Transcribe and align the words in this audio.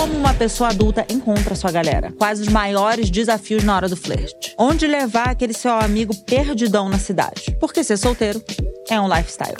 Como 0.00 0.16
uma 0.16 0.32
pessoa 0.32 0.70
adulta 0.70 1.04
encontra 1.10 1.54
sua 1.54 1.70
galera? 1.70 2.10
Quais 2.16 2.40
os 2.40 2.48
maiores 2.48 3.10
desafios 3.10 3.62
na 3.62 3.76
hora 3.76 3.86
do 3.86 3.98
flerte? 3.98 4.54
Onde 4.56 4.86
levar 4.86 5.28
aquele 5.28 5.52
seu 5.52 5.72
amigo 5.72 6.16
perdidão 6.24 6.88
na 6.88 6.98
cidade? 6.98 7.54
Porque 7.60 7.84
ser 7.84 7.98
solteiro 7.98 8.42
é 8.88 8.98
um 8.98 9.06
lifestyle. 9.06 9.58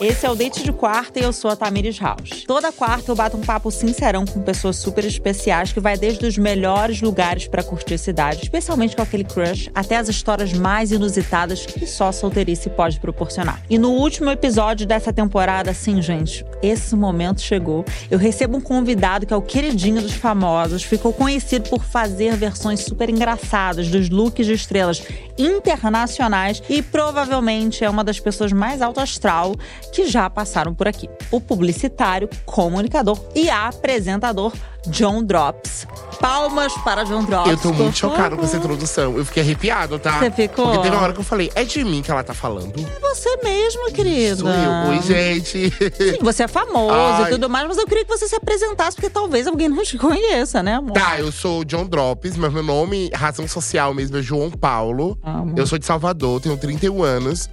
Esse 0.00 0.26
é 0.26 0.30
o 0.30 0.34
Date 0.34 0.64
de 0.64 0.72
Quarta 0.72 1.20
e 1.20 1.22
eu 1.22 1.32
sou 1.32 1.50
a 1.50 1.56
Tamires 1.56 1.98
House. 2.00 2.44
Toda 2.46 2.72
quarta 2.72 3.12
eu 3.12 3.14
bato 3.14 3.36
um 3.36 3.42
papo 3.42 3.70
sincerão 3.70 4.24
com 4.24 4.42
pessoas 4.42 4.76
super 4.76 5.04
especiais 5.04 5.72
que 5.72 5.78
vai 5.78 5.96
desde 5.96 6.26
os 6.26 6.36
melhores 6.36 7.00
lugares 7.00 7.46
para 7.46 7.62
curtir 7.62 7.94
a 7.94 7.98
cidade, 7.98 8.42
especialmente 8.42 8.96
com 8.96 9.02
aquele 9.02 9.22
crush, 9.22 9.70
até 9.72 9.96
as 9.96 10.08
histórias 10.08 10.52
mais 10.52 10.90
inusitadas 10.90 11.64
que 11.64 11.86
só 11.86 12.10
solteirice 12.10 12.70
pode 12.70 12.98
proporcionar. 12.98 13.62
E 13.70 13.78
no 13.78 13.90
último 13.92 14.30
episódio 14.30 14.84
dessa 14.84 15.12
temporada, 15.12 15.72
sim, 15.72 16.02
gente, 16.02 16.44
esse 16.64 16.96
momento 16.96 17.40
chegou. 17.40 17.84
Eu 18.10 18.18
recebo 18.18 18.56
um 18.56 18.60
convidado 18.60 19.26
que 19.26 19.32
é 19.34 19.36
o 19.36 19.42
queridinho 19.42 20.00
dos 20.00 20.14
famosos, 20.14 20.82
ficou 20.82 21.12
conhecido 21.12 21.68
por 21.68 21.84
fazer 21.84 22.36
versões 22.36 22.80
super 22.80 23.08
engraçadas 23.08 23.88
dos 23.88 24.08
looks 24.08 24.46
de 24.46 24.52
estrelas 24.52 25.02
internacionais 25.36 26.62
e 26.68 26.80
provavelmente 26.82 27.84
é 27.84 27.90
uma 27.90 28.04
das 28.04 28.20
pessoas 28.20 28.52
mais 28.52 28.80
alto 28.80 29.00
astral 29.00 29.54
que 29.92 30.06
já 30.06 30.28
passaram 30.30 30.74
por 30.74 30.88
aqui. 30.88 31.08
O 31.30 31.40
publicitário, 31.40 32.28
comunicador 32.44 33.18
e 33.34 33.50
apresentador 33.50 34.52
John 34.86 35.22
Drops. 35.22 35.86
Palmas 36.20 36.72
para 36.84 37.04
John 37.04 37.24
Drops. 37.24 37.50
Eu 37.50 37.56
tô 37.58 37.72
muito 37.72 37.96
chocado 37.96 38.36
com 38.36 38.44
essa 38.44 38.56
introdução. 38.56 39.16
Eu 39.16 39.24
fiquei 39.24 39.42
arrepiado, 39.42 39.98
tá? 39.98 40.18
Você 40.18 40.30
ficou? 40.30 40.66
Porque 40.66 40.82
teve 40.82 40.96
uma 40.96 41.02
hora 41.02 41.12
que 41.12 41.20
eu 41.20 41.24
falei, 41.24 41.50
é 41.54 41.64
de 41.64 41.84
mim 41.84 42.02
que 42.02 42.10
ela 42.10 42.22
tá 42.22 42.32
falando? 42.32 42.72
Você 43.00 43.36
mesmo, 43.42 43.92
querida. 43.92 44.36
Sou 44.36 44.48
eu. 44.48 44.90
Oi, 44.90 45.02
gente. 45.02 45.70
Sim, 45.70 46.18
você 46.22 46.44
é 46.44 46.48
famoso 46.48 46.94
Ai. 46.94 47.24
e 47.24 47.30
tudo 47.30 47.48
mais, 47.50 47.66
mas 47.68 47.78
eu 47.78 47.86
queria 47.86 48.04
que 48.04 48.16
você 48.16 48.28
se 48.28 48.36
apresentasse, 48.36 48.96
porque 48.96 49.10
talvez 49.10 49.46
alguém 49.46 49.68
não 49.68 49.82
te 49.82 49.98
conheça, 49.98 50.62
né, 50.62 50.74
amor? 50.74 50.92
Tá, 50.92 51.18
eu 51.18 51.30
sou 51.30 51.64
John 51.64 51.86
Drops, 51.86 52.36
mas 52.36 52.52
meu 52.52 52.62
nome, 52.62 53.10
razão 53.14 53.46
social 53.46 53.92
mesmo, 53.92 54.16
é 54.16 54.22
João 54.22 54.50
Paulo. 54.50 55.18
Amo. 55.22 55.54
Eu 55.56 55.66
sou 55.66 55.78
de 55.78 55.84
Salvador, 55.84 56.40
tenho 56.40 56.56
31 56.56 57.02
anos. 57.02 57.50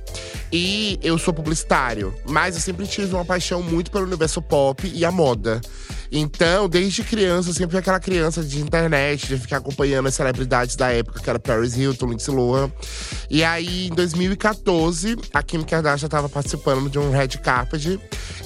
E 0.52 1.00
eu 1.02 1.18
sou 1.18 1.34
publicitário. 1.34 2.14
Mas 2.28 2.56
eu 2.56 2.62
sempre 2.62 2.86
tive 2.86 3.14
uma 3.16 3.26
paixão 3.26 3.62
muito 3.62 3.90
pelo 3.90 4.06
universo 4.06 4.42
pop 4.42 4.90
e 4.94 5.06
a 5.06 5.12
moda. 5.12 5.62
Então, 6.12 6.68
desde 6.68 7.04
criança, 7.04 7.21
eu 7.24 7.44
sempre 7.44 7.72
fui 7.72 7.80
aquela 7.80 8.00
criança 8.00 8.44
de 8.44 8.60
internet, 8.60 9.28
de 9.28 9.38
ficar 9.38 9.58
acompanhando 9.58 10.08
as 10.08 10.16
celebridades 10.16 10.76
da 10.76 10.90
época, 10.92 11.20
que 11.20 11.30
era 11.30 11.40
Paris 11.40 11.76
Hilton, 11.78 12.08
Lindsay 12.08 12.34
Lohan. 12.34 12.72
E 13.30 13.44
aí, 13.44 13.88
em 13.88 13.96
2014, 13.96 15.18
a 15.34 15.42
Kim 15.44 15.62
Kardashian 15.64 16.08
estava 16.08 16.28
participando 16.30 16.90
de 16.90 17.00
um 17.00 17.12
red 17.12 17.30
carpet. 17.42 18.00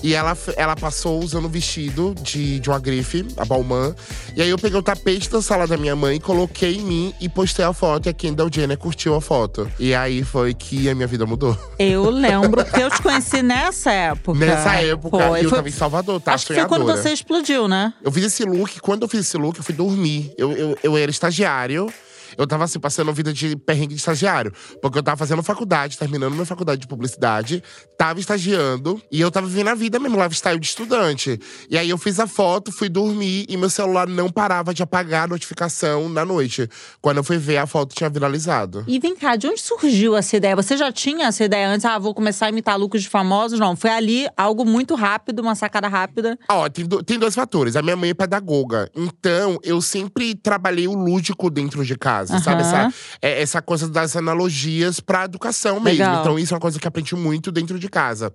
E 0.04 0.14
ela, 0.14 0.38
ela 0.56 0.76
passou 0.76 1.24
usando 1.24 1.46
um 1.46 1.50
vestido 1.50 2.14
de, 2.22 2.60
de 2.60 2.70
uma 2.70 2.80
grife, 2.80 3.26
a 3.38 3.46
Balmain. 3.46 3.94
E 4.36 4.42
aí, 4.42 4.50
eu 4.50 4.58
peguei 4.58 4.78
o 4.78 4.84
tapete 4.84 5.30
da 5.30 5.42
sala 5.42 5.66
da 5.66 5.78
minha 5.78 5.96
mãe, 5.96 6.20
coloquei 6.20 6.76
em 6.76 6.82
mim 6.82 7.14
e 7.20 7.28
postei 7.28 7.66
a 7.66 7.74
foto. 7.74 8.08
E 8.08 8.10
a 8.10 8.14
Kendall 8.14 8.50
Jenner 8.52 8.78
curtiu 8.78 9.16
a 9.16 9.22
foto. 9.22 9.70
E 9.80 9.96
aí, 9.96 10.24
foi 10.24 10.54
que 10.54 10.90
a 10.90 10.96
minha 10.96 11.08
vida 11.08 11.26
mudou. 11.26 11.58
Eu 11.80 12.10
lembro, 12.12 12.64
porque 12.64 12.82
eu 12.82 12.90
te 12.90 13.02
conheci 13.02 13.42
nessa 13.42 13.92
época. 13.92 14.38
Nessa 14.40 14.76
época, 14.76 15.18
Foi, 15.18 15.40
eu 15.40 15.50
foi- 15.50 15.58
tava 15.58 15.70
em 15.70 15.72
Salvador, 15.72 16.22
tá? 16.22 16.34
Acho 16.34 16.48
que 16.48 16.54
foi 16.54 16.66
quando 16.66 16.86
você 16.86 17.10
explodiu, 17.12 17.68
né? 17.68 17.94
Eu 18.04 18.12
fiz 18.12 18.24
esse 18.26 18.44
look, 18.44 18.65
quando 18.82 19.04
eu 19.04 19.08
fiz 19.08 19.22
esse 19.22 19.38
look, 19.38 19.58
eu 19.58 19.64
fui 19.64 19.74
dormir. 19.74 20.34
Eu, 20.38 20.52
eu, 20.54 20.78
eu 20.84 20.98
era 20.98 21.12
estagiário. 21.12 21.92
Eu 22.38 22.46
tava 22.48 22.64
assim, 22.66 22.80
passando 22.80 23.12
vida 23.14 23.32
de 23.34 23.56
perrengue 23.56 23.94
de 23.96 24.00
estagiário. 24.00 24.52
Porque 24.82 24.98
eu 25.00 25.04
tava 25.04 25.18
fazendo 25.18 25.42
faculdade, 25.44 25.98
terminando 25.98 26.34
minha 26.34 26.46
faculdade 26.46 26.82
de 26.82 26.88
publicidade, 26.88 27.64
tava 27.98 28.20
estagiando 28.20 29.02
e 29.12 29.22
eu 29.22 29.32
tava 29.32 29.48
vivendo 29.48 29.70
a 29.70 29.76
vida 29.76 30.00
mesmo, 30.00 30.22
lifestyle 30.22 30.60
de 30.60 30.66
estudante. 30.68 31.40
E 31.70 31.78
aí 31.78 31.90
eu 31.90 31.98
fiz 31.98 32.20
a 32.20 32.28
foto, 32.28 32.72
fui 32.72 32.90
dormir 32.90 33.46
e 33.50 33.58
meu 33.58 33.70
celular 33.70 34.08
não 34.08 34.30
parava 34.30 34.74
de 34.74 34.84
apagar 34.84 35.24
a 35.26 35.28
notificação 35.28 36.10
na 36.10 36.26
noite. 36.26 36.70
Quando 37.02 37.18
eu 37.18 37.24
fui 37.24 37.38
ver, 37.38 37.58
a 37.58 37.66
foto 37.68 37.96
tinha 37.96 38.10
viralizado. 38.10 38.84
E 38.88 39.00
vem 39.00 39.16
cá, 39.16 39.36
de 39.36 39.48
onde 39.48 39.62
surgiu 39.62 40.16
essa 40.16 40.36
ideia? 40.38 40.56
Você 40.56 40.76
já 40.78 40.92
tinha 40.92 41.28
essa 41.28 41.44
ideia 41.44 41.70
antes? 41.70 41.86
Ah, 41.86 41.98
vou 42.00 42.14
começar 42.14 42.48
a 42.48 42.50
imitar 42.50 42.78
lucros 42.78 43.04
de 43.04 43.10
famosos? 43.10 43.60
Não, 43.60 43.76
foi 43.76 43.90
ali 43.92 44.28
algo 44.38 44.66
muito 44.66 44.96
rápido, 44.96 45.40
uma 45.42 45.56
sacada 45.56 45.88
rápida. 45.88 46.38
Ó, 46.50 46.68
tem, 46.70 46.86
do- 46.86 47.04
tem 47.04 47.18
dois 47.20 47.36
fatores. 47.36 47.76
A 47.76 47.82
minha 47.82 47.96
mãe 47.96 48.10
é 48.10 48.14
pedagoga. 48.14 48.90
Então, 48.96 49.58
eu 49.64 49.82
sempre 49.82 50.36
trabalhei 50.36 50.88
o 50.88 50.94
lúdico 50.94 51.50
dentro 51.50 51.84
de 51.86 51.96
casa, 51.98 52.25
sabe? 52.28 52.62
Aham. 52.64 52.88
Essa, 52.88 52.94
é- 53.22 53.42
essa 53.42 53.62
coisa 53.62 53.88
das 53.90 54.16
analogias 54.16 55.00
pra 55.00 55.26
educação 55.26 55.80
mesmo. 55.80 56.00
Legal. 56.00 56.22
Então, 56.22 56.40
isso 56.40 56.54
é 56.54 56.56
uma 56.56 56.62
coisa 56.62 56.80
que 56.80 56.86
eu 56.86 56.90
aprendi 56.90 57.16
muito 57.16 57.52
dentro 57.52 57.78
de 57.80 57.90
casa. 57.90 58.34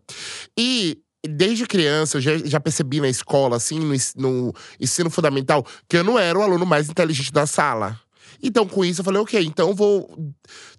E. 0.58 0.98
Desde 1.22 1.66
criança, 1.66 2.16
eu 2.16 2.22
já, 2.22 2.38
já 2.38 2.58
percebi 2.58 2.98
na 2.98 3.06
escola, 3.06 3.56
assim, 3.56 3.78
no, 3.78 3.92
no 4.16 4.54
ensino 4.80 5.10
fundamental, 5.10 5.66
que 5.86 5.98
eu 5.98 6.02
não 6.02 6.18
era 6.18 6.38
o 6.38 6.40
aluno 6.40 6.64
mais 6.64 6.88
inteligente 6.88 7.30
da 7.30 7.46
sala. 7.46 8.00
Então, 8.42 8.66
com 8.66 8.82
isso, 8.82 9.02
eu 9.02 9.04
falei, 9.04 9.20
ok, 9.20 9.44
então 9.44 9.68
eu 9.68 9.74
vou 9.74 10.08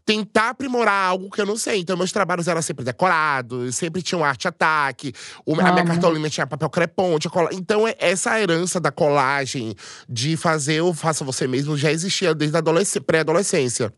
tentar 0.06 0.50
aprimorar 0.50 1.10
algo 1.10 1.30
que 1.30 1.40
eu 1.42 1.46
não 1.46 1.56
sei. 1.58 1.80
Então, 1.80 1.96
meus 1.98 2.12
trabalhos 2.12 2.48
eram 2.48 2.62
sempre 2.62 2.84
decorados, 2.84 3.76
sempre 3.76 4.02
tinham 4.02 4.24
arte-ataque. 4.24 5.14
A 5.48 5.52
minha 5.54 5.70
Amo. 5.70 5.86
cartolina 5.86 6.30
tinha 6.30 6.48
papel 6.48 6.70
crepom, 6.70 7.18
tinha 7.20 7.32
cola. 7.32 7.50
Então, 7.54 7.88
é- 7.88 7.96
essa 8.00 8.40
herança 8.40 8.80
da 8.80 8.92
colagem, 8.92 9.76
de 10.10 10.36
fazer 10.38 10.82
o 10.82 10.94
faça 10.94 11.24
você 11.24 11.48
mesmo, 11.48 11.78
já 11.78 11.92
existia 11.92 12.34
desde 12.34 12.56
a 12.56 12.60
adolesc- 12.60 13.00
pré-adolescência. 13.02 13.94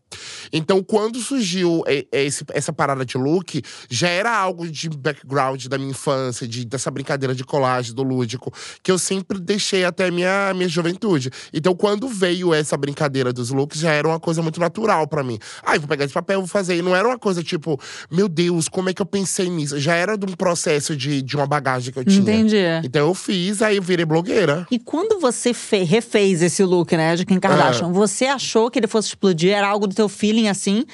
Então, 0.52 0.84
quando 0.84 1.20
surgiu 1.20 1.84
esse- 2.12 2.44
essa 2.54 2.72
parada 2.74 3.06
de 3.06 3.18
look, 3.18 3.62
já 3.90 4.10
era 4.10 4.36
algo 4.36 4.68
de 4.70 4.90
background 4.90 5.66
da 5.68 5.78
minha 5.78 5.92
infância, 5.92 6.48
de, 6.48 6.66
dessa 6.66 6.92
brincadeira 6.92 7.34
de 7.34 7.44
colagem, 7.44 7.94
do 7.94 8.04
lúdico, 8.04 8.52
que 8.82 8.92
eu 8.92 8.98
sempre 9.00 9.40
deixei 9.40 9.86
até 9.86 10.12
minha, 10.12 10.54
minha 10.54 10.68
juventude. 10.70 11.30
Então, 11.54 11.76
quando 11.76 12.08
veio 12.08 12.54
essa 12.54 12.76
brincadeira 12.78 13.32
dos 13.34 13.50
looks, 13.50 13.80
já 13.80 13.92
era 13.92 14.08
uma 14.08 14.20
coisa 14.20 14.42
muito 14.42 14.60
natural 14.60 15.08
pra 15.08 15.24
mim. 15.24 15.40
Ah, 15.64 15.78
vou 15.78 15.88
pegar 15.94 16.06
esse 16.06 16.14
papel, 16.14 16.40
vou 16.40 16.48
fazer. 16.48 16.76
E 16.78 16.82
não 16.82 16.96
era 16.96 17.08
uma 17.08 17.18
coisa 17.20 17.44
tipo, 17.44 17.80
meu 18.12 18.28
Deus, 18.28 18.68
como 18.68 18.90
é 18.90 18.94
que 18.94 19.02
eu 19.02 19.06
pensei 19.06 19.50
nisso? 19.50 19.80
Já 19.80 19.96
era 19.96 20.18
de 20.18 20.26
um 20.26 20.36
processo 20.36 20.96
de, 20.96 21.22
de 21.22 21.36
uma 21.36 21.46
bagagem 21.46 21.94
que 21.94 22.00
eu 22.00 22.06
tinha. 22.06 22.20
Entendi. 22.20 22.58
Então 22.84 23.08
eu 23.08 23.14
fiz, 23.14 23.62
aí 23.62 23.78
eu 23.78 23.84
virei 23.84 24.06
blogueira. 24.06 24.66
E 24.72 24.80
quando 24.80 25.20
você 25.20 25.54
fe- 25.54 25.84
refez 25.84 26.42
esse 26.42 26.64
look, 26.64 26.96
né, 26.98 27.16
de 27.16 27.26
Kim 27.26 27.40
Kardashian, 27.40 27.88
Ah. 27.88 27.92
você 27.92 28.26
achou 28.26 28.70
que 28.72 28.80
ele 28.80 28.88
fosse 28.88 29.10
explodir? 29.10 29.52
Era 29.54 29.68
algo 29.68 29.88
do 29.88 29.96
teu 29.96 30.10
feeling 30.10 30.48
assim? 30.48 30.86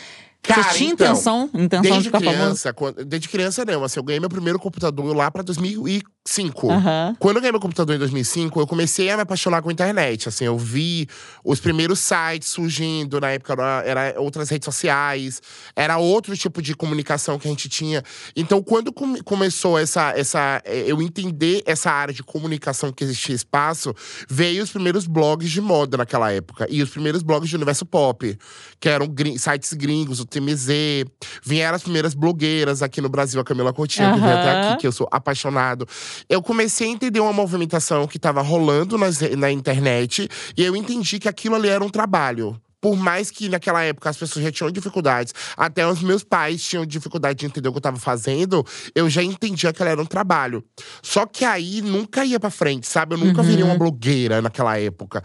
Cara, 0.41 0.63
você 0.63 0.77
tinha 0.77 0.91
então, 0.93 1.07
intenção, 1.11 1.49
intenção 1.53 1.81
de 1.81 1.89
Desde 1.89 2.03
ficar 2.05 2.19
famoso? 2.19 2.37
criança, 2.37 2.73
quando- 2.73 3.05
desde 3.05 3.29
criança 3.29 3.65
não, 3.65 3.83
assim, 3.83 3.99
eu 3.99 4.03
ganhei 4.03 4.19
meu 4.19 4.29
primeiro 4.29 4.57
computador 4.57 5.15
lá 5.15 5.29
pra 5.29 5.43
2005. 5.43 6.71
Aham. 6.71 7.15
Quando 7.19 7.35
eu 7.37 7.41
ganhei 7.41 7.51
meu 7.51 7.59
computador 7.59 7.95
em 7.95 7.99
2005, 7.99 8.59
eu 8.59 8.65
comecei 8.65 9.09
a 9.09 9.15
me 9.17 9.21
apaixonar 9.23 9.61
com 9.61 9.69
a 9.69 9.71
internet. 9.71 10.29
Assim, 10.29 10.45
eu 10.45 10.57
vi 10.57 11.07
os 11.43 11.59
primeiros 11.59 11.99
sites 11.99 12.47
surgindo, 12.49 13.19
na 13.19 13.31
época 13.31 13.53
era, 13.85 14.15
outras 14.19 14.49
redes 14.49 14.65
sociais, 14.65 15.41
era 15.75 15.97
outro 15.97 16.35
tipo 16.37 16.61
de 16.61 16.73
comunicação 16.73 17.37
que 17.37 17.47
a 17.47 17.51
gente 17.51 17.67
tinha. 17.69 18.01
Então, 18.35 18.63
quando 18.63 18.91
come- 18.93 19.21
começou 19.21 19.77
essa, 19.77 20.11
essa, 20.17 20.61
eh, 20.65 20.85
eu 20.87 21.01
entender 21.01 21.61
essa 21.65 21.91
área 21.91 22.13
de 22.13 22.23
comunicação 22.23 22.91
que 22.93 23.03
existia 23.03 23.35
espaço, 23.35 23.93
veio 24.29 24.63
os 24.63 24.71
primeiros 24.71 25.05
blogs 25.05 25.51
de 25.51 25.59
moda 25.61 25.97
naquela 25.97 26.31
época 26.31 26.65
e 26.69 26.81
os 26.81 26.89
primeiros 26.89 27.21
blogs 27.21 27.49
de 27.49 27.55
universo 27.55 27.85
pop, 27.85 28.37
que 28.79 28.87
eram 28.89 29.05
grin- 29.07 29.37
sites 29.37 29.73
gringos, 29.73 30.19
o 30.19 30.25
TMZ. 30.29 31.05
Vieram 31.43 31.75
as 31.75 31.83
primeiras 31.83 32.13
blogueiras 32.13 32.81
aqui 32.81 33.01
no 33.01 33.09
Brasil, 33.09 33.41
a 33.41 33.43
Camila 33.43 33.73
Coutinho, 33.73 34.13
que 34.13 34.19
veio 34.19 34.33
até 34.33 34.61
aqui, 34.61 34.81
que 34.81 34.87
eu 34.87 34.91
sou 34.91 35.07
apaixonado. 35.11 35.87
Eu 36.29 36.41
comecei 36.41 36.87
a 36.87 36.91
entender 36.91 37.19
uma 37.19 37.33
movimentação 37.33 38.07
que 38.07 38.17
estava 38.17 38.41
rolando 38.41 38.97
nas, 38.97 39.19
na 39.37 39.51
internet 39.51 40.29
e 40.55 40.63
eu 40.63 40.75
entendi 40.75 41.19
que 41.19 41.27
aquilo 41.27 41.55
ali 41.55 41.67
era 41.67 41.83
um 41.83 41.89
trabalho. 41.89 42.59
Por 42.81 42.95
mais 42.95 43.29
que 43.29 43.49
naquela 43.49 43.83
época 43.83 44.09
as 44.09 44.17
pessoas 44.17 44.45
já 44.45 44.51
tinham 44.51 44.71
dificuldades, 44.71 45.33
até 45.57 45.85
os 45.85 46.01
meus 46.01 46.23
pais 46.23 46.63
tinham 46.63 46.85
dificuldade 46.85 47.39
de 47.39 47.45
entender 47.45 47.67
o 47.67 47.71
que 47.73 47.77
eu 47.77 47.81
tava 47.81 47.97
fazendo, 47.97 48.65
eu 48.95 49.09
já 49.09 49.21
entendia 49.21 49.73
que 49.73 49.81
ela 49.81 49.91
era 49.91 50.01
um 50.01 50.05
trabalho. 50.05 50.63
Só 51.01 51.25
que 51.25 51.43
aí 51.43 51.81
nunca 51.81 52.23
ia 52.23 52.39
pra 52.39 52.49
frente, 52.49 52.87
sabe? 52.87 53.15
Eu 53.15 53.17
nunca 53.17 53.43
viria 53.43 53.65
uma 53.65 53.77
blogueira 53.77 54.41
naquela 54.41 54.79
época. 54.79 55.21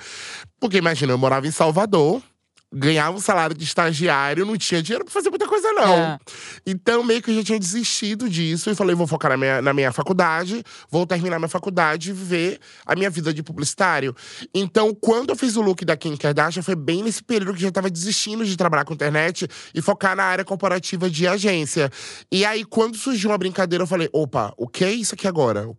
Porque 0.58 0.78
imagina, 0.78 1.12
eu 1.12 1.18
morava 1.18 1.46
em 1.46 1.52
Salvador, 1.52 2.20
ganhava 2.74 3.16
um 3.16 3.20
salário 3.20 3.56
de 3.56 3.62
estagiário, 3.62 4.44
não 4.44 4.56
tinha 4.56 4.82
dinheiro 4.82 5.04
pra 5.04 5.14
fazer 5.14 5.30
muita 5.30 5.46
coisa, 5.46 5.72
não. 5.72 5.96
É. 5.96 6.18
Então, 6.66 7.04
meio 7.04 7.22
que 7.22 7.30
eu 7.30 7.36
já 7.36 7.44
tinha 7.44 7.58
desistido 7.58 8.28
disso 8.28 8.68
e 8.70 8.74
falei, 8.74 8.96
vou 8.96 9.06
focar 9.06 9.30
na 9.30 9.36
minha, 9.36 9.62
na 9.62 9.72
minha 9.72 9.92
faculdade, 9.92 10.62
vou 10.90 11.06
terminar 11.06 11.38
minha 11.38 11.48
faculdade 11.48 12.10
e 12.10 12.12
viver 12.12 12.58
a 12.84 12.96
minha 12.96 13.08
vida 13.08 13.32
de 13.32 13.42
publicitário. 13.42 14.14
Então, 14.52 14.92
quando 14.94 15.30
eu 15.30 15.36
fiz 15.36 15.56
o 15.56 15.62
look 15.62 15.84
da 15.84 15.96
Kim 15.96 16.16
Kardashian, 16.16 16.62
foi 16.62 16.74
bem 16.74 17.02
nesse 17.02 17.22
período 17.22 17.52
que 17.52 17.58
eu 17.58 17.68
já 17.68 17.72
tava 17.72 17.88
desistindo 17.88 18.44
de 18.44 18.56
trabalhar 18.56 18.84
com 18.84 18.92
internet 18.92 19.46
e 19.72 19.80
focar 19.80 20.16
na 20.16 20.24
área 20.24 20.44
corporativa 20.44 21.08
de 21.08 21.28
agência. 21.28 21.90
E 22.30 22.44
aí, 22.44 22.64
quando 22.64 22.96
surgiu 22.96 23.30
uma 23.30 23.38
brincadeira, 23.38 23.84
eu 23.84 23.88
falei, 23.88 24.08
opa, 24.12 24.52
o 24.56 24.66
que 24.66 24.84
é 24.84 24.92
isso 24.92 25.14
aqui 25.14 25.28
agora? 25.28 25.70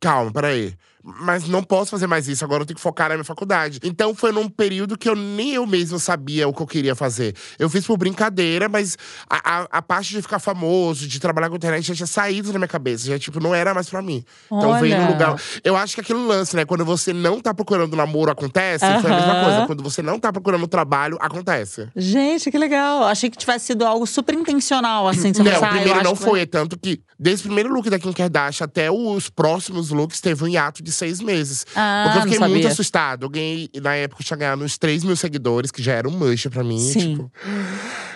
Calma, 0.00 0.32
peraí. 0.32 0.74
Mas 1.02 1.48
não 1.48 1.62
posso 1.62 1.90
fazer 1.90 2.06
mais 2.06 2.28
isso, 2.28 2.44
agora 2.44 2.62
eu 2.62 2.66
tenho 2.66 2.76
que 2.76 2.82
focar 2.82 3.08
na 3.08 3.14
minha 3.14 3.24
faculdade. 3.24 3.80
Então 3.82 4.14
foi 4.14 4.32
num 4.32 4.48
período 4.48 4.96
que 4.98 5.08
eu 5.08 5.14
nem 5.16 5.54
eu 5.54 5.66
mesmo 5.66 5.98
sabia 5.98 6.46
o 6.48 6.52
que 6.52 6.60
eu 6.62 6.66
queria 6.66 6.94
fazer. 6.94 7.34
Eu 7.58 7.70
fiz 7.70 7.86
por 7.86 7.96
brincadeira, 7.96 8.68
mas 8.68 8.96
a, 9.28 9.60
a, 9.62 9.68
a 9.78 9.82
parte 9.82 10.10
de 10.10 10.22
ficar 10.22 10.38
famoso, 10.38 11.06
de 11.06 11.18
trabalhar 11.20 11.48
com 11.48 11.56
internet, 11.56 11.86
já 11.86 11.94
tinha 11.94 12.06
saído 12.06 12.52
da 12.52 12.58
minha 12.58 12.68
cabeça. 12.68 13.06
Já, 13.06 13.18
tipo, 13.18 13.40
não 13.40 13.54
era 13.54 13.72
mais 13.74 13.88
pra 13.88 14.02
mim. 14.02 14.24
Então 14.46 14.70
Olha. 14.70 14.80
veio 14.80 15.00
no 15.00 15.08
lugar. 15.12 15.40
Eu 15.64 15.76
acho 15.76 15.94
que 15.94 16.00
aquele 16.00 16.18
lance, 16.20 16.54
né? 16.56 16.64
Quando 16.64 16.84
você 16.84 17.12
não 17.12 17.40
tá 17.40 17.54
procurando 17.54 17.96
namoro, 17.96 18.30
acontece. 18.30 18.84
Foi 19.00 19.10
a 19.10 19.14
mesma 19.16 19.44
coisa. 19.44 19.66
Quando 19.66 19.82
você 19.82 20.02
não 20.02 20.18
tá 20.18 20.32
procurando 20.32 20.66
trabalho, 20.66 21.16
acontece. 21.20 21.88
Gente, 21.96 22.50
que 22.50 22.58
legal. 22.58 23.04
Achei 23.04 23.30
que 23.30 23.36
tivesse 23.38 23.66
sido 23.66 23.84
algo 23.84 24.06
super 24.06 24.34
intencional, 24.34 25.08
assim. 25.08 25.32
Você 25.32 25.42
Não, 25.42 25.50
pensar, 25.52 25.62
o 25.62 25.64
"Ah, 25.66 25.74
primeiro 25.74 26.02
não 26.02 26.14
que 26.16 26.22
foi. 26.22 26.46
Tanto 26.46 26.78
que, 26.78 27.00
desde 27.18 27.44
o 27.44 27.48
primeiro 27.48 27.72
look 27.72 27.88
da 27.88 27.98
Kim 27.98 28.12
Kardashian 28.12 28.64
até 28.64 28.90
os 28.90 29.28
próximos 29.30 29.90
looks, 29.90 30.20
teve 30.20 30.44
um 30.44 30.48
hiato 30.48 30.82
de 30.82 30.90
seis 30.98 31.20
meses. 31.20 31.64
Ah, 31.74 32.02
Porque 32.04 32.18
eu 32.18 32.22
fiquei 32.24 32.38
muito 32.40 32.52
sabia. 32.54 32.68
assustado. 32.68 33.24
Eu 33.26 33.30
ganhei, 33.30 33.70
na 33.82 33.94
época, 33.94 34.20
eu 34.22 34.26
tinha 34.26 34.36
ganhado 34.36 34.62
uns 34.64 34.76
3 34.76 35.04
mil 35.04 35.16
seguidores, 35.16 35.70
que 35.70 35.82
já 35.82 35.92
era 35.94 36.08
um 36.08 36.12
mancha 36.12 36.50
pra 36.50 36.62
mim. 36.64 36.78
Sim. 36.78 37.12
Tipo, 37.16 37.32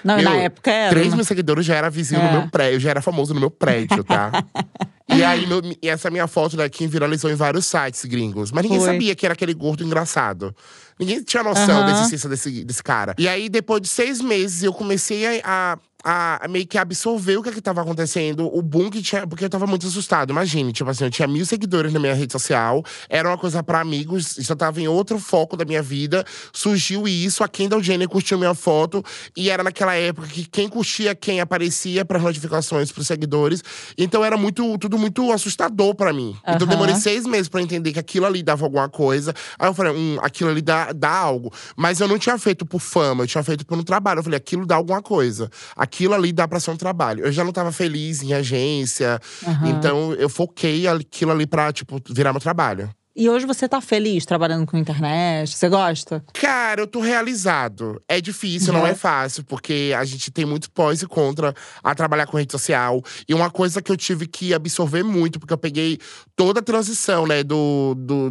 Não, 0.05 0.19
e 0.19 0.23
na 0.23 0.31
meu, 0.31 0.41
época 0.41 0.71
era. 0.71 0.91
3 0.91 1.09
né? 1.11 1.17
mil 1.17 1.25
seguidores 1.25 1.65
já 1.65 1.75
era 1.77 1.89
vizinho 1.89 2.21
É. 2.21 2.25
no 2.33 2.41
meu 2.41 2.49
prédio, 2.51 2.81
já 2.81 2.91
era 2.91 3.01
famoso 3.01 3.33
no 3.33 3.41
meu 3.41 3.51
prédio, 3.51 4.03
tá? 4.05 4.31
e 5.15 5.23
aí, 5.23 5.47
meu- 5.47 5.63
e 5.83 5.89
essa 5.89 6.11
minha 6.11 6.27
foto 6.27 6.57
da 6.57 6.69
Kim 6.69 6.87
viralizou 6.89 7.31
em 7.31 7.35
vários 7.35 7.67
sites 7.67 8.05
gringos. 8.05 8.51
Mas 8.53 8.63
ninguém 8.65 8.79
Foi. 8.81 8.89
sabia 8.89 9.15
que 9.15 9.25
era 9.25 9.33
aquele 9.35 9.55
gordo 9.55 9.85
engraçado. 9.85 10.55
Ninguém 10.99 11.23
tinha 11.23 11.43
noção 11.43 11.79
Aham. 11.79 11.87
da 11.87 11.93
existência 11.99 12.29
desse, 12.29 12.65
desse 12.65 12.83
cara. 12.83 13.15
E 13.19 13.27
aí, 13.29 13.49
depois 13.49 13.81
de 13.81 13.89
seis 13.89 14.21
meses, 14.21 14.63
eu 14.63 14.73
comecei 14.73 15.27
a. 15.27 15.41
a- 15.45 15.79
a 16.05 16.47
meio 16.49 16.67
que 16.67 16.79
absorver 16.79 17.37
o 17.37 17.43
que, 17.43 17.51
é 17.51 17.53
que 17.53 17.61
tava 17.61 17.81
acontecendo, 17.81 18.51
o 18.53 18.61
boom 18.61 18.91
que 18.91 19.03
tinha, 19.03 19.27
porque 19.27 19.45
eu 19.45 19.51
tava 19.51 19.67
muito 19.67 19.87
assustado. 19.87 20.31
Imagine, 20.31 20.73
tipo 20.73 20.91
assim, 20.91 21.05
eu 21.05 21.11
tinha 21.11 21.29
mil 21.29 21.47
seguidores 21.47 21.93
na 21.93 22.01
minha 22.01 22.15
rede 22.15 22.33
social, 22.33 22.85
era 23.09 23.29
uma 23.29 23.39
coisa 23.39 23.63
pra 23.63 23.81
amigos, 23.81 24.37
já 24.39 24.57
tava 24.57 24.81
em 24.81 24.89
outro 24.89 25.19
foco 25.19 25.57
da 25.57 25.65
minha 25.65 25.83
vida. 25.83 26.25
Surgiu 26.53 27.07
isso, 27.07 27.45
a 27.45 27.49
Kendall 27.49 27.83
Jenner 27.83 28.09
curtiu 28.09 28.39
minha 28.39 28.55
foto, 28.55 29.05
e 29.37 29.49
era 29.49 29.63
naquela 29.63 29.95
época 29.95 30.27
que 30.29 30.45
quem 30.45 30.69
curtia 30.69 31.15
quem 31.15 31.41
aparecia 31.41 32.05
pras 32.05 32.23
notificações 32.23 32.91
pros 32.91 33.07
seguidores. 33.07 33.63
Então 33.97 34.25
era 34.25 34.37
muito, 34.37 34.77
tudo 34.79 34.99
muito 34.99 35.31
assustador 35.33 35.95
pra 35.95 36.13
mim. 36.13 36.37
Então 36.43 36.55
eu 36.55 36.59
Aham. 36.63 36.67
demorei 36.67 36.95
seis 36.97 37.27
meses 37.27 37.49
pra 37.49 37.63
entender 37.63 37.93
que 37.93 37.99
aquilo 37.99 38.27
ali 38.27 38.43
dava 38.43 38.65
alguma 38.65 38.89
coisa. 38.89 39.35
Aí 39.59 39.69
eu 39.69 39.75
falei, 39.75 39.93
hum, 39.93 40.19
aquilo 40.21 40.51
ali 40.51 40.63
dá, 40.63 40.93
dá 40.93 41.11
algo. 41.11 41.53
Mas 41.77 42.01
eu 42.01 42.09
não 42.09 42.19
tinha 42.19 42.37
feito 42.39 42.67
por 42.67 42.81
fama, 42.81 43.23
eu 43.23 43.29
tinha 43.29 43.43
feito 43.45 43.65
por 43.65 43.79
um 43.79 43.83
trabalho. 43.83 44.19
Eu 44.19 44.25
falei, 44.25 44.37
aquilo 44.37 44.67
dá 44.67 44.75
alguma 44.75 45.01
coisa. 45.01 45.51
Aquilo 45.77 45.92
ali 46.15 46.33
dá 46.33 46.47
pra 46.49 46.59
ser 46.61 46.71
um 46.71 46.77
trabalho. 46.77 47.25
Eu 47.25 47.33
já 47.33 47.45
não 47.45 47.53
tava 47.53 47.71
feliz 47.73 48.23
em 48.23 48.33
agência, 48.33 49.21
Aham. 49.47 49.69
então 49.69 50.13
eu 50.15 50.29
foquei 50.29 50.87
aquilo 50.87 51.31
ali 51.33 51.47
pra, 51.47 51.73
tipo, 51.73 52.01
virar 52.11 52.33
meu 52.33 52.41
trabalho. 52.41 52.91
E 53.15 53.29
hoje 53.29 53.45
você 53.45 53.69
tá 53.69 53.79
feliz 53.81 54.25
trabalhando 54.25 54.65
com 54.67 54.77
internet? 54.79 55.55
Você 55.55 55.69
gosta? 55.69 56.25
Cara, 56.33 56.81
eu 56.81 56.87
tô 56.87 56.99
realizado. 57.01 58.01
É 58.09 58.21
difícil, 58.23 58.73
Uhum. 58.73 58.81
não 58.81 58.87
é 58.87 58.95
fácil, 58.95 59.45
porque 59.45 59.93
a 59.97 60.03
gente 60.05 60.31
tem 60.31 60.47
muito 60.47 60.71
pós 60.71 61.03
e 61.03 61.07
contra 61.07 61.55
a 61.85 61.95
trabalhar 61.95 62.27
com 62.27 62.39
rede 62.39 62.53
social. 62.53 63.03
E 63.29 63.35
uma 63.35 63.51
coisa 63.51 63.83
que 63.83 63.93
eu 63.93 63.97
tive 63.99 64.27
que 64.27 64.55
absorver 64.55 65.03
muito, 65.03 65.39
porque 65.39 65.53
eu 65.53 65.59
peguei 65.59 65.99
toda 66.35 66.61
a 66.61 66.63
transição, 66.63 67.27
né, 67.27 67.43
do, 67.43 67.95
do, 67.99 68.31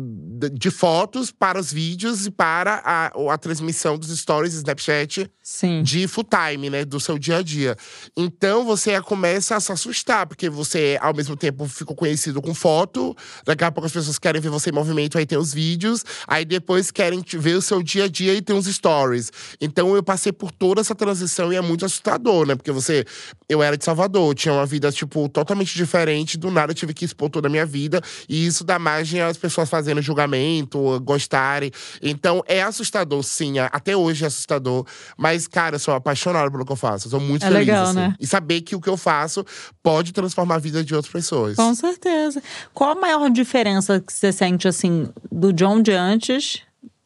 de- 0.51 0.71
fotos 0.71 1.31
para 1.31 1.59
os 1.59 1.71
vídeos 1.71 2.25
e 2.25 2.31
para 2.31 2.81
a, 2.83 3.33
a 3.33 3.37
transmissão 3.37 3.97
dos 3.99 4.09
stories 4.17 4.53
Snapchat 4.55 5.29
Sim. 5.43 5.83
de 5.83 6.07
full 6.07 6.23
time, 6.25 6.69
né, 6.71 6.85
do 6.85 6.99
seu 6.99 7.19
dia 7.19 7.37
a 7.37 7.41
dia. 7.43 7.75
Então 8.17 8.65
você 8.65 8.99
começa 9.01 9.55
a 9.55 9.59
se 9.59 9.71
assustar, 9.71 10.25
porque 10.25 10.49
você, 10.49 10.97
ao 11.01 11.13
mesmo 11.13 11.35
tempo, 11.35 11.67
ficou 11.67 11.95
conhecido 11.95 12.41
com 12.41 12.55
foto, 12.55 13.15
daqui 13.45 13.63
a 13.63 13.71
pouco 13.71 13.85
as 13.85 13.91
pessoas 13.91 14.17
querem 14.17 14.41
ver 14.41 14.49
você 14.49 14.70
movimento, 14.71 15.18
aí 15.18 15.25
tem 15.25 15.38
os 15.38 15.53
vídeos, 15.53 16.03
aí 16.27 16.45
depois 16.45 16.91
querem 16.91 17.23
ver 17.33 17.56
o 17.56 17.62
seu 17.62 17.81
dia 17.83 18.06
a 18.06 18.07
dia 18.07 18.33
e 18.33 18.41
tem 18.41 18.56
os 18.56 18.65
stories. 18.65 19.31
Então 19.59 19.95
eu 19.95 20.03
passei 20.03 20.31
por 20.31 20.51
toda 20.51 20.81
essa 20.81 20.95
transição 20.95 21.51
e 21.51 21.56
é 21.56 21.62
muito 21.62 21.85
assustador, 21.85 22.45
né, 22.47 22.56
porque 22.56 22.71
você. 22.71 23.06
Eu 23.50 23.62
era 23.62 23.77
de 23.77 23.83
Salvador, 23.83 24.33
tinha 24.33 24.53
uma 24.53 24.65
vida, 24.65 24.89
tipo, 24.91 25.27
totalmente 25.27 25.75
diferente, 25.75 26.38
do 26.38 26.50
nada 26.50 26.71
eu 26.71 26.75
tive 26.75 26.94
que 26.94 27.03
expor 27.03 27.29
toda 27.29 27.47
a 27.47 27.51
minha 27.51 27.65
vida, 27.65 28.01
e 28.29 28.45
isso 28.45 28.63
dá 28.63 28.79
margem 28.79 29.21
às 29.21 29.35
pessoas 29.38 29.69
fazendo 29.69 30.01
julgamento, 30.01 31.00
gostarem. 31.01 31.71
Então 32.01 32.41
é 32.47 32.62
assustador, 32.62 33.21
sim, 33.24 33.59
até 33.59 33.95
hoje 33.95 34.24
é 34.24 34.27
assustador, 34.27 34.85
mas, 35.17 35.47
cara, 35.47 35.75
eu 35.75 35.79
sou 35.79 35.94
apaixonado 35.94 36.50
pelo 36.51 36.65
que 36.65 36.71
eu 36.71 36.75
faço. 36.77 37.07
Eu 37.07 37.12
sou 37.12 37.19
muito 37.19 37.44
É 37.45 37.50
feliz. 37.50 37.67
legal, 37.67 37.85
assim. 37.88 37.95
né? 37.95 38.15
E 38.19 38.25
saber 38.27 38.62
que 38.62 38.75
o 38.75 38.79
que 38.81 38.89
eu 38.89 38.97
faço 38.97 39.45
pode 39.83 40.12
transformar 40.13 40.56
a 40.56 40.59
vida 40.59 40.83
de 40.83 40.95
outras 40.95 41.12
pessoas. 41.12 41.56
Com 41.56 41.75
certeza. 41.75 42.41
Qual 42.74 42.91
a 42.91 42.95
maior 42.95 43.29
diferença 43.29 44.00
que 44.00 44.13
você 44.13 44.31
sente, 44.31 44.60
assim, 44.67 45.07
do 45.31 45.51
John 45.53 45.81
de 45.81 45.91
antes, 45.91 46.61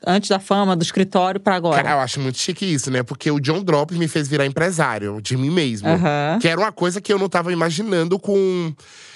antes 0.06 0.30
da 0.30 0.40
fama, 0.40 0.76
do 0.76 0.84
escritório, 0.84 1.40
pra 1.40 1.56
agora? 1.56 1.82
Cara, 1.82 1.96
eu 1.96 2.00
acho 2.02 2.20
muito 2.20 2.38
chique 2.38 2.66
isso, 2.66 2.92
né? 2.92 3.04
Porque 3.04 3.30
o 3.32 3.40
John 3.40 3.64
Drops 3.64 3.98
me 3.98 4.08
fez 4.08 4.28
virar 4.28 4.46
empresário 4.46 5.20
de 5.22 5.36
mim 5.36 5.50
mesmo. 5.50 5.88
Aham. 5.88 6.40
Que 6.40 6.48
era 6.48 6.60
uma 6.60 6.72
coisa 6.72 7.02
que 7.02 7.12
eu 7.12 7.20
não 7.20 7.30
tava 7.30 7.52
imaginando 7.52 8.20
com. 8.20 8.74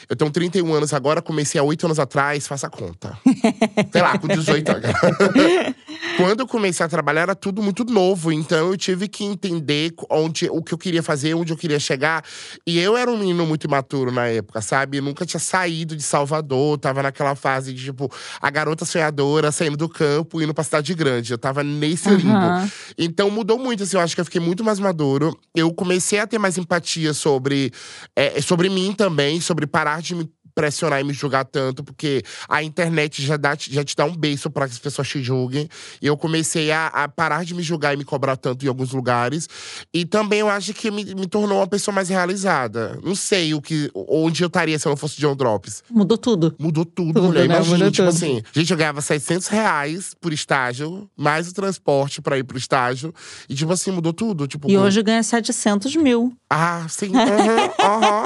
Eu 0.10 0.16
tenho 0.16 0.32
31 0.32 0.74
anos 0.74 0.92
agora, 0.92 1.22
comecei 1.22 1.62
há 1.62 1.64
8 1.64 1.86
anos 1.86 2.00
atrás, 2.00 2.48
faça 2.48 2.68
conta. 2.68 3.16
Sei 3.92 4.02
lá, 4.02 4.18
com 4.18 4.28
18 4.28 4.72
anos. 4.72 4.90
Quando 6.18 6.42
eu 6.42 6.48
comecei 6.48 6.86
a 6.86 6.90
trabalhar, 6.90 7.22
era 7.22 7.36
tudo 7.36 7.62
muito 7.62 7.84
novo. 7.84 8.32
Então 8.32 8.72
eu 8.72 8.78
tive 8.78 9.08
que 9.08 9.24
entender 9.24 9.94
onde, 10.10 10.50
o 10.50 10.62
que 10.62 10.74
eu 10.74 10.78
queria 10.78 11.04
fazer, 11.04 11.34
onde 11.34 11.52
eu 11.52 11.58
queria 11.58 11.80
chegar. 11.80 12.24
E 12.66 12.80
eu 12.80 12.96
era 12.98 13.10
um 13.12 13.18
menino 13.18 13.46
muito 13.46 13.66
imaturo 13.66 14.12
na 14.12 14.28
época, 14.28 14.62
sabe? 14.62 14.98
Eu 14.98 15.04
nunca 15.04 15.26
tinha 15.26 15.40
saído 15.40 15.96
de 15.96 16.04
Salvador, 16.04 16.78
tava 16.78 17.04
naquela 17.04 17.36
fase 17.36 17.74
de, 17.74 17.86
tipo, 17.86 18.12
a 18.42 18.50
garota 18.50 18.86
sonhadora 18.86 19.52
saindo 19.52 19.78
do 19.78 19.90
campo 19.90 20.40
e 20.40 20.44
indo 20.44 20.54
pra 20.54 20.64
cidade 20.64 20.94
grande. 20.94 21.32
Eu 21.32 21.38
tava 21.38 21.64
nesse 21.64 22.10
limbo. 22.10 22.70
Então 22.98 23.30
mudou 23.30 23.58
muito, 23.58 23.84
assim, 23.84 23.98
eu 23.98 24.02
acho 24.02 24.16
que 24.16 24.22
eu 24.22 24.26
fiquei 24.26 24.42
muito 24.42 24.64
mais 24.64 24.80
maduro. 24.80 25.38
Eu 25.56 25.74
comecei 25.74 26.20
a 26.20 26.28
ter 26.28 26.38
mais 26.38 26.58
empatia 26.58 27.14
sobre, 27.14 27.72
é, 28.16 28.42
sobre 28.42 28.70
mim 28.70 28.94
também, 28.94 29.42
sobre 29.42 29.66
parar 29.68 30.02
de 30.02 30.16
me 30.16 30.30
pressionar 30.60 31.00
e 31.00 31.04
me 31.04 31.14
julgar 31.14 31.46
tanto, 31.46 31.84
porque 31.84 32.22
a 32.50 32.62
internet 32.62 33.26
já, 33.26 33.38
dá, 33.38 33.56
já 33.60 33.84
te 33.84 33.96
dá 33.96 34.04
um 34.06 34.16
beijo 34.16 34.50
para 34.50 34.68
que 34.68 34.74
as 34.74 34.80
pessoas 34.80 35.08
te 35.08 35.24
julguem. 35.24 35.70
E 36.02 36.06
eu 36.08 36.18
comecei 36.18 36.70
a, 36.72 36.88
a 36.88 37.08
parar 37.08 37.46
de 37.46 37.54
me 37.54 37.64
julgar 37.64 37.94
e 37.94 37.98
me 37.98 38.04
cobrar 38.04 38.36
tanto 38.36 38.66
em 38.66 38.68
alguns 38.68 38.92
lugares. 38.92 39.48
E 39.94 40.06
também 40.06 40.40
eu 40.40 40.50
acho 40.50 40.74
que 40.74 40.92
me, 40.92 41.06
me 41.16 41.28
tornou 41.28 41.60
uma 41.60 41.68
pessoa 41.68 41.96
mais 41.96 42.10
realizada. 42.10 43.00
Não 43.04 43.16
sei 43.16 43.54
o 43.54 43.62
que, 43.62 43.90
onde 43.96 44.44
eu 44.44 44.48
estaria 44.48 44.78
se 44.78 44.86
eu 44.86 44.90
não 44.90 44.98
fosse 44.98 45.18
John 45.20 45.36
Drops. 45.36 45.84
Mudou 45.90 46.18
tudo. 46.18 46.54
Mudou 46.60 46.84
tudo, 46.86 47.14
Tudo, 47.14 47.28
mulher. 47.28 47.48
né? 47.48 47.56
Imagina, 47.56 47.78
Mudou 47.78 47.92
tipo 47.92 48.08
tudo. 48.10 48.16
assim. 48.18 48.42
Gente, 48.54 48.72
eu 48.72 48.78
ganhava 48.78 49.02
700 49.02 49.48
reais 49.48 50.14
por 50.20 50.34
estágio, 50.34 51.10
mais 51.16 51.48
o 51.48 51.54
transporte 51.54 52.22
pra 52.22 52.38
ir 52.38 52.44
pro 52.44 52.58
estágio. 52.58 53.14
E, 53.48 53.56
tipo 53.56 53.72
assim, 53.72 53.92
mudou 53.92 54.12
tudo. 54.14 54.46
Tipo, 54.48 54.70
E 54.70 54.78
hoje 54.78 55.02
ganha 55.02 55.24
700 55.24 55.96
mil. 55.96 56.34
Ah, 56.50 56.86
sim. 56.90 57.12
Aham, 57.16 57.72
aham. 57.80 58.24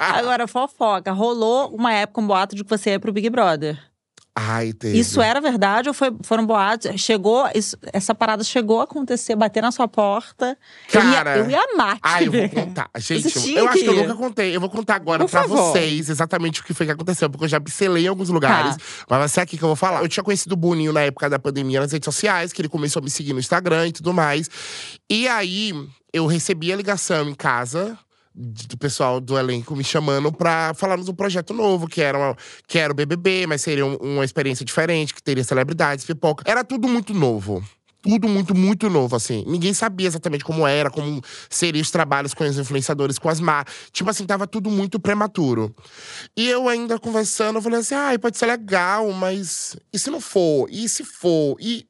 Agora, 0.18 0.46
fofoca. 0.48 0.79
Rolou 1.12 1.74
uma 1.74 1.92
época 1.92 2.20
um 2.20 2.26
boato 2.26 2.54
de 2.56 2.64
que 2.64 2.70
você 2.70 2.90
ia 2.90 3.00
pro 3.00 3.12
Big 3.12 3.28
Brother. 3.30 3.78
Ai, 4.42 4.72
teve. 4.72 4.96
Isso 4.96 5.20
era 5.20 5.40
verdade 5.40 5.88
ou 5.88 5.94
foi- 5.94 6.16
foram 6.22 6.46
boatos? 6.46 6.98
Chegou, 7.00 7.46
isso- 7.52 7.76
essa 7.92 8.14
parada 8.14 8.44
chegou 8.44 8.80
a 8.80 8.84
acontecer, 8.84 9.34
bater 9.34 9.60
na 9.60 9.72
sua 9.72 9.88
porta. 9.88 10.56
Cara. 10.90 11.36
eu 11.36 11.42
ia, 11.42 11.44
eu 11.46 11.50
ia 11.50 11.72
amar. 11.74 11.98
Ah, 12.00 12.22
eu 12.22 12.30
vou 12.32 12.48
contar. 12.48 12.88
Gente, 12.98 13.26
eu 13.54 13.68
acho 13.68 13.78
que 13.80 13.86
eu 13.86 13.94
nunca 13.96 14.14
contei. 14.14 14.54
Eu 14.56 14.60
vou 14.60 14.70
contar 14.70 14.94
agora 14.94 15.24
Por 15.24 15.30
pra 15.30 15.42
favor. 15.42 15.72
vocês 15.72 16.08
exatamente 16.08 16.60
o 16.60 16.64
que 16.64 16.72
foi 16.72 16.86
que 16.86 16.92
aconteceu, 16.92 17.28
porque 17.28 17.44
eu 17.44 17.48
já 17.48 17.60
pincelei 17.60 18.04
em 18.04 18.08
alguns 18.08 18.28
lugares. 18.30 18.76
Tá. 18.76 18.82
Mas 19.10 19.18
vai 19.18 19.28
ser 19.28 19.40
aqui 19.40 19.58
que 19.58 19.64
eu 19.64 19.68
vou 19.68 19.76
falar. 19.76 20.00
Eu 20.00 20.08
tinha 20.08 20.22
conhecido 20.24 20.52
o 20.52 20.56
Boninho 20.56 20.92
na 20.92 21.00
época 21.02 21.28
da 21.28 21.38
pandemia 21.38 21.80
nas 21.80 21.90
redes 21.92 22.06
sociais, 22.06 22.52
que 22.52 22.62
ele 22.62 22.68
começou 22.68 23.00
a 23.00 23.02
me 23.04 23.10
seguir 23.10 23.32
no 23.32 23.40
Instagram 23.40 23.88
e 23.88 23.92
tudo 23.92 24.14
mais. 24.14 24.48
E 25.10 25.26
aí, 25.28 25.74
eu 26.14 26.24
recebi 26.26 26.72
a 26.72 26.76
ligação 26.76 27.28
em 27.28 27.34
casa. 27.34 27.98
Do 28.32 28.78
pessoal 28.78 29.20
do 29.20 29.36
elenco 29.36 29.74
me 29.74 29.82
chamando 29.82 30.30
pra 30.32 30.72
falarmos 30.74 31.08
um 31.08 31.14
projeto 31.14 31.52
novo, 31.52 31.88
que 31.88 32.00
era, 32.00 32.16
uma, 32.16 32.36
que 32.66 32.78
era 32.78 32.92
o 32.92 32.94
BBB, 32.94 33.46
mas 33.46 33.60
seria 33.60 33.84
um- 33.84 33.96
uma 33.96 34.24
experiência 34.24 34.64
diferente, 34.64 35.12
que 35.12 35.22
teria 35.22 35.42
celebridades, 35.42 36.04
pipoca. 36.04 36.44
Era 36.46 36.62
tudo 36.62 36.86
muito 36.86 37.12
novo 37.12 37.62
tudo 38.02 38.28
muito, 38.28 38.54
muito 38.54 38.88
novo, 38.88 39.14
assim. 39.14 39.44
Ninguém 39.46 39.74
sabia 39.74 40.06
exatamente 40.06 40.44
como 40.44 40.66
era, 40.66 40.90
como 40.90 41.20
seriam 41.48 41.82
os 41.82 41.90
trabalhos 41.90 42.32
com 42.32 42.44
os 42.44 42.58
influenciadores, 42.58 43.18
com 43.18 43.28
as 43.28 43.40
marcas. 43.40 43.74
Tipo 43.92 44.10
assim, 44.10 44.24
tava 44.24 44.46
tudo 44.46 44.70
muito 44.70 44.98
prematuro. 44.98 45.74
E 46.36 46.48
eu 46.48 46.68
ainda 46.68 46.98
conversando, 46.98 47.56
eu 47.56 47.62
falei 47.62 47.80
assim, 47.80 47.94
ai, 47.94 48.18
pode 48.18 48.38
ser 48.38 48.46
legal, 48.46 49.12
mas 49.12 49.76
e 49.92 49.98
se 49.98 50.10
não 50.10 50.20
for? 50.20 50.68
E 50.70 50.88
se 50.88 51.04
for? 51.04 51.56
E 51.60 51.86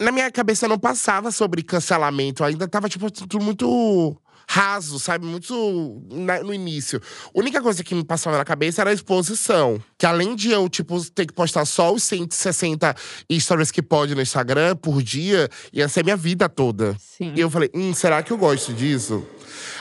na 0.00 0.10
minha 0.12 0.30
cabeça 0.30 0.66
não 0.66 0.78
passava 0.78 1.30
sobre 1.30 1.62
cancelamento, 1.62 2.42
ainda 2.42 2.66
tava, 2.66 2.88
tipo, 2.88 3.10
tudo 3.10 3.40
muito 3.40 4.16
raso, 4.48 4.98
sabe? 4.98 5.26
Muito 5.26 6.02
na- 6.10 6.42
no 6.42 6.54
início. 6.54 7.00
A 7.34 7.38
única 7.38 7.60
coisa 7.60 7.84
que 7.84 7.94
me 7.94 8.04
passava 8.04 8.38
na 8.38 8.44
cabeça 8.44 8.80
era 8.80 8.90
a 8.90 8.94
exposição. 8.94 9.82
Que 9.98 10.06
além 10.06 10.36
de 10.36 10.50
eu, 10.50 10.68
tipo, 10.68 11.04
ter 11.10 11.26
que 11.26 11.32
postar 11.32 11.64
só 11.64 11.92
os 11.92 12.04
160 12.04 12.94
stories 13.32 13.70
que 13.72 13.82
pode 13.82 14.14
no 14.14 14.22
Instagram 14.22 14.76
por 14.76 15.02
dia, 15.02 15.48
ia 15.72 15.88
ser 15.88 16.04
minha 16.04 16.16
vida 16.16 16.48
toda. 16.48 16.96
Sim. 17.00 17.32
E 17.34 17.40
eu 17.40 17.50
falei, 17.50 17.68
hum, 17.74 17.92
será 17.92 18.22
que 18.22 18.32
eu 18.32 18.38
gosto 18.38 18.72
disso? 18.72 19.26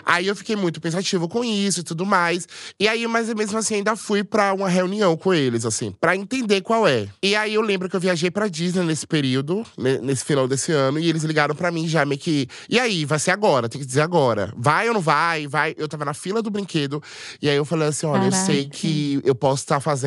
Aí 0.06 0.26
eu 0.26 0.36
fiquei 0.36 0.56
muito 0.56 0.80
pensativo 0.80 1.28
com 1.28 1.44
isso 1.44 1.82
e 1.82 1.84
tudo 1.84 2.06
mais. 2.06 2.48
E 2.80 2.88
aí, 2.88 3.06
mas 3.08 3.32
mesmo 3.34 3.58
assim, 3.58 3.76
ainda 3.76 3.96
fui 3.96 4.24
pra 4.24 4.54
uma 4.54 4.70
reunião 4.70 5.16
com 5.18 5.34
eles, 5.34 5.66
assim, 5.66 5.94
pra 6.00 6.16
entender 6.16 6.62
qual 6.62 6.88
é. 6.88 7.08
E 7.22 7.36
aí 7.36 7.54
eu 7.54 7.62
lembro 7.62 7.90
que 7.90 7.96
eu 7.96 8.00
viajei 8.00 8.32
pra 8.32 8.48
Disney 8.48 8.84
nesse 8.84 9.06
período, 9.06 9.66
nesse 10.02 10.24
final 10.24 10.48
desse 10.48 10.72
ano, 10.72 10.98
e 10.98 11.10
eles 11.10 11.24
ligaram 11.24 11.54
pra 11.54 11.72
mim 11.72 11.88
já 11.88 12.06
meio 12.06 12.20
que. 12.20 12.48
E 12.70 12.80
aí, 12.80 13.06
vai 13.06 13.20
ser 13.20 13.32
agora, 13.32 13.68
tem 13.70 13.82
que 13.82 13.86
dizer 13.88 14.02
agora. 14.02 14.54
Vai 14.58 14.88
ou 14.88 14.94
não 14.94 15.02
vai? 15.02 15.46
Vai. 15.46 15.76
Eu 15.78 15.88
tava 15.88 16.06
na 16.06 16.14
fila 16.14 16.42
do 16.42 16.50
brinquedo. 16.50 17.04
E 17.42 17.50
aí 17.50 17.56
eu 17.56 17.66
falei 17.66 17.90
assim: 17.90 18.06
olha, 18.06 18.26
eu 18.26 18.32
sei 18.32 18.64
Caraca. 18.64 18.78
que 18.78 19.22
eu 19.24 19.36
posso 19.36 19.64
estar 19.64 19.80
fazendo. 19.80 20.07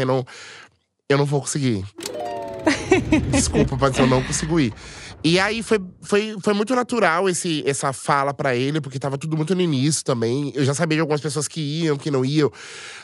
Eu 1.08 1.18
não 1.18 1.24
vou 1.24 1.40
conseguir. 1.40 1.84
Desculpa, 3.30 3.76
mas 3.80 3.98
eu 3.98 4.06
não 4.06 4.22
consigo 4.22 4.60
ir. 4.60 4.72
E 5.22 5.38
aí 5.38 5.62
foi, 5.62 5.78
foi, 6.00 6.34
foi 6.42 6.54
muito 6.54 6.74
natural 6.74 7.28
esse, 7.28 7.62
essa 7.66 7.92
fala 7.92 8.32
pra 8.32 8.56
ele, 8.56 8.80
porque 8.80 8.98
tava 8.98 9.18
tudo 9.18 9.36
muito 9.36 9.54
no 9.54 9.60
início 9.60 10.02
também. 10.02 10.50
Eu 10.54 10.64
já 10.64 10.72
sabia 10.72 10.96
de 10.96 11.00
algumas 11.00 11.20
pessoas 11.20 11.46
que 11.46 11.60
iam, 11.60 11.98
que 11.98 12.10
não 12.10 12.24
iam. 12.24 12.50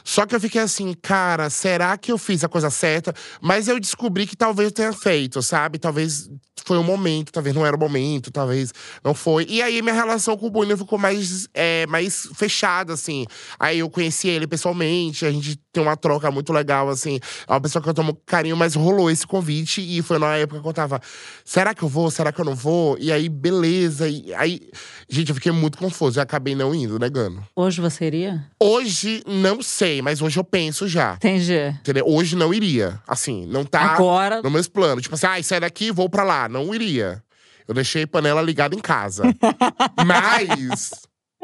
Só 0.03 0.25
que 0.25 0.35
eu 0.35 0.41
fiquei 0.41 0.63
assim, 0.63 0.95
cara, 0.95 1.51
será 1.51 1.97
que 1.99 2.11
eu 2.11 2.17
fiz 2.17 2.43
a 2.43 2.49
coisa 2.49 2.71
certa? 2.71 3.15
Mas 3.41 3.69
eu 3.69 3.79
descobri 3.79 4.27
que 4.27 4.37
talvez 4.37 4.69
eu 4.69 4.75
tenha 4.75 4.93
feito, 4.95 5.43
sabe? 5.43 5.79
Talvez 5.79 6.31
foi 6.67 6.77
um 6.79 6.83
momento, 6.83 7.33
talvez 7.33 7.55
não 7.55 7.65
era 7.65 7.77
o 7.77 7.79
momento, 7.79 8.33
talvez 8.33 8.75
não 9.05 9.15
foi. 9.15 9.47
E 9.49 9.63
aí 9.63 9.81
minha 9.81 9.95
relação 9.95 10.37
com 10.37 10.49
o 10.49 10.51
Bruno 10.51 10.77
ficou 10.77 10.99
mais, 10.99 11.49
é, 11.55 11.87
mais 11.87 12.29
fechada, 12.35 12.93
assim. 12.93 13.25
Aí 13.59 13.79
eu 13.79 13.89
conheci 13.89 14.29
ele 14.29 14.49
pessoalmente, 14.49 15.25
a 15.25 15.31
gente 15.31 15.57
tem 15.73 15.83
uma 15.83 15.97
troca 15.97 16.31
muito 16.31 16.53
legal, 16.53 16.89
assim. 16.89 17.21
É 17.47 17.53
uma 17.53 17.61
pessoa 17.61 17.83
que 17.83 17.89
eu 17.89 17.95
tomo 17.95 18.19
carinho, 18.27 18.57
mas 18.57 18.75
rolou 18.75 19.11
esse 19.11 19.27
convite 19.27 19.81
e 19.81 20.03
foi 20.03 20.19
na 20.19 20.37
época 20.37 20.61
que 20.61 20.67
eu 20.67 20.73
tava. 20.73 21.01
Será 21.45 21.75
que 21.75 21.83
eu 21.83 21.89
vou? 21.89 22.11
Será 22.11 22.33
que 22.33 22.41
eu 22.41 22.45
não 22.45 22.55
vou? 22.55 22.97
E 22.99 23.13
aí, 23.13 23.29
beleza. 23.29 24.09
E 24.09 24.35
aí, 24.35 24.61
gente, 25.09 25.29
eu 25.29 25.35
fiquei 25.35 25.53
muito 25.53 25.79
confuso. 25.79 26.19
Eu 26.19 26.23
acabei 26.23 26.55
não 26.55 26.75
indo, 26.75 26.99
negando. 26.99 27.43
Hoje 27.55 27.81
você 27.81 28.07
iria? 28.07 28.45
Hoje, 28.61 29.23
não 29.27 29.63
sei, 29.63 30.03
mas 30.03 30.21
hoje 30.23 30.39
eu 30.39 30.45
penso 30.45 30.89
já. 30.89 31.15
Entendi. 31.15 31.69
Entendeu? 31.81 32.05
Hoje 32.09 32.35
não 32.35 32.53
iria. 32.53 32.99
Assim, 33.07 33.47
não 33.47 33.65
tá 33.65 33.83
Agora. 33.83 34.41
nos 34.43 34.51
meus 34.51 34.69
planos. 34.69 35.03
Tipo 35.03 35.15
assim, 35.15 35.27
ai, 35.27 35.43
sai 35.43 35.61
daqui, 35.61 35.93
vou 35.93 36.09
pra 36.09 36.25
lá. 36.25 36.49
Não 36.65 36.75
iria. 36.75 37.23
Eu 37.69 37.75
deixei 37.75 38.07
panela 38.07 38.41
ligada 38.41 38.75
em 38.75 38.79
casa. 38.81 39.25
Mas 40.05 40.91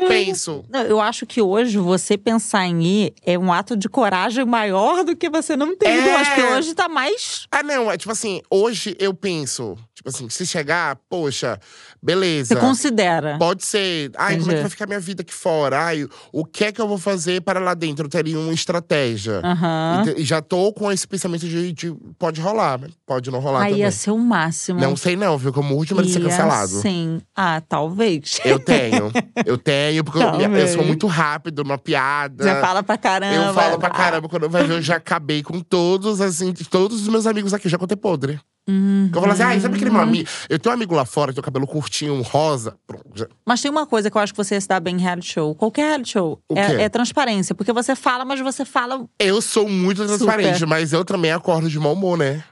penso. 0.09 0.65
Não, 0.69 0.83
eu 0.83 1.01
acho 1.01 1.27
que 1.27 1.41
hoje 1.41 1.79
você 1.79 2.17
pensar 2.17 2.67
em 2.67 2.83
ir 2.83 3.15
é 3.25 3.39
um 3.39 3.53
ato 3.53 3.77
de 3.77 3.89
coragem 3.89 4.45
maior 4.45 5.05
do 5.05 5.15
que 5.17 5.29
você 5.29 5.57
não 5.57 5.77
ter 5.77 5.97
ido. 5.99 6.09
Eu 6.09 6.17
acho 6.17 6.35
que 6.35 6.41
É. 6.41 6.57
hoje 6.57 6.75
tá 6.75 6.89
mais. 6.89 7.47
Ah, 7.51 7.63
não, 7.63 7.91
é 7.91 7.97
tipo 7.97 8.11
assim, 8.13 8.41
hoje 8.51 8.97
eu 8.99 9.15
penso, 9.15 9.77
tipo 10.03 10.09
assim, 10.09 10.29
se 10.29 10.45
chegar, 10.45 10.97
poxa, 11.09 11.59
beleza. 12.03 12.55
Você 12.55 12.61
considera. 12.61 13.37
Pode 13.39 13.65
ser. 13.65 14.11
Ai, 14.17 14.33
como 14.37 14.43
é 14.43 14.43
Entendi. 14.43 14.57
que 14.57 14.61
vai 14.63 14.71
ficar 14.71 14.87
minha 14.87 14.99
vida 15.01 15.23
aqui 15.23 15.33
fora? 15.33 15.85
Ai, 15.85 16.07
o 16.33 16.45
que 16.45 16.65
é 16.65 16.73
que 16.73 16.81
eu 16.81 16.89
vou 16.89 16.99
fazer 16.99 17.41
para 17.43 17.61
lá 17.61 17.73
dentro? 17.73 18.07
Eu 18.07 18.11
teria 18.11 18.39
uma 18.39 18.53
estratégia. 18.53 19.41
Aham. 19.45 20.05
E 20.17 20.25
já 20.25 20.43
tô 20.43 20.73
com 20.73 20.91
esse 20.91 21.07
pensamento 21.07 21.47
de, 21.47 21.73
de 21.73 21.95
pode 22.19 22.41
rolar? 22.41 22.81
Pode 23.07 23.31
não 23.31 23.39
rolar 23.39 23.61
Aí 23.63 23.71
também. 23.71 23.81
ia 23.85 23.91
ser 23.93 24.11
o 24.11 24.19
máximo. 24.19 24.81
Não 24.81 24.97
sei 24.97 25.15
não, 25.15 25.39
viu? 25.39 25.53
Como 25.53 25.75
último 25.77 26.03
de 26.03 26.13
ser 26.13 26.21
Ia 26.21 26.29
cancelado. 26.29 26.81
Sim. 26.81 27.23
Ah, 27.37 27.63
talvez. 27.67 28.41
Eu 28.45 28.59
tenho. 28.59 29.13
Eu 29.47 29.57
tenho, 29.57 30.03
porque 30.03 30.19
eu, 30.19 30.57
eu 30.57 30.69
sou 30.69 30.85
muito 30.85 31.07
rápido 31.07 31.63
numa 31.63 31.79
piada. 31.79 32.43
Já 32.45 32.61
fala 32.61 32.83
pra 32.83 32.99
caramba. 32.99 33.35
Eu 33.49 33.55
falo 33.55 33.79
pra 33.79 33.89
Ah, 33.89 33.93
caramba, 33.93 34.29
quando 34.29 34.49
vai 34.49 34.65
ver, 34.65 34.75
eu 34.75 34.83
já 34.83 34.97
acabei 34.97 35.43
com 35.43 35.61
todos, 35.61 36.21
assim, 36.21 36.53
todos 36.53 37.03
os 37.03 37.09
meus 37.09 37.27
amigos 37.27 37.53
aqui, 37.55 37.69
já 37.69 37.79
contei 37.79 37.97
podre. 37.97 38.41
Uhum. 38.69 39.11
Eu 39.13 39.21
falo 39.21 39.33
assim, 39.33 39.43
ai, 39.43 39.61
sabe 39.61 39.75
aquele 39.75 39.91
meu 39.91 40.01
amigo? 40.01 40.29
Eu 40.49 40.59
tenho 40.59 40.73
um 40.73 40.77
amigo 40.77 40.95
lá 40.95 41.05
fora 41.05 41.33
que 41.33 41.35
tem 41.35 41.41
o 41.41 41.45
cabelo 41.45 41.67
curtinho, 41.67 42.21
rosa. 42.23 42.77
Pronto, 42.87 43.05
Mas 43.45 43.61
tem 43.61 43.71
uma 43.71 43.87
coisa 43.87 44.11
que 44.11 44.17
eu 44.17 44.21
acho 44.23 44.33
que 44.33 44.37
você 44.37 44.55
ia 44.55 44.61
se 44.61 44.69
dar 44.69 44.79
bem 44.81 44.97
em 44.97 45.01
reality 45.01 45.33
show. 45.33 45.55
Qualquer 45.55 45.87
reality 45.89 46.11
show. 46.13 46.39
É, 46.55 46.83
é 46.85 46.89
transparência. 46.89 47.55
Porque 47.55 47.73
você 47.73 47.97
fala, 47.97 48.25
mas 48.25 48.41
você 48.41 48.65
fala. 48.65 49.05
Eu 49.19 49.43
sou 49.43 49.69
muito 49.69 50.07
transparente, 50.07 50.55
Super. 50.61 50.67
mas 50.69 50.93
eu 50.93 51.05
também 51.05 51.33
acordo 51.33 51.69
de 51.69 51.79
mau 51.79 51.93
humor, 51.95 52.17
né? 52.17 52.43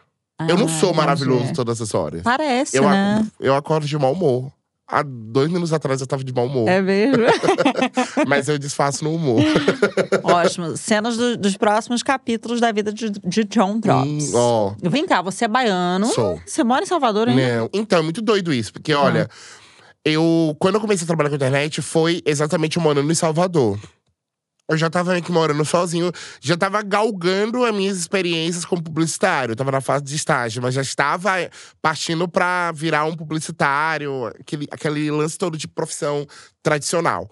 eu 0.48 0.56
não 0.56 0.66
Ah, 0.66 0.68
sou 0.80 0.94
maravilhoso 0.94 1.40
entendi. 1.42 1.54
todas 1.54 1.80
as 1.82 1.94
horas. 1.94 2.22
Parece, 2.22 2.74
Eu, 2.76 2.88
né? 2.88 3.26
eu 3.38 3.54
acordo 3.54 3.86
de 3.86 3.96
mau 3.98 4.12
humor. 4.12 4.50
Há 4.90 5.02
dois 5.04 5.48
minutos 5.48 5.72
atrás 5.72 6.00
eu 6.00 6.06
tava 6.06 6.24
de 6.24 6.32
mau 6.32 6.46
humor. 6.46 6.68
É 6.68 6.80
mesmo? 6.82 7.22
Mas 8.26 8.48
eu 8.48 8.58
disfarço 8.58 9.04
no 9.04 9.14
humor. 9.14 9.40
Ótimo. 10.22 10.76
Cenas 10.76 11.16
do- 11.16 11.36
dos 11.36 11.56
próximos 11.56 12.02
capítulos 12.02 12.60
da 12.60 12.72
vida 12.72 12.92
de, 12.92 13.10
de 13.10 13.44
John 13.44 13.78
Drops. 13.78 14.32
Hum, 14.34 14.36
ó, 14.36 14.72
Vem 14.82 15.06
cá, 15.06 15.22
você 15.22 15.44
é 15.44 15.48
baiano. 15.48 16.06
Sou. 16.06 16.40
Você 16.44 16.64
mora 16.64 16.82
em 16.82 16.86
Salvador 16.86 17.28
ainda? 17.28 17.58
Não. 17.60 17.70
Então, 17.72 18.00
é 18.00 18.02
muito 18.02 18.20
doido 18.20 18.52
isso. 18.52 18.72
Porque, 18.72 18.92
olha, 18.92 19.28
eu… 20.04 20.56
Quando 20.58 20.74
eu 20.76 20.80
comecei 20.80 21.04
a 21.04 21.06
trabalhar 21.06 21.28
com 21.30 21.36
internet, 21.36 21.80
foi 21.80 22.20
exatamente 22.26 22.78
morando 22.78 23.10
em 23.10 23.14
Salvador. 23.14 23.78
Eu 24.70 24.76
já 24.76 24.88
tava 24.88 25.16
aqui 25.16 25.32
morando 25.32 25.64
sozinho, 25.64 26.12
já 26.40 26.56
tava 26.56 26.80
galgando 26.80 27.64
as 27.64 27.74
minhas 27.74 27.96
experiências 27.96 28.64
como 28.64 28.80
publicitário. 28.80 29.50
Eu 29.50 29.56
tava 29.56 29.72
na 29.72 29.80
fase 29.80 30.04
de 30.04 30.14
estágio, 30.14 30.62
mas 30.62 30.72
já 30.72 30.80
estava 30.80 31.30
partindo 31.82 32.28
pra 32.28 32.70
virar 32.70 33.04
um 33.04 33.16
publicitário, 33.16 34.26
aquele, 34.26 34.68
aquele 34.70 35.10
lance 35.10 35.36
todo 35.36 35.58
de 35.58 35.66
profissão 35.66 36.24
tradicional. 36.62 37.28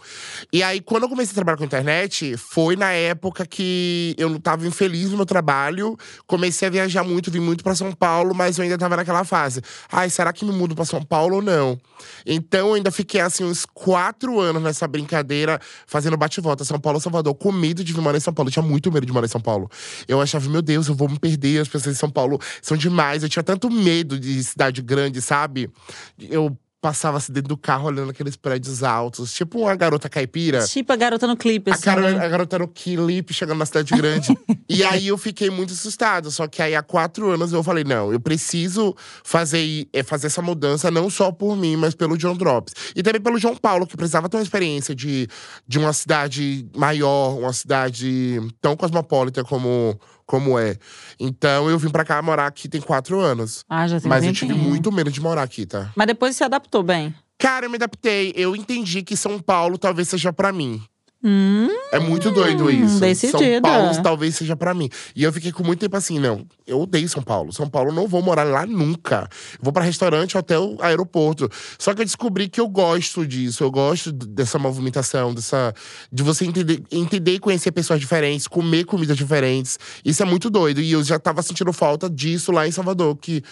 E 0.52 0.62
aí, 0.62 0.80
quando 0.80 1.02
eu 1.04 1.08
comecei 1.08 1.32
a 1.32 1.34
trabalhar 1.34 1.58
com 1.58 1.64
internet, 1.64 2.36
foi 2.36 2.76
na 2.76 2.92
época 2.92 3.44
que 3.46 4.14
eu 4.18 4.38
tava 4.40 4.66
infeliz 4.66 5.10
no 5.10 5.16
meu 5.16 5.26
trabalho, 5.26 5.96
comecei 6.26 6.68
a 6.68 6.70
viajar 6.70 7.04
muito, 7.04 7.30
vim 7.30 7.40
muito 7.40 7.62
pra 7.62 7.74
São 7.74 7.92
Paulo, 7.92 8.34
mas 8.34 8.58
eu 8.58 8.64
ainda 8.64 8.78
tava 8.78 8.96
naquela 8.96 9.24
fase. 9.24 9.60
Ai, 9.90 10.08
será 10.08 10.32
que 10.32 10.44
me 10.44 10.52
mudo 10.52 10.74
pra 10.74 10.84
São 10.84 11.02
Paulo 11.02 11.36
ou 11.36 11.42
não? 11.42 11.78
Então, 12.24 12.68
eu 12.68 12.74
ainda 12.74 12.90
fiquei, 12.90 13.20
assim, 13.20 13.44
uns 13.44 13.66
quatro 13.66 14.40
anos 14.40 14.62
nessa 14.62 14.86
brincadeira, 14.88 15.60
fazendo 15.86 16.16
bate-volta. 16.16 16.64
São 16.64 16.80
Paulo, 16.80 17.00
Salvador, 17.00 17.34
com 17.34 17.52
medo 17.52 17.84
de 17.84 17.92
vir 17.92 18.00
morar 18.00 18.16
em 18.16 18.20
São 18.20 18.32
Paulo. 18.32 18.48
Eu 18.48 18.52
tinha 18.52 18.62
muito 18.64 18.90
medo 18.90 19.06
de 19.06 19.12
morar 19.12 19.26
em 19.26 19.30
São 19.30 19.40
Paulo. 19.40 19.70
Eu 20.06 20.20
achava, 20.20 20.48
meu 20.48 20.62
Deus, 20.62 20.88
eu 20.88 20.94
vou 20.94 21.08
me 21.08 21.18
perder, 21.18 21.60
as 21.60 21.68
pessoas 21.68 21.96
em 21.96 21.98
São 21.98 22.10
Paulo 22.10 22.38
são 22.62 22.76
demais. 22.76 23.22
Eu 23.22 23.28
tinha 23.28 23.42
tanto 23.42 23.70
medo 23.70 24.18
de 24.18 24.42
cidade 24.42 24.80
grande, 24.80 25.20
sabe? 25.20 25.70
Eu 26.18 26.56
passava 26.80 27.16
assim 27.16 27.32
dentro 27.32 27.48
do 27.48 27.56
carro 27.56 27.88
olhando 27.88 28.10
aqueles 28.10 28.36
prédios 28.36 28.82
altos, 28.82 29.32
tipo 29.32 29.60
uma 29.60 29.74
garota 29.74 30.08
caipira. 30.08 30.64
Tipo 30.64 30.92
a 30.92 30.96
garota 30.96 31.26
no 31.26 31.36
clipe, 31.36 31.70
A, 31.70 31.74
assim. 31.74 31.84
cara, 31.84 32.12
né? 32.12 32.24
a 32.24 32.28
garota 32.28 32.56
era 32.56 32.64
o 32.64 32.68
clipe 32.68 33.34
chegando 33.34 33.58
na 33.58 33.66
cidade 33.66 33.94
grande. 33.94 34.36
e 34.68 34.84
aí 34.84 35.08
eu 35.08 35.18
fiquei 35.18 35.50
muito 35.50 35.72
assustado. 35.72 36.30
Só 36.30 36.46
que 36.46 36.62
aí 36.62 36.76
há 36.76 36.82
quatro 36.82 37.30
anos 37.30 37.52
eu 37.52 37.62
falei: 37.62 37.84
não, 37.84 38.12
eu 38.12 38.20
preciso 38.20 38.94
fazer, 39.24 39.88
é, 39.92 40.02
fazer 40.02 40.28
essa 40.28 40.40
mudança 40.40 40.90
não 40.90 41.10
só 41.10 41.32
por 41.32 41.56
mim, 41.56 41.76
mas 41.76 41.94
pelo 41.94 42.16
John 42.16 42.36
Drops. 42.36 42.74
E 42.94 43.02
também 43.02 43.20
pelo 43.20 43.38
João 43.38 43.56
Paulo, 43.56 43.86
que 43.86 43.96
precisava 43.96 44.28
ter 44.28 44.36
uma 44.36 44.42
experiência 44.42 44.94
de, 44.94 45.28
de 45.66 45.78
uma 45.78 45.92
cidade 45.92 46.68
maior, 46.76 47.38
uma 47.38 47.52
cidade 47.52 48.40
tão 48.60 48.76
cosmopolita 48.76 49.42
como, 49.42 49.98
como 50.28 50.58
é. 50.58 50.76
Então 51.18 51.68
eu 51.70 51.78
vim 51.78 51.88
pra 51.88 52.04
cá 52.04 52.20
morar 52.20 52.46
aqui 52.46 52.68
tem 52.68 52.82
quatro 52.82 53.18
anos. 53.18 53.64
Ah, 53.68 53.88
já 53.88 53.98
tem 53.98 54.08
Mas 54.08 54.22
eu 54.24 54.32
tive 54.32 54.52
tempinho. 54.52 54.68
muito 54.68 54.92
medo 54.92 55.10
de 55.10 55.20
morar 55.20 55.42
aqui, 55.42 55.64
tá? 55.64 55.90
Mas 55.96 56.06
depois 56.06 56.36
se 56.36 56.44
adaptou 56.44 56.82
bem. 56.82 57.12
Cara, 57.38 57.64
eu 57.66 57.70
me 57.70 57.76
adaptei. 57.76 58.32
Eu 58.36 58.54
entendi 58.54 59.02
que 59.02 59.16
São 59.16 59.40
Paulo 59.40 59.78
talvez 59.78 60.08
seja 60.08 60.30
pra 60.32 60.52
mim. 60.52 60.82
Hum, 61.22 61.68
É 61.90 61.98
muito 61.98 62.30
doido 62.30 62.70
isso. 62.70 63.00
decidida. 63.00 63.38
São 63.40 63.60
Paulo 63.60 64.02
talvez 64.02 64.36
seja 64.36 64.54
pra 64.56 64.72
mim. 64.72 64.88
E 65.16 65.24
eu 65.24 65.32
fiquei 65.32 65.50
com 65.50 65.64
muito 65.64 65.80
tempo 65.80 65.96
assim, 65.96 66.18
não. 66.18 66.46
Eu 66.66 66.80
odeio 66.80 67.08
São 67.08 67.22
Paulo. 67.22 67.52
São 67.52 67.68
Paulo 67.68 67.92
não 67.92 68.06
vou 68.06 68.22
morar 68.22 68.44
lá 68.44 68.64
nunca. 68.64 69.28
Vou 69.60 69.72
pra 69.72 69.82
restaurante, 69.82 70.38
hotel, 70.38 70.76
aeroporto. 70.80 71.50
Só 71.78 71.92
que 71.92 72.02
eu 72.02 72.04
descobri 72.04 72.48
que 72.48 72.60
eu 72.60 72.68
gosto 72.68 73.26
disso. 73.26 73.64
Eu 73.64 73.70
gosto 73.70 74.12
dessa 74.12 74.58
movimentação, 74.58 75.34
dessa 75.34 75.74
de 76.12 76.22
você 76.22 76.44
entender, 76.44 76.82
entender 76.92 77.34
e 77.34 77.38
conhecer 77.40 77.72
pessoas 77.72 77.98
diferentes, 77.98 78.46
comer 78.46 78.84
comidas 78.84 79.16
diferentes. 79.16 79.78
Isso 80.04 80.22
é 80.22 80.26
muito 80.26 80.48
doido. 80.48 80.80
E 80.80 80.92
eu 80.92 81.02
já 81.02 81.18
tava 81.18 81.42
sentindo 81.42 81.72
falta 81.72 82.08
disso 82.08 82.52
lá 82.52 82.66
em 82.66 82.70
Salvador, 82.70 83.16
que 83.16 83.42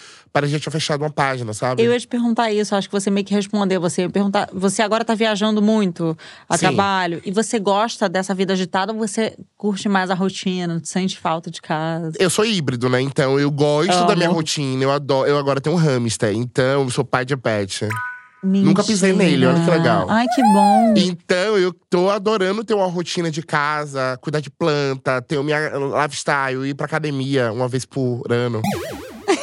que 0.41 0.47
já 0.47 0.59
tinha 0.59 0.71
fechado 0.71 1.01
uma 1.01 1.09
página, 1.09 1.51
sabe? 1.51 1.83
eu 1.83 1.91
ia 1.91 1.99
te 1.99 2.07
perguntar 2.07 2.51
isso, 2.51 2.75
acho 2.75 2.87
que 2.87 2.93
você 2.93 3.09
meio 3.09 3.25
que 3.25 3.33
respondeu. 3.33 3.81
Você 3.81 4.03
ia 4.03 4.09
perguntar. 4.09 4.47
Você 4.53 4.83
agora 4.83 5.03
tá 5.03 5.15
viajando 5.15 5.63
muito 5.63 6.15
a 6.47 6.55
Sim. 6.55 6.67
trabalho. 6.67 7.19
E 7.25 7.31
você 7.31 7.56
gosta 7.59 8.07
dessa 8.07 8.33
vida 8.33 8.53
agitada 8.53 8.93
ou 8.93 8.99
você 8.99 9.37
curte 9.57 9.87
mais 9.89 10.09
a 10.09 10.13
rotina? 10.13 10.79
Sente 10.83 11.17
falta 11.17 11.49
de 11.49 11.61
casa? 11.61 12.13
Eu 12.19 12.29
sou 12.29 12.45
híbrido, 12.45 12.89
né? 12.89 13.01
Então 13.01 13.39
eu 13.39 13.51
gosto 13.51 14.05
da 14.05 14.15
minha 14.15 14.29
rotina. 14.29 14.83
Eu 14.83 14.91
adoro. 14.91 15.29
Eu 15.29 15.37
agora 15.37 15.61
tenho 15.61 15.75
um 15.75 15.79
hamster. 15.79 16.33
Então 16.33 16.83
eu 16.83 16.89
sou 16.89 17.05
pai 17.05 17.25
de 17.25 17.35
pet. 17.35 17.87
Nunca 18.43 18.83
pisei 18.83 19.13
nele, 19.13 19.45
olha 19.45 19.55
que 19.55 19.59
Mentira. 19.61 19.77
legal. 19.77 20.09
Ai, 20.09 20.25
que 20.27 20.41
bom. 20.43 20.93
Então, 20.95 21.57
eu 21.57 21.73
tô 21.89 22.09
adorando 22.09 22.63
ter 22.63 22.75
uma 22.75 22.85
rotina 22.85 23.31
de 23.31 23.41
casa, 23.41 24.17
cuidar 24.21 24.39
de 24.39 24.49
planta, 24.49 25.21
ter 25.21 25.37
o 25.37 25.43
minha 25.43 25.71
lifestyle, 26.03 26.69
ir 26.69 26.75
pra 26.75 26.85
academia 26.85 27.51
uma 27.51 27.67
vez 27.67 27.83
por 27.83 28.31
ano. 28.31 28.61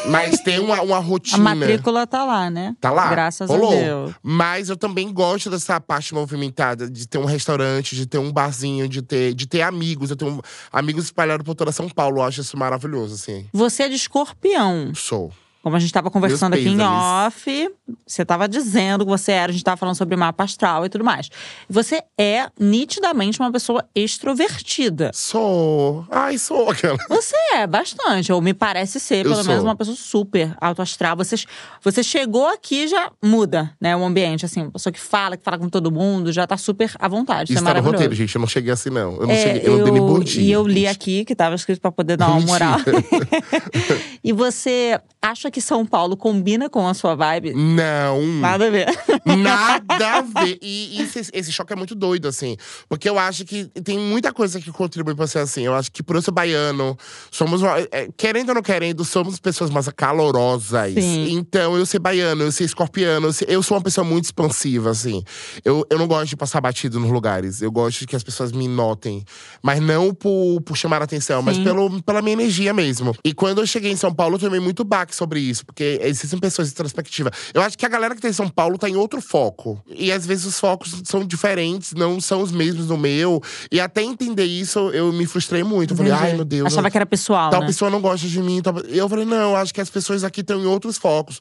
Mas 0.09 0.41
tem 0.41 0.59
uma, 0.59 0.81
uma 0.83 0.97
A 0.97 1.01
rotina. 1.01 1.55
matrícula 1.55 2.07
tá 2.07 2.25
lá, 2.25 2.51
né? 2.51 2.75
Tá 2.81 2.91
lá. 2.91 3.09
Graças 3.11 3.51
a 3.51 3.57
Deus. 3.57 4.13
Mas 4.23 4.69
eu 4.69 4.77
também 4.77 5.13
gosto 5.13 5.51
dessa 5.51 5.81
parte 5.81 6.15
movimentada, 6.15 6.89
de 6.91 7.07
ter 7.07 7.19
um 7.19 7.25
restaurante, 7.25 7.95
de 7.95 8.07
ter 8.07 8.19
um 8.19 8.33
barzinho, 8.33 8.89
de 8.89 9.03
ter, 9.03 9.35
de 9.35 9.47
ter 9.47 9.63
amigos. 9.63 10.11
Eu 10.11 10.17
tenho 10.17 10.41
amigos 10.73 11.05
espalhados 11.05 11.45
por 11.45 11.55
toda 11.55 11.73
São 11.73 11.89
Paulo. 11.89 12.19
Eu 12.19 12.23
acho 12.23 12.41
isso 12.41 12.57
maravilhoso, 12.57 13.15
assim. 13.15 13.47
Você 13.53 13.85
é 13.85 13.89
de 13.89 13.97
escorpião. 13.97 14.93
Sou. 14.95 15.33
Como 15.65 15.77
a 15.77 15.79
gente 15.79 15.89
estava 15.89 16.11
conversando 16.11 16.53
aqui 16.53 16.69
em 16.69 16.79
off, 16.83 17.71
você 18.07 18.21
estava 18.21 18.47
dizendo 18.47 19.03
que 19.03 19.11
você 19.11 19.33
era, 19.33 19.51
a 19.51 19.53
gente 19.53 19.63
estava 19.63 19.79
falando 19.79 19.95
sobre 19.95 20.15
mapa 20.15 20.45
astral 20.45 20.85
e 20.85 20.91
tudo 20.91 21.03
mais. 21.03 21.31
Você 21.71 22.03
é 22.21 22.51
nitidamente 22.61 23.41
uma 23.41 23.51
pessoa 23.51 23.83
extrovertida. 23.95 25.11
Sou. 25.15 26.05
Ai, 26.11 26.37
sou 26.37 26.69
aquela. 26.69 26.99
Você 27.09 27.35
é 27.55 27.67
bastante, 27.67 28.31
ou 28.31 28.43
me 28.43 28.53
parece 28.53 29.01
ser, 29.01 29.25
Eu 29.25 29.31
pelo 29.33 29.37
menos, 29.43 29.63
sou. 29.63 29.65
uma 29.65 29.75
pessoa 29.75 29.97
super 29.97 30.55
autoastral. 30.61 31.17
Você, 31.17 31.37
você 31.83 32.03
chegou 32.03 32.47
aqui 32.47 32.85
e 32.85 32.89
já 32.89 33.11
muda, 33.25 33.73
né, 33.81 33.97
o 33.97 34.05
ambiente. 34.05 34.45
Assim, 34.45 34.65
uma 34.65 34.73
pessoa 34.73 34.93
que 34.93 35.01
fala, 35.01 35.35
que 35.35 35.43
fala 35.43 35.57
com 35.57 35.71
todo 35.71 35.91
mundo, 35.91 36.31
já 36.31 36.47
tá 36.47 36.59
super 36.59 36.93
à 36.99 37.09
vontade. 37.09 37.55
Isso, 37.55 37.63
Isso 37.63 37.71
é 37.71 37.73
tá 37.75 37.81
no 37.81 37.87
roteiro, 37.91 38.15
gente. 38.15 38.35
Eu 38.35 38.41
não 38.41 38.47
cheguei 38.49 38.71
assim, 38.71 38.91
não. 38.91 39.15
Eu 39.15 39.27
não, 39.27 39.31
É, 39.35 39.43
cheguei, 39.43 39.63
eu 39.67 39.79
não 39.79 39.85
dei 39.85 40.01
bom 40.01 40.21
dia. 40.21 40.43
E 40.43 40.53
eu 40.53 40.67
li 40.69 40.87
aqui 40.87 41.25
que 41.25 41.35
tava 41.35 41.55
escrito 41.55 41.81
pra 41.81 41.91
poder 41.91 42.19
dar 42.19 42.29
uma 42.29 42.41
moral. 42.41 42.77
e 44.23 44.31
você 44.31 45.01
acha 45.23 45.51
que 45.55 45.61
São 45.61 45.87
Paulo 45.87 46.17
combina 46.17 46.69
com 46.69 46.87
a 46.89 46.93
sua 46.95 47.15
vibe? 47.15 47.55
Não. 47.55 48.21
Nada 48.41 48.67
a 48.67 48.71
ver. 48.71 48.87
Nada 49.25 50.17
a 50.17 50.21
ver. 50.21 50.59
E, 50.67 50.99
e 50.99 51.03
esse, 51.03 51.31
esse 51.33 51.53
choque 51.53 51.73
é 51.73 51.77
muito 51.77 51.95
doido, 51.95 52.27
assim. 52.29 52.57
Porque 52.89 53.09
eu 53.09 53.19
acho 53.19 53.45
que 53.45 53.67
tem 53.83 53.99
muita 53.99 54.33
coisa 54.33 54.61
que 54.61 54.71
contribui 54.73 55.15
pra 55.15 55.27
ser 55.27 55.39
assim. 55.41 55.63
Eu 55.63 55.75
acho 55.75 55.91
que 55.93 56.03
por 56.03 56.17
eu 56.17 56.23
ser 56.23 56.31
baiano, 56.33 56.97
somos. 57.31 57.61
é, 57.91 58.09
querendo 58.17 58.49
ou 58.51 58.55
não 58.57 58.63
querendo, 58.63 59.05
somos 59.05 59.39
pessoas 59.39 59.71
mais 59.71 59.89
calorosas. 59.89 60.95
Sim. 60.95 61.29
Então, 61.33 61.77
eu 61.77 61.85
ser 61.87 61.99
baiano, 61.99 62.43
eu 62.43 62.53
ser 62.53 62.65
escorpiano, 62.65 63.29
eu, 63.29 63.33
ser- 63.33 63.49
eu 63.51 63.63
sou 63.63 63.77
uma 63.77 63.83
pessoa 63.83 64.05
muito 64.05 64.25
expansiva, 64.25 64.91
assim. 64.91 65.23
Eu, 65.65 65.87
eu 65.91 65.99
não 65.99 66.07
gosto 66.07 66.29
de 66.31 66.37
passar 66.37 66.61
batido 66.61 66.99
nos 66.99 67.11
lugares. 67.11 67.61
Eu 67.63 67.71
gosto 67.71 68.07
que 68.07 68.17
as 68.17 68.23
pessoas 68.25 68.53
me 68.53 68.67
notem. 68.69 69.25
Mas 69.63 69.81
não 69.81 70.13
por, 70.15 70.61
por 70.63 70.77
chamar 70.77 71.01
a 71.01 71.05
atenção, 71.05 71.43
mas 71.43 71.57
Sim. 71.57 71.65
pelo, 71.65 72.03
pela 72.03 72.21
minha 72.23 72.33
energia 72.35 72.73
mesmo. 72.73 73.15
E 73.25 73.33
quando 73.35 73.61
eu 73.61 73.67
cheguei 73.67 73.91
em 73.93 73.97
São 73.97 74.13
Paulo, 74.15 74.37
eu 74.37 74.41
tomei 74.41 74.61
muito 74.61 74.83
baque 74.85 75.15
sobre 75.15 75.44
isso. 75.51 75.65
Porque 75.67 75.99
existem 76.03 76.39
pessoas 76.39 76.71
introspectivas. 76.71 77.33
Eu 77.53 77.63
acho 77.63 77.77
que 77.79 77.85
a 77.87 77.89
galera 77.89 78.15
que 78.15 78.21
tá 78.21 78.29
em 78.29 78.33
São 78.33 78.49
Paulo 78.49 78.79
tá 78.79 78.89
em 78.89 78.97
outro 78.97 79.21
foco. 79.21 79.83
E 79.89 80.11
às 80.13 80.25
vezes 80.27 80.45
os 80.47 80.59
focos 80.59 81.03
são 81.05 81.25
diferentes, 81.25 81.93
não 81.93 82.21
são 82.21 82.43
os 82.43 82.51
mesmos 82.53 82.87
do 82.87 82.97
meu. 82.99 83.43
E 83.71 83.81
até 83.81 84.03
entender 84.03 84.45
isso, 84.45 84.91
eu 84.91 85.13
me 85.13 85.27
frustrei 85.27 85.63
muito. 85.63 85.93
Eu 85.93 85.97
falei, 85.97 86.13
ai 86.13 86.33
meu 86.35 86.45
Deus. 86.45 86.67
Achava 86.67 86.89
eu- 86.89 86.91
que 86.91 86.97
era 86.99 87.07
pessoal, 87.07 87.51
Tal 87.51 87.61
né? 87.61 87.67
pessoa 87.67 87.91
não 87.91 88.01
gosta 88.01 88.27
de 88.27 88.41
mim. 88.43 88.61
tal- 88.63 88.79
Eu 88.81 89.09
falei, 89.09 89.25
não, 89.25 89.55
acho 89.57 89.73
que 89.75 89.81
as 89.81 89.91
pessoas 89.91 90.25
aqui 90.25 90.41
estão 90.41 90.61
em 90.61 90.67
outros 90.67 90.97
focos. 90.99 91.41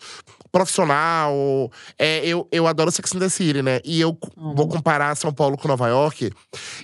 Profissional. 0.54 1.72
É, 1.98 2.24
eu, 2.26 2.48
eu 2.52 2.68
adoro 2.68 2.92
Sex 2.92 3.16
and 3.16 3.20
the 3.20 3.28
City, 3.30 3.64
né? 3.64 3.80
E 3.84 4.00
eu 4.00 4.16
Uhum. 4.38 4.54
vou 4.56 4.68
comparar 4.68 5.16
São 5.16 5.34
Paulo 5.34 5.58
com 5.58 5.68
Nova 5.68 5.88
York. 5.88 6.32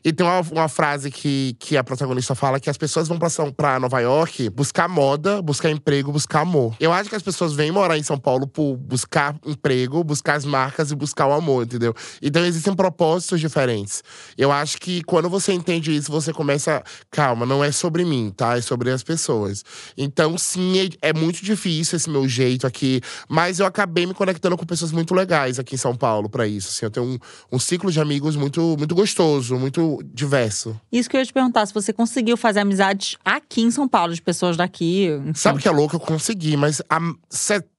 E 0.03 0.11
tem 0.11 0.25
uma, 0.25 0.41
uma 0.51 0.67
frase 0.67 1.11
que, 1.11 1.55
que 1.59 1.77
a 1.77 1.83
protagonista 1.83 2.33
fala 2.33 2.59
que 2.59 2.69
as 2.69 2.77
pessoas 2.77 3.07
vão 3.07 3.19
pra, 3.19 3.29
São, 3.29 3.51
pra 3.51 3.79
Nova 3.79 3.99
York 3.99 4.49
buscar 4.49 4.87
moda, 4.87 5.41
buscar 5.41 5.69
emprego, 5.69 6.11
buscar 6.11 6.41
amor. 6.41 6.75
Eu 6.79 6.91
acho 6.91 7.09
que 7.09 7.15
as 7.15 7.21
pessoas 7.21 7.53
vêm 7.53 7.71
morar 7.71 7.97
em 7.97 8.03
São 8.03 8.17
Paulo 8.17 8.47
por 8.47 8.75
buscar 8.77 9.35
emprego, 9.45 10.03
buscar 10.03 10.35
as 10.35 10.45
marcas 10.45 10.89
e 10.91 10.95
buscar 10.95 11.27
o 11.27 11.33
amor, 11.33 11.63
entendeu? 11.65 11.93
Então 12.21 12.43
existem 12.43 12.73
propósitos 12.73 13.39
diferentes. 13.39 14.03
Eu 14.37 14.51
acho 14.51 14.77
que 14.79 15.03
quando 15.03 15.29
você 15.29 15.53
entende 15.53 15.95
isso, 15.95 16.11
você 16.11 16.33
começa. 16.33 16.81
Calma, 17.11 17.45
não 17.45 17.63
é 17.63 17.71
sobre 17.71 18.03
mim, 18.03 18.33
tá? 18.35 18.57
É 18.57 18.61
sobre 18.61 18.89
as 18.89 19.03
pessoas. 19.03 19.63
Então, 19.97 20.37
sim, 20.37 20.89
é, 21.01 21.09
é 21.09 21.13
muito 21.13 21.43
difícil 21.45 21.97
esse 21.97 22.09
meu 22.09 22.27
jeito 22.27 22.65
aqui. 22.65 23.01
Mas 23.27 23.58
eu 23.59 23.65
acabei 23.65 24.05
me 24.05 24.13
conectando 24.13 24.57
com 24.57 24.65
pessoas 24.65 24.91
muito 24.91 25.13
legais 25.13 25.59
aqui 25.59 25.75
em 25.75 25.77
São 25.77 25.95
Paulo 25.95 26.29
pra 26.29 26.47
isso. 26.47 26.69
Assim, 26.69 26.85
eu 26.85 26.91
tenho 26.91 27.05
um, 27.05 27.19
um 27.51 27.59
ciclo 27.59 27.91
de 27.91 27.99
amigos 27.99 28.35
muito, 28.35 28.75
muito 28.77 28.95
gostoso, 28.95 29.57
muito 29.57 30.01
diverso. 30.13 30.79
Isso 30.91 31.09
que 31.09 31.15
eu 31.15 31.19
ia 31.19 31.25
te 31.25 31.33
perguntar, 31.33 31.65
se 31.65 31.73
você 31.73 31.91
conseguiu 31.93 32.37
fazer 32.37 32.59
amizades 32.59 33.17
aqui 33.23 33.61
em 33.61 33.71
São 33.71 33.87
Paulo, 33.87 34.13
de 34.13 34.21
pessoas 34.21 34.57
daqui. 34.57 35.07
enfim. 35.07 35.33
Sabe 35.33 35.61
que 35.61 35.67
é 35.67 35.71
louco? 35.71 35.95
Eu 35.95 35.99
consegui, 35.99 36.55
mas 36.57 36.81
a 36.89 36.99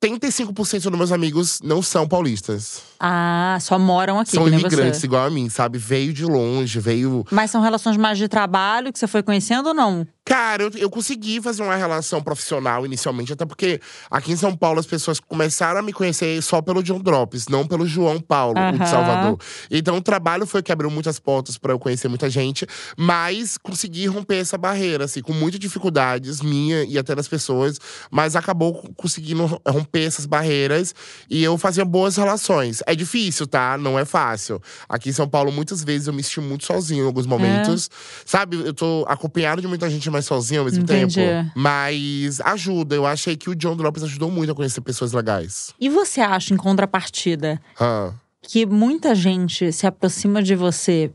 75% 0.02 0.88
dos 0.88 0.98
meus 0.98 1.12
amigos 1.12 1.60
não 1.62 1.82
são 1.82 2.08
paulistas. 2.08 2.82
Ah, 2.98 3.58
só 3.60 3.78
moram 3.78 4.18
aqui, 4.18 4.32
são 4.32 4.48
imigrantes 4.48 5.02
igual 5.04 5.26
a 5.26 5.30
mim, 5.30 5.48
sabe? 5.50 5.78
Veio 5.78 6.12
de 6.12 6.24
longe, 6.24 6.80
veio. 6.80 7.24
Mas 7.30 7.50
são 7.50 7.60
relações 7.60 7.96
mais 7.98 8.16
de 8.16 8.26
trabalho 8.26 8.92
que 8.92 8.98
você 8.98 9.06
foi 9.06 9.22
conhecendo 9.22 9.68
ou 9.68 9.74
não? 9.74 10.06
Cara, 10.24 10.62
eu, 10.62 10.70
eu 10.76 10.90
consegui 10.90 11.40
fazer 11.42 11.62
uma 11.62 11.74
relação 11.74 12.22
profissional 12.22 12.86
inicialmente, 12.86 13.32
até 13.32 13.44
porque 13.44 13.80
aqui 14.10 14.30
em 14.30 14.36
São 14.36 14.56
Paulo 14.56 14.78
as 14.78 14.86
pessoas 14.86 15.18
começaram 15.18 15.80
a 15.80 15.82
me 15.82 15.92
conhecer 15.92 16.40
só 16.40 16.62
pelo 16.62 16.82
John 16.82 17.00
Drops, 17.00 17.48
não 17.48 17.66
pelo 17.66 17.84
João 17.84 18.20
Paulo, 18.20 18.54
o 18.56 18.62
Aham. 18.62 18.78
de 18.78 18.88
Salvador. 18.88 19.38
Então 19.70 19.96
o 19.96 20.02
trabalho 20.02 20.46
foi 20.46 20.62
que 20.62 20.70
abriu 20.70 20.88
muitas 20.90 21.18
portas 21.18 21.58
pra 21.58 21.72
eu 21.72 21.80
conhecer 21.80 22.06
muita 22.06 22.30
gente, 22.30 22.64
mas 22.96 23.58
consegui 23.58 24.06
romper 24.06 24.36
essa 24.36 24.56
barreira, 24.56 25.06
assim, 25.06 25.20
com 25.20 25.32
muitas 25.32 25.58
dificuldades, 25.58 26.40
minha 26.40 26.84
e 26.84 26.96
até 26.96 27.14
das 27.14 27.26
pessoas, 27.26 27.78
mas 28.10 28.36
acabou 28.36 28.74
conseguindo 28.96 29.60
romper 29.66 29.89
essas 29.98 30.26
barreiras 30.26 30.94
e 31.28 31.42
eu 31.42 31.56
fazia 31.58 31.84
boas 31.84 32.16
relações. 32.16 32.82
É 32.86 32.94
difícil, 32.94 33.46
tá? 33.46 33.76
Não 33.78 33.98
é 33.98 34.04
fácil. 34.04 34.60
Aqui 34.88 35.08
em 35.10 35.12
São 35.12 35.28
Paulo, 35.28 35.50
muitas 35.50 35.82
vezes 35.82 36.06
eu 36.06 36.12
me 36.12 36.22
senti 36.22 36.40
muito 36.40 36.64
sozinho 36.64 37.04
em 37.04 37.06
alguns 37.06 37.26
momentos. 37.26 37.90
Sabe, 38.24 38.56
eu 38.56 38.72
tô 38.72 39.04
acompanhado 39.08 39.60
de 39.60 39.66
muita 39.68 39.88
gente, 39.90 40.08
mas 40.10 40.24
sozinho 40.26 40.60
ao 40.60 40.64
mesmo 40.66 40.82
Entendi. 40.84 41.16
tempo. 41.16 41.50
Mas 41.54 42.40
ajuda. 42.42 42.94
Eu 42.94 43.06
achei 43.06 43.36
que 43.36 43.50
o 43.50 43.54
John 43.54 43.76
Drops 43.76 44.02
ajudou 44.04 44.30
muito 44.30 44.52
a 44.52 44.54
conhecer 44.54 44.80
pessoas 44.80 45.12
legais. 45.12 45.74
E 45.80 45.88
você 45.88 46.20
acha, 46.20 46.54
em 46.54 46.56
contrapartida, 46.56 47.60
Ah. 47.78 48.12
que 48.42 48.64
muita 48.66 49.14
gente 49.14 49.72
se 49.72 49.86
aproxima 49.86 50.42
de 50.42 50.54
você 50.54 51.10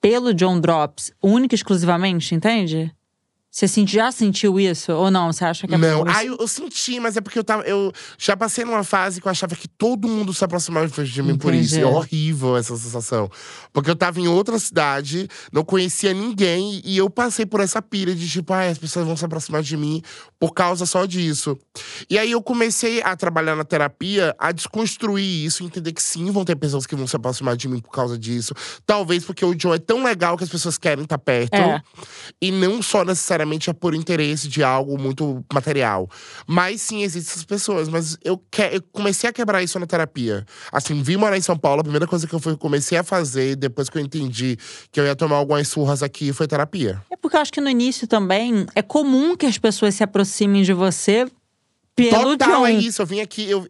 pelo 0.00 0.32
John 0.34 0.60
Drops, 0.60 1.10
única 1.22 1.54
e 1.54 1.56
exclusivamente, 1.56 2.34
entende? 2.34 2.92
Você 3.56 3.86
já 3.86 4.12
sentiu 4.12 4.60
isso? 4.60 4.92
Ou 4.92 5.10
não? 5.10 5.32
Você 5.32 5.42
acha 5.42 5.66
que 5.66 5.74
é 5.74 5.78
Não, 5.78 6.04
ah, 6.06 6.22
eu, 6.22 6.36
eu 6.38 6.46
senti, 6.46 7.00
mas 7.00 7.16
é 7.16 7.22
porque 7.22 7.38
eu 7.38 7.44
tava. 7.44 7.62
Eu 7.62 7.90
já 8.18 8.36
passei 8.36 8.66
numa 8.66 8.84
fase 8.84 9.18
que 9.18 9.26
eu 9.26 9.30
achava 9.30 9.56
que 9.56 9.66
todo 9.66 10.06
mundo 10.06 10.34
se 10.34 10.44
aproximava 10.44 10.86
de 11.02 11.22
mim 11.22 11.38
por 11.38 11.54
isso. 11.54 11.76
É 11.76 11.78
Entendi. 11.78 11.94
horrível 11.96 12.54
essa 12.58 12.76
sensação. 12.76 13.30
Porque 13.72 13.90
eu 13.90 13.96
tava 13.96 14.20
em 14.20 14.28
outra 14.28 14.58
cidade, 14.58 15.26
não 15.50 15.64
conhecia 15.64 16.12
ninguém, 16.12 16.82
e 16.84 16.98
eu 16.98 17.08
passei 17.08 17.46
por 17.46 17.60
essa 17.60 17.80
pira 17.80 18.14
de 18.14 18.28
tipo, 18.28 18.52
ah, 18.52 18.68
as 18.68 18.76
pessoas 18.76 19.06
vão 19.06 19.16
se 19.16 19.24
aproximar 19.24 19.62
de 19.62 19.74
mim 19.74 20.02
por 20.38 20.52
causa 20.52 20.84
só 20.84 21.06
disso. 21.06 21.58
E 22.10 22.18
aí 22.18 22.32
eu 22.32 22.42
comecei 22.42 23.02
a 23.02 23.16
trabalhar 23.16 23.56
na 23.56 23.64
terapia, 23.64 24.36
a 24.38 24.52
desconstruir 24.52 25.46
isso, 25.46 25.64
entender 25.64 25.94
que 25.94 26.02
sim, 26.02 26.30
vão 26.30 26.44
ter 26.44 26.56
pessoas 26.56 26.84
que 26.86 26.94
vão 26.94 27.06
se 27.06 27.16
aproximar 27.16 27.56
de 27.56 27.68
mim 27.68 27.80
por 27.80 27.90
causa 27.90 28.18
disso. 28.18 28.52
Talvez 28.84 29.24
porque 29.24 29.46
o 29.46 29.58
Joe 29.58 29.76
é 29.76 29.78
tão 29.78 30.04
legal 30.04 30.36
que 30.36 30.44
as 30.44 30.50
pessoas 30.50 30.76
querem 30.76 31.04
estar 31.04 31.16
perto. 31.16 31.54
É. 31.54 31.82
E 32.38 32.50
não 32.50 32.82
só 32.82 33.02
necessariamente 33.02 33.45
é 33.54 33.72
por 33.72 33.94
interesse 33.94 34.48
de 34.48 34.62
algo 34.62 34.98
muito 34.98 35.44
material. 35.52 36.08
Mas 36.46 36.82
sim, 36.82 37.02
existem 37.02 37.32
essas 37.32 37.44
pessoas. 37.44 37.88
Mas 37.88 38.18
eu, 38.22 38.38
que, 38.50 38.62
eu 38.62 38.82
comecei 38.92 39.28
a 39.28 39.32
quebrar 39.32 39.62
isso 39.62 39.78
na 39.78 39.86
terapia. 39.86 40.44
Assim, 40.72 41.02
vim 41.02 41.16
morar 41.16 41.36
em 41.36 41.40
São 41.40 41.56
Paulo, 41.56 41.80
a 41.80 41.84
primeira 41.84 42.06
coisa 42.06 42.26
que 42.26 42.34
eu 42.34 42.40
fui, 42.40 42.56
comecei 42.56 42.98
a 42.98 43.02
fazer, 43.02 43.56
depois 43.56 43.88
que 43.88 43.98
eu 43.98 44.02
entendi 44.02 44.58
que 44.90 45.00
eu 45.00 45.04
ia 45.04 45.16
tomar 45.16 45.36
algumas 45.36 45.68
surras 45.68 46.02
aqui, 46.02 46.32
foi 46.32 46.46
terapia. 46.46 47.02
É 47.10 47.16
porque 47.16 47.36
eu 47.36 47.40
acho 47.40 47.52
que 47.52 47.60
no 47.60 47.70
início 47.70 48.06
também 48.06 48.66
é 48.74 48.82
comum 48.82 49.36
que 49.36 49.46
as 49.46 49.58
pessoas 49.58 49.94
se 49.94 50.02
aproximem 50.02 50.62
de 50.62 50.72
você 50.72 51.26
pelo 51.96 52.36
Total, 52.36 52.60
John. 52.60 52.66
é 52.66 52.72
isso. 52.72 53.00
Eu 53.00 53.06
vim 53.06 53.20
aqui, 53.20 53.50
eu, 53.50 53.66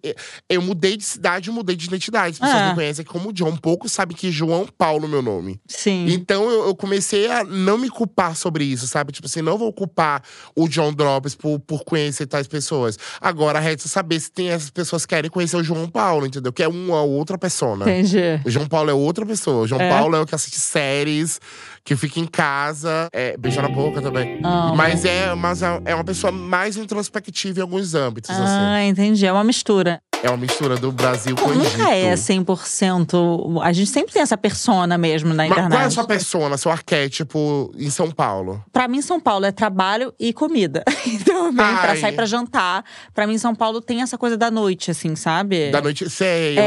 eu 0.49 0.61
mudei 0.61 0.97
de 0.97 1.05
cidade, 1.05 1.49
eu 1.49 1.55
mudei 1.55 1.77
de 1.77 1.87
identidade. 1.87 2.33
As 2.35 2.39
pessoas 2.41 2.61
É. 2.63 2.69
me 2.71 2.75
conhecem 2.75 3.05
como 3.05 3.33
John. 3.33 3.57
Poucos 3.57 3.93
sabem 3.93 4.17
que 4.17 4.31
João 4.33 4.67
Paulo 4.77 5.07
é 5.07 5.09
meu 5.09 5.23
nome. 5.23 5.61
Sim. 5.69 6.07
Então 6.09 6.51
eu, 6.51 6.67
eu 6.67 6.75
comecei 6.75 7.31
a 7.31 7.45
não 7.45 7.79
me 7.79 7.89
culpar 7.89 8.35
sobre 8.37 8.65
isso, 8.65 8.87
sabe? 8.89 9.13
Tipo 9.13 9.27
assim, 9.29 9.41
não 9.43 9.57
vou 9.57 9.73
culpar 9.73 10.23
o 10.57 10.69
John 10.69 10.93
Drops 10.93 11.35
por, 11.37 11.61
por 11.61 11.85
conhecer 11.85 12.27
tais 12.27 12.47
pessoas. 12.49 12.99
Agora 13.21 13.61
resta 13.61 13.89
saber 13.89 14.19
se 14.19 14.31
tem 14.31 14.49
essas 14.51 14.71
pessoas 14.71 15.07
que 15.07 15.15
querem 15.15 15.31
conhecer 15.31 15.57
o 15.57 15.63
João 15.63 15.89
Paulo, 15.89 16.27
entendeu? 16.27 16.53
Que 16.53 16.65
é 16.65 16.69
uma 16.69 17.03
outra 17.03 17.39
pessoa. 17.39 17.77
Entendi. 17.77 18.19
O 18.45 18.51
João 18.51 18.67
Paulo 18.67 18.91
é 18.91 18.95
outra 18.95 19.25
pessoa. 19.25 19.63
O 19.63 19.67
João 19.69 19.81
É? 19.81 19.89
Paulo 19.89 20.17
é 20.17 20.21
o 20.21 20.27
que 20.27 20.35
assiste 20.35 20.59
séries, 20.59 21.41
que 21.87 21.95
fica 21.95 22.19
em 22.19 22.27
casa, 22.27 23.09
é, 23.13 23.37
beija 23.37 23.63
na 23.63 23.69
boca 23.69 24.03
também. 24.03 24.41
Amo. 24.43 24.75
Mas 24.75 25.05
é, 25.05 25.33
mas 25.37 25.63
é 25.63 25.81
é 25.85 25.95
uma 25.95 26.03
pessoa 26.03 26.33
mais 26.33 26.77
introspectiva 26.77 27.61
em 27.61 27.63
alguns 27.63 27.95
âmbitos, 27.95 28.29
assim. 28.29 28.43
Ah, 28.43 28.85
entendi. 28.85 29.25
É 29.25 29.33
uma 29.33 29.45
mistura. 29.45 30.01
É 30.23 30.29
uma 30.31 30.37
mistura 30.39 30.77
do 30.77 30.91
Brasil 30.91 31.37
com 31.37 31.51
o 31.51 31.53
Egito. 31.53 31.79
Nunca 31.79 31.95
é 31.95 32.15
100%. 32.15 33.61
A 33.63 33.73
gente 33.73 33.89
sempre 33.91 34.13
tem 34.13 34.23
essa 34.23 34.37
persona 34.37 34.99
mesmo 34.99 35.29
na 35.33 35.45
Mas 35.45 35.53
internet. 35.53 35.71
qual 35.73 35.83
é 35.83 35.87
a 35.87 35.91
sua 35.91 36.05
persona, 36.05 36.57
seu 36.57 36.73
arquétipo 36.73 37.71
em 37.79 37.91
São 37.91 38.11
Paulo? 38.11 38.61
Pra 38.73 38.89
mim, 38.89 39.01
São 39.03 39.21
Paulo 39.21 39.45
é 39.45 39.53
trabalho 39.53 40.13
e 40.19 40.33
comida. 40.33 40.83
Então, 41.27 41.47
bem, 41.55 41.67
pra 41.77 41.91
Ai. 41.93 41.97
sair 41.99 42.13
pra 42.13 42.25
jantar. 42.27 42.85
Pra 43.15 43.27
mim, 43.27 43.37
São 43.39 43.55
Paulo 43.55 43.81
tem 43.81 44.01
essa 44.03 44.17
coisa 44.19 44.37
da 44.37 44.51
noite, 44.51 44.91
assim, 44.91 45.15
sabe? 45.15 45.71
Da 45.71 45.81
noite, 45.81 46.09
sei, 46.11 46.57
É, 46.59 46.63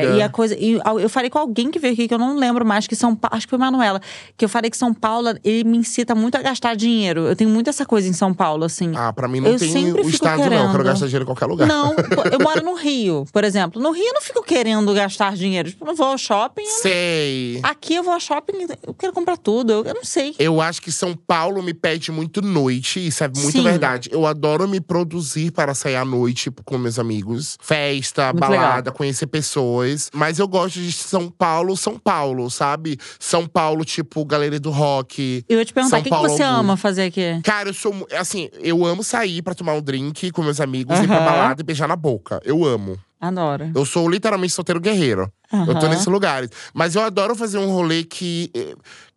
lareira. 0.00 0.16
e 0.16 0.22
a 0.22 0.28
coisa. 0.28 0.56
E 0.58 0.80
eu 1.00 1.08
falei 1.08 1.28
com 1.30 1.38
alguém 1.38 1.70
que 1.70 1.78
veio 1.78 1.92
aqui, 1.92 2.08
que 2.08 2.14
eu 2.14 2.18
não 2.18 2.36
lembro 2.36 2.64
mais, 2.64 2.86
que 2.86 2.94
São 2.96 3.14
Paulo. 3.14 3.36
Acho 3.36 3.46
que 3.46 3.50
foi 3.50 3.58
Manuela. 3.58 4.00
Que 4.36 4.44
eu 4.44 4.48
falei 4.48 4.70
que 4.70 4.76
São 4.76 4.92
Paulo, 4.94 5.34
ele 5.44 5.64
me 5.64 5.76
incita 5.78 6.14
muito 6.14 6.36
a 6.36 6.42
gastar 6.42 6.74
dinheiro. 6.76 7.22
Eu 7.26 7.36
tenho 7.36 7.50
muito 7.50 7.68
essa 7.68 7.84
coisa 7.84 8.08
em 8.08 8.12
São 8.12 8.32
Paulo, 8.32 8.64
assim. 8.64 8.92
Ah, 8.96 9.12
pra 9.12 9.26
mim 9.28 9.40
não 9.40 9.50
Eu 9.50 9.58
tem 9.58 9.70
sempre 9.70 10.02
o 10.02 10.08
estado, 10.08 10.38
não. 10.38 10.44
Eu 10.44 10.50
querendo. 10.50 10.70
quero 10.72 10.84
gastar 10.84 11.06
dinheiro 11.06 11.24
em 11.24 11.26
qualquer 11.26 11.46
lugar. 11.46 11.66
Não, 11.68 11.94
eu 12.30 12.38
moro 12.40 12.64
no 12.64 12.74
Rio, 12.74 12.91
por 13.32 13.44
exemplo. 13.44 13.80
No 13.80 13.90
Rio 13.92 14.04
eu 14.06 14.14
não 14.14 14.22
fico 14.22 14.42
querendo 14.42 14.92
gastar 14.94 15.34
dinheiro. 15.36 15.70
Tipo, 15.70 15.84
não 15.84 15.94
vou 15.94 16.06
ao 16.08 16.18
shopping. 16.18 16.62
eu 16.62 16.68
não- 16.68 16.82
Sei. 16.82 17.60
Aqui 17.62 17.94
eu 17.94 18.02
vou 18.02 18.12
ao 18.14 18.20
shopping, 18.20 18.66
eu 18.86 18.94
quero 18.94 19.12
comprar 19.12 19.36
tudo. 19.36 19.72
Eu, 19.72 19.84
eu 19.84 19.94
não 19.94 20.04
sei. 20.04 20.34
Eu 20.38 20.60
acho 20.60 20.80
que 20.82 20.90
São 20.92 21.14
Paulo 21.14 21.62
me 21.62 21.72
pede 21.74 22.10
muito 22.12 22.42
noite, 22.42 23.04
isso 23.06 23.22
é 23.24 23.28
muito 23.28 23.52
Sim. 23.52 23.62
verdade. 23.62 24.08
Eu 24.12 24.26
adoro 24.26 24.68
me 24.68 24.80
produzir 24.80 25.50
para 25.52 25.74
sair 25.74 25.96
à 25.96 26.04
noite 26.04 26.42
tipo, 26.44 26.62
com 26.64 26.76
meus 26.76 26.98
amigos. 26.98 27.56
Festa, 27.62 28.26
Muito 28.32 28.40
balada, 28.40 28.76
legal. 28.76 28.92
conhecer 28.94 29.26
pessoas. 29.26 30.10
Mas 30.12 30.38
eu 30.38 30.48
gosto 30.48 30.80
de 30.80 30.90
São 30.92 31.30
Paulo, 31.30 31.76
São 31.76 31.98
Paulo, 31.98 32.50
sabe? 32.50 32.98
São 33.18 33.46
Paulo, 33.46 33.84
tipo, 33.84 34.24
Galeria 34.24 34.58
do 34.58 34.70
Rock. 34.70 35.44
Eu 35.48 35.58
ia 35.58 35.64
te 35.64 35.72
perguntar, 35.72 36.00
o 36.00 36.02
que, 36.02 36.10
que 36.10 36.16
você 36.16 36.42
ama 36.42 36.76
fazer 36.76 37.04
aqui? 37.04 37.40
Cara, 37.44 37.68
eu 37.68 37.74
sou. 37.74 38.06
Assim, 38.18 38.48
eu 38.60 38.84
amo 38.84 39.04
sair 39.04 39.40
pra 39.42 39.54
tomar 39.54 39.74
um 39.74 39.80
drink 39.80 40.30
com 40.32 40.42
meus 40.42 40.60
amigos, 40.60 40.98
ir 40.98 41.06
pra 41.06 41.20
balada 41.20 41.60
e 41.62 41.64
beijar 41.64 41.86
na 41.86 41.96
boca. 41.96 42.40
Eu 42.44 42.64
amo. 42.64 42.81
Adoro. 43.20 43.70
Eu 43.74 43.84
sou 43.84 44.08
literalmente 44.08 44.52
solteiro 44.52 44.80
guerreiro. 44.80 45.32
Eu 45.52 45.66
tô 45.66 45.72
Aham. 45.86 45.88
nesses 45.90 46.06
lugares. 46.06 46.50
Mas 46.74 46.94
eu 46.96 47.02
adoro 47.02 47.36
fazer 47.36 47.58
um 47.58 47.70
rolê 47.70 48.02
que, 48.04 48.50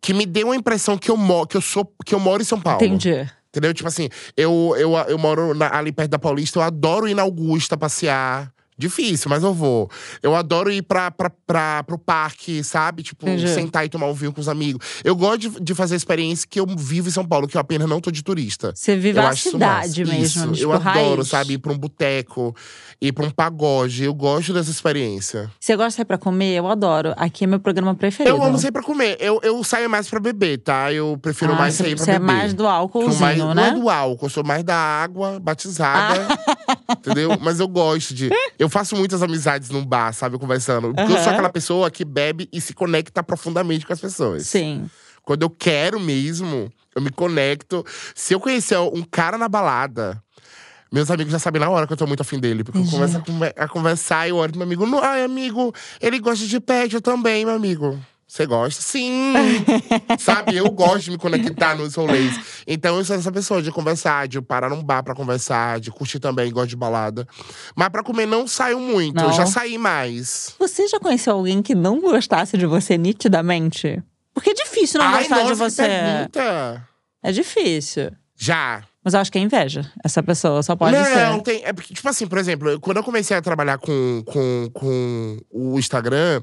que 0.00 0.12
me 0.14 0.24
dê 0.26 0.44
uma 0.44 0.54
impressão 0.54 0.96
que 0.96 1.10
eu, 1.10 1.16
mo 1.16 1.46
que 1.46 1.56
eu 1.56 1.60
sou 1.60 1.90
que 2.04 2.14
eu 2.14 2.20
moro 2.20 2.40
em 2.42 2.44
São 2.44 2.60
Paulo. 2.60 2.84
Entendi. 2.84 3.28
Entendeu? 3.48 3.72
Tipo 3.74 3.88
assim, 3.88 4.08
eu, 4.36 4.74
eu, 4.78 4.92
eu 5.08 5.18
moro 5.18 5.54
na- 5.54 5.74
ali 5.74 5.90
perto 5.90 6.10
da 6.10 6.18
Paulista, 6.18 6.58
eu 6.58 6.62
adoro 6.62 7.08
ir 7.08 7.14
na 7.14 7.22
Augusta 7.22 7.76
passear. 7.76 8.52
Difícil, 8.78 9.30
mas 9.30 9.42
eu 9.42 9.54
vou. 9.54 9.90
Eu 10.22 10.34
adoro 10.36 10.70
ir 10.70 10.82
pra, 10.82 11.10
pra, 11.10 11.30
pra, 11.46 11.82
pro 11.84 11.98
parque, 11.98 12.62
sabe? 12.62 13.02
Tipo, 13.02 13.26
Entendi. 13.26 13.48
sentar 13.48 13.86
e 13.86 13.88
tomar 13.88 14.06
um 14.06 14.12
vinho 14.12 14.32
com 14.32 14.40
os 14.40 14.48
amigos. 14.48 14.86
Eu 15.02 15.16
gosto 15.16 15.38
de, 15.38 15.48
de 15.60 15.74
fazer 15.74 15.96
experiência 15.96 16.46
que 16.48 16.60
eu 16.60 16.66
vivo 16.76 17.08
em 17.08 17.12
São 17.12 17.24
Paulo, 17.24 17.48
que 17.48 17.56
eu 17.56 17.60
apenas 17.60 17.88
não 17.88 18.00
tô 18.00 18.10
de 18.10 18.22
turista. 18.22 18.72
Você 18.74 18.94
vive 18.96 19.18
eu 19.18 19.26
a 19.26 19.34
cidade 19.34 20.04
mesmo. 20.04 20.24
Isso, 20.24 20.52
tipo, 20.52 20.64
eu 20.64 20.72
adoro, 20.72 21.16
raiz. 21.16 21.28
sabe? 21.28 21.54
Ir 21.54 21.58
pra 21.58 21.72
um 21.72 21.78
boteco, 21.78 22.54
ir 23.00 23.12
pra 23.12 23.24
um 23.24 23.30
pagode. 23.30 24.04
Eu 24.04 24.12
gosto 24.14 24.52
dessa 24.52 24.70
experiência. 24.70 25.50
Você 25.58 25.74
gosta 25.74 25.88
de 25.90 25.94
sair 25.96 26.04
pra 26.04 26.18
comer? 26.18 26.54
Eu 26.56 26.68
adoro. 26.68 27.14
Aqui 27.16 27.44
é 27.44 27.46
meu 27.46 27.58
programa 27.60 27.94
preferido. 27.94 28.36
Eu 28.36 28.42
amo 28.42 28.58
sair 28.58 28.72
pra 28.72 28.82
comer. 28.82 29.16
Eu, 29.20 29.40
eu 29.42 29.62
saio 29.64 29.88
mais 29.88 30.08
pra 30.08 30.20
beber, 30.20 30.58
tá? 30.58 30.92
Eu 30.92 31.16
prefiro 31.20 31.52
Ah, 31.52 31.56
mais 31.56 31.74
você- 31.74 31.84
sair 31.84 31.96
pra 31.96 32.04
você 32.04 32.12
beber. 32.12 32.24
é 32.24 32.26
mais 32.26 32.52
do 32.54 32.66
álcoolzinho, 32.66 33.20
mais, 33.20 33.38
né? 33.38 33.54
Não 33.54 33.64
é 33.64 33.70
do 33.74 33.88
álcool, 33.88 34.26
eu 34.26 34.30
sou 34.30 34.44
mais 34.44 34.62
da 34.62 34.76
água 34.76 35.40
batizada. 35.40 36.26
Ah. 36.86 36.92
Entendeu? 36.98 37.36
Mas 37.40 37.58
eu 37.60 37.68
gosto 37.68 38.14
de. 38.14 38.30
Eu 38.58 38.65
faço 38.68 38.96
muitas 38.96 39.22
amizades 39.22 39.70
num 39.70 39.84
bar, 39.84 40.12
sabe? 40.12 40.38
Conversando. 40.38 40.94
Porque 40.94 41.12
eu 41.12 41.18
sou 41.18 41.32
aquela 41.32 41.48
pessoa 41.50 41.90
que 41.90 42.04
bebe 42.04 42.48
e 42.52 42.60
se 42.60 42.72
conecta 42.74 43.22
profundamente 43.22 43.86
com 43.86 43.92
as 43.92 44.00
pessoas. 44.00 44.46
Sim. 44.46 44.88
Quando 45.22 45.42
eu 45.42 45.50
quero 45.50 45.98
mesmo, 45.98 46.70
eu 46.94 47.02
me 47.02 47.10
conecto. 47.10 47.84
Se 48.14 48.32
eu 48.34 48.40
conhecer 48.40 48.78
um 48.78 49.02
cara 49.02 49.36
na 49.36 49.48
balada. 49.48 50.22
Meus 50.92 51.10
amigos 51.10 51.32
já 51.32 51.38
sabem 51.40 51.60
na 51.60 51.68
hora 51.68 51.84
que 51.86 51.92
eu 51.92 51.96
tô 51.96 52.06
muito 52.06 52.20
afim 52.20 52.38
dele. 52.38 52.62
Porque 52.62 52.78
eu 52.78 52.86
começo 52.86 53.16
a, 53.16 53.20
conver- 53.20 53.54
a 53.58 53.66
conversar 53.68 54.26
e 54.26 54.30
eu 54.30 54.36
olho 54.36 54.52
pro 54.52 54.58
meu 54.60 54.66
amigo. 54.66 54.86
"Não, 54.86 55.02
Ai, 55.02 55.22
amigo, 55.24 55.74
ele 56.00 56.18
gosta 56.20 56.46
de 56.46 56.60
pet, 56.60 56.94
eu 56.94 57.00
também, 57.02 57.44
meu 57.44 57.54
amigo. 57.54 57.98
Você 58.28 58.44
gosta? 58.44 58.82
Sim! 58.82 59.32
Sabe, 60.18 60.56
eu 60.56 60.68
gosto 60.70 61.04
de 61.04 61.10
me 61.12 61.18
conectar 61.18 61.76
nos 61.76 61.94
rolês. 61.94 62.62
Então 62.66 62.96
eu 62.98 63.04
sou 63.04 63.14
essa 63.14 63.30
pessoa 63.30 63.62
de 63.62 63.70
conversar, 63.70 64.26
de 64.26 64.42
parar 64.42 64.68
num 64.68 64.82
bar 64.82 65.02
pra 65.04 65.14
conversar, 65.14 65.78
de 65.78 65.90
curtir 65.92 66.18
também, 66.18 66.50
gosto 66.52 66.70
de 66.70 66.76
balada. 66.76 67.26
Mas 67.76 67.88
pra 67.88 68.02
comer 68.02 68.26
não 68.26 68.46
saio 68.46 68.80
muito, 68.80 69.14
Não. 69.14 69.26
eu 69.26 69.32
já 69.32 69.46
saí 69.46 69.78
mais. 69.78 70.54
Você 70.58 70.88
já 70.88 70.98
conheceu 70.98 71.34
alguém 71.34 71.62
que 71.62 71.74
não 71.74 72.00
gostasse 72.00 72.58
de 72.58 72.66
você 72.66 72.98
nitidamente? 72.98 74.02
Porque 74.34 74.50
é 74.50 74.54
difícil 74.54 74.98
não 75.00 75.06
Ai, 75.06 75.18
gostar 75.20 75.36
nossa, 75.36 75.46
de 75.46 75.50
que 75.52 75.56
você. 75.70 75.82
pergunta! 75.86 76.88
É 77.22 77.32
difícil. 77.32 78.10
Já. 78.36 78.82
Mas 79.06 79.14
eu 79.14 79.20
acho 79.20 79.30
que 79.30 79.38
é 79.38 79.40
inveja. 79.40 79.88
Essa 80.04 80.20
pessoa 80.20 80.60
só 80.64 80.74
pode 80.74 80.96
não, 80.96 81.04
ser. 81.36 81.42
tem. 81.42 81.62
É 81.64 81.72
porque, 81.72 81.94
tipo 81.94 82.08
assim, 82.08 82.26
por 82.26 82.38
exemplo, 82.38 82.80
quando 82.80 82.96
eu 82.96 83.04
comecei 83.04 83.36
a 83.36 83.40
trabalhar 83.40 83.78
com, 83.78 84.20
com, 84.26 84.68
com 84.74 85.38
o 85.52 85.78
Instagram, 85.78 86.42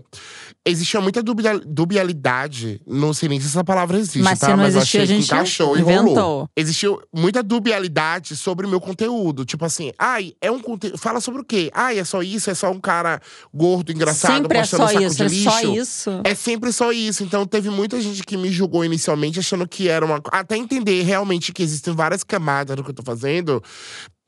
existia 0.66 1.02
muita 1.02 1.22
dubia- 1.22 1.60
dubialidade. 1.60 2.80
Não 2.88 3.14
sei 3.14 3.28
nem 3.28 3.38
se 3.42 3.48
essa 3.48 3.66
palavra 3.66 3.98
existe, 3.98 4.20
Mas 4.20 4.40
tá? 4.40 4.46
se 4.46 4.52
não 4.54 4.64
Mas 4.64 4.76
existia, 4.78 5.02
achei 5.02 5.14
a 5.14 5.18
gente 5.20 5.26
encaixou 5.26 5.76
e 5.78 5.82
inventou. 5.82 6.14
rolou. 6.16 6.50
Existia 6.56 6.90
muita 7.14 7.44
dubialidade 7.44 8.34
sobre 8.38 8.66
o 8.66 8.70
meu 8.70 8.80
conteúdo. 8.80 9.44
Tipo 9.44 9.66
assim, 9.66 9.92
ai, 10.00 10.34
é 10.40 10.50
um 10.50 10.62
conteúdo. 10.62 10.98
Fala 10.98 11.20
sobre 11.20 11.42
o 11.42 11.44
quê? 11.44 11.70
Ai, 11.74 12.00
é 12.00 12.06
só 12.06 12.24
isso? 12.24 12.50
É 12.50 12.54
só 12.54 12.72
um 12.72 12.80
cara 12.80 13.20
gordo, 13.54 13.92
engraçado, 13.92 14.36
Sempre 14.38 14.58
é 14.58 14.62
postando 14.62 14.84
só 14.84 14.88
saco 14.94 15.04
isso. 15.04 15.22
É 15.24 15.28
lixo? 15.28 15.44
só 15.52 15.62
isso. 15.62 16.22
É 16.24 16.34
sempre 16.34 16.72
só 16.72 16.92
isso. 16.94 17.24
Então 17.26 17.46
teve 17.46 17.70
muita 17.70 18.00
gente 18.00 18.24
que 18.24 18.38
me 18.38 18.50
julgou 18.50 18.86
inicialmente 18.86 19.38
achando 19.38 19.68
que 19.68 19.90
era 19.90 20.06
uma. 20.06 20.22
Até 20.32 20.56
entender 20.56 21.02
realmente 21.04 21.52
que 21.52 21.62
existem 21.62 21.94
várias 21.94 22.24
camadas 22.24 22.53
do 22.76 22.84
que 22.84 22.92
eu 22.92 22.94
tô 22.94 23.04
fazendo. 23.04 23.62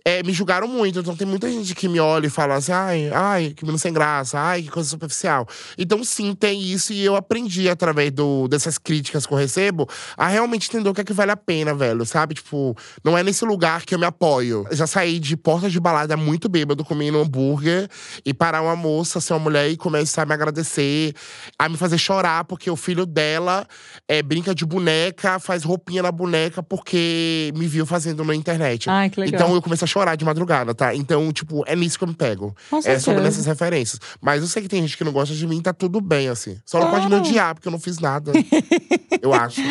É, 0.08 0.22
me 0.22 0.32
julgaram 0.32 0.68
muito. 0.68 1.00
Então 1.00 1.16
tem 1.16 1.28
muita 1.28 1.50
gente 1.50 1.74
que 1.74 1.90
me 1.90 2.00
olha 2.00 2.28
e 2.28 2.30
fala 2.30 2.56
assim: 2.56 2.72
ai, 2.72 3.10
ai, 3.12 3.54
que 3.56 3.64
menino 3.64 3.80
sem 3.80 3.92
graça, 3.92 4.40
ai, 4.40 4.62
que 4.62 4.70
coisa 4.70 4.88
superficial. 4.88 5.48
Então, 5.78 6.04
sim, 6.04 6.36
tem 6.36 6.62
isso, 6.62 6.94
e 6.94 7.04
eu 7.04 7.16
aprendi 7.16 7.68
através 7.68 8.12
do, 8.12 8.48
dessas 8.48 8.78
críticas 8.78 9.26
que 9.26 9.34
eu 9.34 9.38
recebo 9.38 9.90
a 10.16 10.28
realmente 10.28 10.70
entender 10.70 10.88
o 10.88 10.94
que 10.94 11.02
é 11.02 11.04
que 11.04 11.14
vale 11.14 11.32
a 11.32 11.38
pena, 11.38 11.74
velho. 11.74 12.06
Sabe? 12.06 12.36
Tipo, 12.36 12.78
não 13.04 13.18
é 13.18 13.24
nesse 13.24 13.44
lugar 13.44 13.84
que 13.84 13.96
eu 13.96 14.00
me 14.00 14.06
apoio. 14.06 14.68
Eu 14.70 14.76
já 14.76 14.86
saí 14.86 15.20
de 15.20 15.36
porta 15.36 15.70
de 15.70 15.80
balada 15.80 16.16
muito 16.16 16.48
bêbado, 16.48 16.86
comendo 16.86 17.18
um 17.18 17.22
hambúrguer 17.22 17.90
e 18.24 18.34
parar 18.34 18.62
uma 18.62 18.76
moça, 18.76 19.20
ser 19.20 19.34
uma 19.34 19.40
mulher 19.40 19.70
e 19.70 19.76
começar 19.76 20.22
a 20.22 20.26
me 20.26 20.34
agradecer, 20.34 21.16
a 21.58 21.68
me 21.68 21.78
fazer 21.78 21.98
chorar, 21.98 22.44
porque 22.44 22.70
o 22.70 22.76
filho 22.76 23.06
dela 23.06 23.68
é, 24.08 24.22
brinca 24.22 24.54
de 24.54 24.66
boneca, 24.66 25.40
faz 25.40 25.64
roupinha 25.64 26.04
na 26.04 26.12
boneca 26.12 26.62
porque 26.62 27.52
me 27.56 27.66
viu 27.66 27.86
fazendo 27.86 28.24
na 28.24 28.36
internet. 28.36 28.88
Ai, 28.90 29.10
que 29.10 29.20
legal. 29.20 29.42
Então 29.42 29.56
eu 29.56 29.62
comecei 29.62 29.86
a 29.86 29.95
chorar 29.96 30.18
de 30.18 30.26
madrugada, 30.26 30.76
tá? 30.76 30.94
Então, 30.94 31.32
tipo, 31.32 31.64
é 31.66 31.74
nisso 31.74 31.98
que 31.98 32.04
eu 32.04 32.10
me 32.10 32.14
pego. 32.14 32.54
Com 32.70 32.80
É 32.84 33.00
sobre 33.00 33.26
essas 33.26 33.46
referências. 33.46 33.98
Mas 34.20 34.42
eu 34.42 34.48
sei 34.48 34.62
que 34.62 34.68
tem 34.68 34.82
gente 34.82 34.98
que 34.98 35.06
não 35.06 35.14
gosta 35.14 35.34
de 35.34 35.48
mim, 35.48 35.62
tá 35.62 35.72
tudo 35.72 36.02
bem, 36.02 36.28
assim. 36.28 36.58
Só 36.66 36.82
não 36.82 36.92
pode 36.92 37.08
me 37.08 37.16
odiar, 37.16 37.56
porque 37.56 37.70
eu 37.70 37.72
não 37.72 37.80
fiz 37.80 37.98
nada. 38.00 38.34
eu 39.22 39.34
acho. 39.34 39.62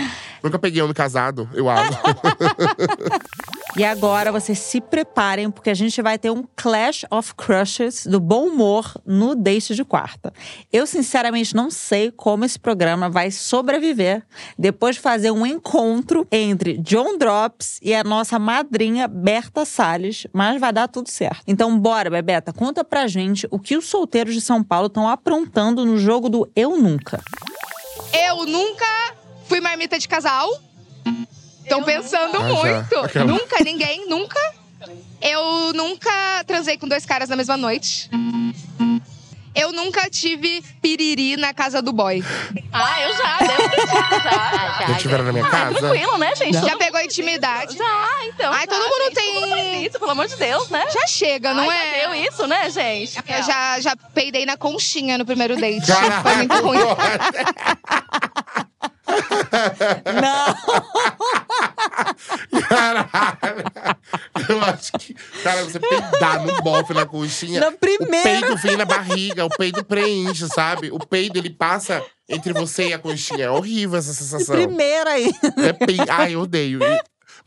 Nunca 0.43 0.59
peguei 0.59 0.81
homem 0.81 0.95
casado, 0.95 1.47
eu 1.53 1.69
acho. 1.69 1.93
E 3.77 3.85
agora 3.85 4.31
vocês 4.31 4.61
se 4.61 4.81
preparem, 4.81 5.51
porque 5.51 5.69
a 5.69 5.75
gente 5.75 6.01
vai 6.01 6.17
ter 6.17 6.31
um 6.31 6.45
Clash 6.55 7.05
of 7.11 7.35
Crushes 7.35 8.07
do 8.07 8.21
bom 8.21 8.47
humor 8.47 8.95
no 9.05 9.35
Deixe 9.35 9.75
de 9.75 9.85
Quarta. 9.85 10.33
Eu, 10.73 10.87
sinceramente, 10.87 11.57
não 11.57 11.73
sei 11.73 12.13
como 12.13 12.45
esse 12.45 12.57
programa 12.57 13.11
vai 13.11 13.33
sobreviver 13.33 14.25
depois 14.57 14.95
de 14.95 15.03
fazer 15.03 15.33
um 15.33 15.45
encontro 15.45 16.25
entre 16.31 16.79
John 16.79 17.19
Drops 17.19 17.81
e 17.83 17.93
a 17.93 18.05
nossa 18.05 18.39
madrinha 18.39 19.09
Berta 19.09 19.65
Salles, 19.65 20.25
mas 20.33 20.61
vai 20.61 20.73
dar 20.73 20.87
tudo 20.87 21.11
certo. 21.11 21.43
Então, 21.45 21.77
bora, 21.77 22.09
Bebeta, 22.09 22.53
conta 22.53 22.85
pra 22.85 23.09
gente 23.09 23.49
o 23.51 23.59
que 23.59 23.77
os 23.77 23.87
solteiros 23.87 24.35
de 24.35 24.41
São 24.41 24.63
Paulo 24.63 24.87
estão 24.87 25.09
aprontando 25.09 25.85
no 25.85 25.99
jogo 25.99 26.29
do 26.29 26.49
Eu 26.55 26.77
Nunca. 26.77 27.21
Eu 28.13 28.47
nunca 28.47 28.87
fui 29.49 29.61
marmita 29.61 29.99
de 29.99 30.07
casal. 30.07 30.49
Estão 31.65 31.83
pensando 31.83 32.37
Ah, 32.37 32.49
já. 32.49 32.55
muito. 32.55 32.99
Aquela. 33.01 33.25
Nunca, 33.27 33.65
ninguém, 33.65 34.07
nunca. 34.09 34.39
Eu 35.21 35.73
nunca 35.75 36.45
transei 36.47 36.77
com 36.79 36.87
dois 36.87 37.05
caras 37.07 37.29
na 37.29 37.37
mesma 37.37 37.57
noite. 37.57 38.09
Eu 39.55 39.73
nunca 39.73 40.11
tive 40.11 40.63
piriri 40.83 41.37
na 41.37 41.55
casa 41.55 41.81
do 41.81 41.93
boy. 41.93 42.23
Ah, 42.73 43.01
eu 43.03 43.17
já, 43.17 43.39
devo 43.39 43.71
ter 43.71 43.81
tido, 43.83 43.89
já, 43.89 44.19
já. 44.19 44.75
Já 44.89 44.95
tiveram 44.97 45.25
na 45.25 45.33
minha 45.33 45.47
Ah, 45.47 45.51
casa? 45.51 45.79
tranquilo, 45.79 46.19
né, 46.19 46.35
gente? 46.35 46.55
Já 46.55 46.61
Todo 46.63 46.79
pegou 46.79 47.01
intimidade? 47.01 47.77
Já, 47.79 48.11
então. 48.27 48.53
Ai, 48.53 48.63
já, 48.63 48.67
todo 48.67 48.83
mundo 48.83 49.05
gente, 49.05 49.15
tem- 49.15 49.33
Todo 49.35 49.47
mundo 49.49 49.57
faz 49.61 49.83
isso, 49.87 49.99
pelo 50.01 50.11
amor 50.11 50.27
de 50.27 50.37
Deus, 50.37 50.69
né? 50.69 50.85
Já 50.93 51.07
chega, 51.07 51.55
não 51.55 51.71
Ai, 51.71 51.79
é? 51.79 52.01
Já 52.03 52.07
deu 52.09 52.15
isso, 52.25 52.47
né, 52.49 52.69
gente? 52.69 53.17
Eu 53.29 53.43
já, 53.45 53.81
já 53.81 53.97
peidei 54.13 54.45
na 54.45 54.57
conchinha 54.57 55.17
no 55.17 55.25
primeiro 55.25 55.57
date. 55.57 55.87
Foi 56.23 56.37
muito 56.37 56.55
ruim. 56.57 56.79
Não! 60.21 60.55
Caralho! 62.69 63.65
Eu 64.49 64.61
acho 64.63 64.93
que. 64.99 65.15
Cara, 65.43 65.65
você 65.65 65.79
peidar 65.81 66.45
no 66.45 66.63
bofe 66.63 66.93
na 66.95 67.07
coxinha. 67.07 67.61
Na 67.61 67.69
O 67.69 67.73
primeira! 67.73 68.23
peido 68.23 68.57
vem 68.57 68.77
na 68.77 68.85
barriga, 68.85 69.45
o 69.45 69.51
peido 69.51 69.85
preenche, 69.85 70.47
sabe? 70.49 70.91
O 70.91 70.99
peido, 70.99 71.39
ele 71.39 71.51
passa 71.51 72.03
entre 72.29 72.53
você 72.53 72.89
e 72.89 72.93
a 72.95 72.99
coxinha. 72.99 73.45
É 73.47 73.51
horrível 73.51 73.99
essa 73.99 74.13
sensação. 74.13 74.55
Primeira 74.57 75.11
aí. 75.11 75.33
É 75.59 75.73
pei... 75.73 75.99
Ai, 76.09 76.35
eu 76.35 76.41
odeio. 76.41 76.81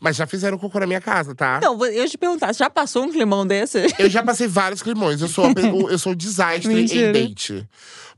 Mas 0.00 0.14
já 0.14 0.26
fizeram 0.28 0.56
cocô 0.58 0.78
na 0.78 0.86
minha 0.86 1.00
casa, 1.00 1.34
tá? 1.34 1.58
Não, 1.60 1.74
eu 1.84 1.92
ia 1.92 2.08
te 2.08 2.16
perguntar, 2.16 2.52
você 2.54 2.58
já 2.62 2.70
passou 2.70 3.02
um 3.04 3.10
climão 3.10 3.44
desse? 3.44 3.84
Eu 3.98 4.08
já 4.08 4.22
passei 4.22 4.46
vários 4.46 4.80
climões. 4.80 5.20
Eu 5.20 5.26
sou, 5.28 5.52
pe- 5.52 5.62
eu 5.62 5.98
sou 5.98 6.12
um 6.12 6.16
desastre 6.16 6.72
Mentira. 6.72 7.08
em 7.08 7.12
date. 7.12 7.68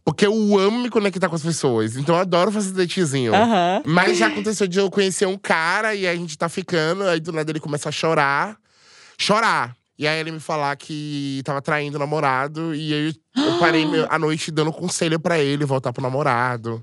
Porque 0.05 0.27
eu 0.27 0.59
amo 0.59 0.81
me 0.83 0.91
conectar 0.91 1.29
com 1.29 1.35
as 1.35 1.43
pessoas. 1.43 1.97
Então 1.97 2.15
eu 2.15 2.21
adoro 2.21 2.51
fazer 2.51 2.73
datezinho. 2.73 3.35
Aham. 3.35 3.83
Mas 3.85 4.19
já 4.19 4.29
aconteceu 4.29 4.67
de 4.67 4.79
eu 4.79 4.91
conhecer 4.91 5.27
um 5.27 5.37
cara 5.37 5.95
e 5.95 6.07
a 6.07 6.15
gente 6.15 6.37
tá 6.37 6.49
ficando, 6.49 7.05
aí 7.05 7.21
do 7.21 7.33
nada 7.33 7.51
ele 7.51 7.61
começa 7.61 7.89
a 7.89 7.93
chorar. 7.93 8.57
Chorar. 9.19 9.77
E 9.99 10.07
aí 10.07 10.19
ele 10.19 10.31
me 10.31 10.41
falar 10.41 10.75
que 10.77 11.43
tava 11.45 11.61
traindo 11.61 11.97
o 11.97 12.01
namorado. 12.01 12.75
E 12.75 12.95
aí 12.95 13.15
eu 13.37 13.59
parei 13.59 13.85
a 14.09 14.19
noite 14.19 14.51
dando 14.51 14.73
conselho 14.73 15.21
pra 15.21 15.39
ele 15.39 15.67
voltar 15.67 15.93
pro 15.93 16.03
namorado. 16.03 16.83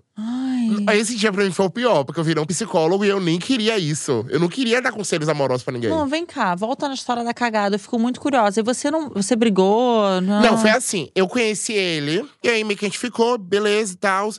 Aí 0.87 0.99
esse 0.99 1.15
dia 1.15 1.31
pra 1.31 1.43
mim 1.43 1.51
foi 1.51 1.65
o 1.65 1.69
pior, 1.69 2.03
porque 2.03 2.19
eu 2.19 2.23
virei 2.23 2.41
um 2.41 2.45
psicólogo 2.45 3.03
e 3.05 3.09
eu 3.09 3.19
nem 3.19 3.37
queria 3.39 3.77
isso. 3.77 4.25
Eu 4.29 4.39
não 4.39 4.47
queria 4.47 4.81
dar 4.81 4.91
conselhos 4.91 5.27
amorosos 5.29 5.63
pra 5.63 5.73
ninguém. 5.73 5.89
Não, 5.89 6.07
vem 6.07 6.25
cá, 6.25 6.55
volta 6.55 6.87
na 6.87 6.93
história 6.93 7.23
da 7.23 7.33
cagada. 7.33 7.75
Eu 7.75 7.79
fico 7.79 7.97
muito 7.99 8.19
curiosa. 8.19 8.59
E 8.59 8.63
você 8.63 8.89
não. 8.91 9.09
Você 9.11 9.35
brigou? 9.35 10.21
Não, 10.21 10.41
Não, 10.41 10.57
foi 10.57 10.69
assim. 10.71 11.09
Eu 11.15 11.27
conheci 11.27 11.73
ele, 11.73 12.23
e 12.43 12.49
aí 12.49 12.63
meio 12.63 12.77
que 12.77 12.85
a 12.85 12.87
gente 12.89 12.99
ficou, 12.99 13.37
beleza 13.37 13.93
e 13.93 13.97
tal. 13.97 14.29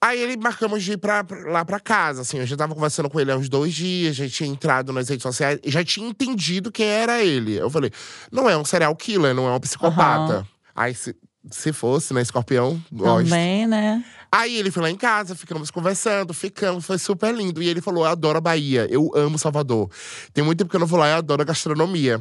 Aí 0.00 0.20
ele 0.20 0.36
marcamos 0.36 0.82
de 0.82 0.92
ir 0.92 0.96
pra, 0.98 1.24
pra- 1.24 1.50
lá 1.50 1.64
pra 1.64 1.80
casa, 1.80 2.20
assim. 2.22 2.38
Eu 2.38 2.46
já 2.46 2.56
tava 2.56 2.74
conversando 2.74 3.08
com 3.08 3.18
ele 3.18 3.32
há 3.32 3.36
uns 3.36 3.48
dois 3.48 3.72
dias, 3.72 4.14
já 4.14 4.28
tinha 4.28 4.48
entrado 4.48 4.92
nas 4.92 5.08
redes 5.08 5.22
sociais, 5.22 5.58
já 5.64 5.82
tinha 5.82 6.06
entendido 6.06 6.70
quem 6.70 6.84
era 6.86 7.22
ele. 7.22 7.56
Eu 7.56 7.70
falei, 7.70 7.90
não 8.30 8.48
é 8.50 8.56
um 8.56 8.64
serial 8.66 8.94
killer, 8.94 9.34
não 9.34 9.48
é 9.48 9.52
um 9.54 9.60
psicopata. 9.60 10.34
Aham. 10.34 10.46
Aí 10.76 10.94
se, 10.94 11.16
se 11.50 11.72
fosse, 11.72 12.12
né, 12.12 12.20
escorpião, 12.20 12.78
gosto. 12.92 13.24
Também, 13.30 13.66
né? 13.66 14.04
Aí 14.36 14.56
ele 14.56 14.72
foi 14.72 14.82
lá 14.82 14.90
em 14.90 14.96
casa, 14.96 15.36
ficamos 15.36 15.70
conversando, 15.70 16.34
ficamos, 16.34 16.84
foi 16.84 16.98
super 16.98 17.32
lindo. 17.32 17.62
E 17.62 17.68
ele 17.68 17.80
falou: 17.80 18.04
Eu 18.04 18.10
adoro 18.10 18.36
a 18.36 18.40
Bahia, 18.40 18.84
eu 18.90 19.12
amo 19.14 19.38
Salvador. 19.38 19.88
Tem 20.32 20.42
muito 20.42 20.58
tempo 20.58 20.70
que 20.70 20.74
eu 20.74 20.80
não 20.80 20.88
vou 20.88 20.98
lá, 20.98 21.08
eu 21.08 21.16
adoro 21.18 21.42
a 21.42 21.44
gastronomia. 21.44 22.20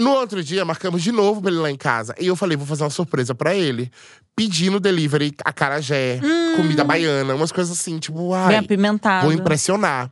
No 0.00 0.10
outro 0.10 0.42
dia, 0.42 0.64
marcamos 0.64 1.02
de 1.04 1.12
novo 1.12 1.40
pra 1.40 1.52
ele 1.52 1.60
lá 1.60 1.70
em 1.70 1.76
casa. 1.76 2.16
E 2.18 2.26
eu 2.26 2.34
falei: 2.34 2.56
Vou 2.56 2.66
fazer 2.66 2.82
uma 2.82 2.90
surpresa 2.90 3.32
pra 3.32 3.54
ele. 3.54 3.92
Pedindo 4.34 4.80
delivery, 4.80 5.32
acarajé, 5.44 6.18
comida 6.56 6.82
baiana, 6.82 7.32
umas 7.32 7.52
coisas 7.52 7.78
assim, 7.78 8.00
tipo, 8.00 8.34
ai. 8.34 8.48
Bem 8.48 8.58
apimentado. 8.58 9.26
Vou 9.26 9.32
impressionar. 9.32 10.10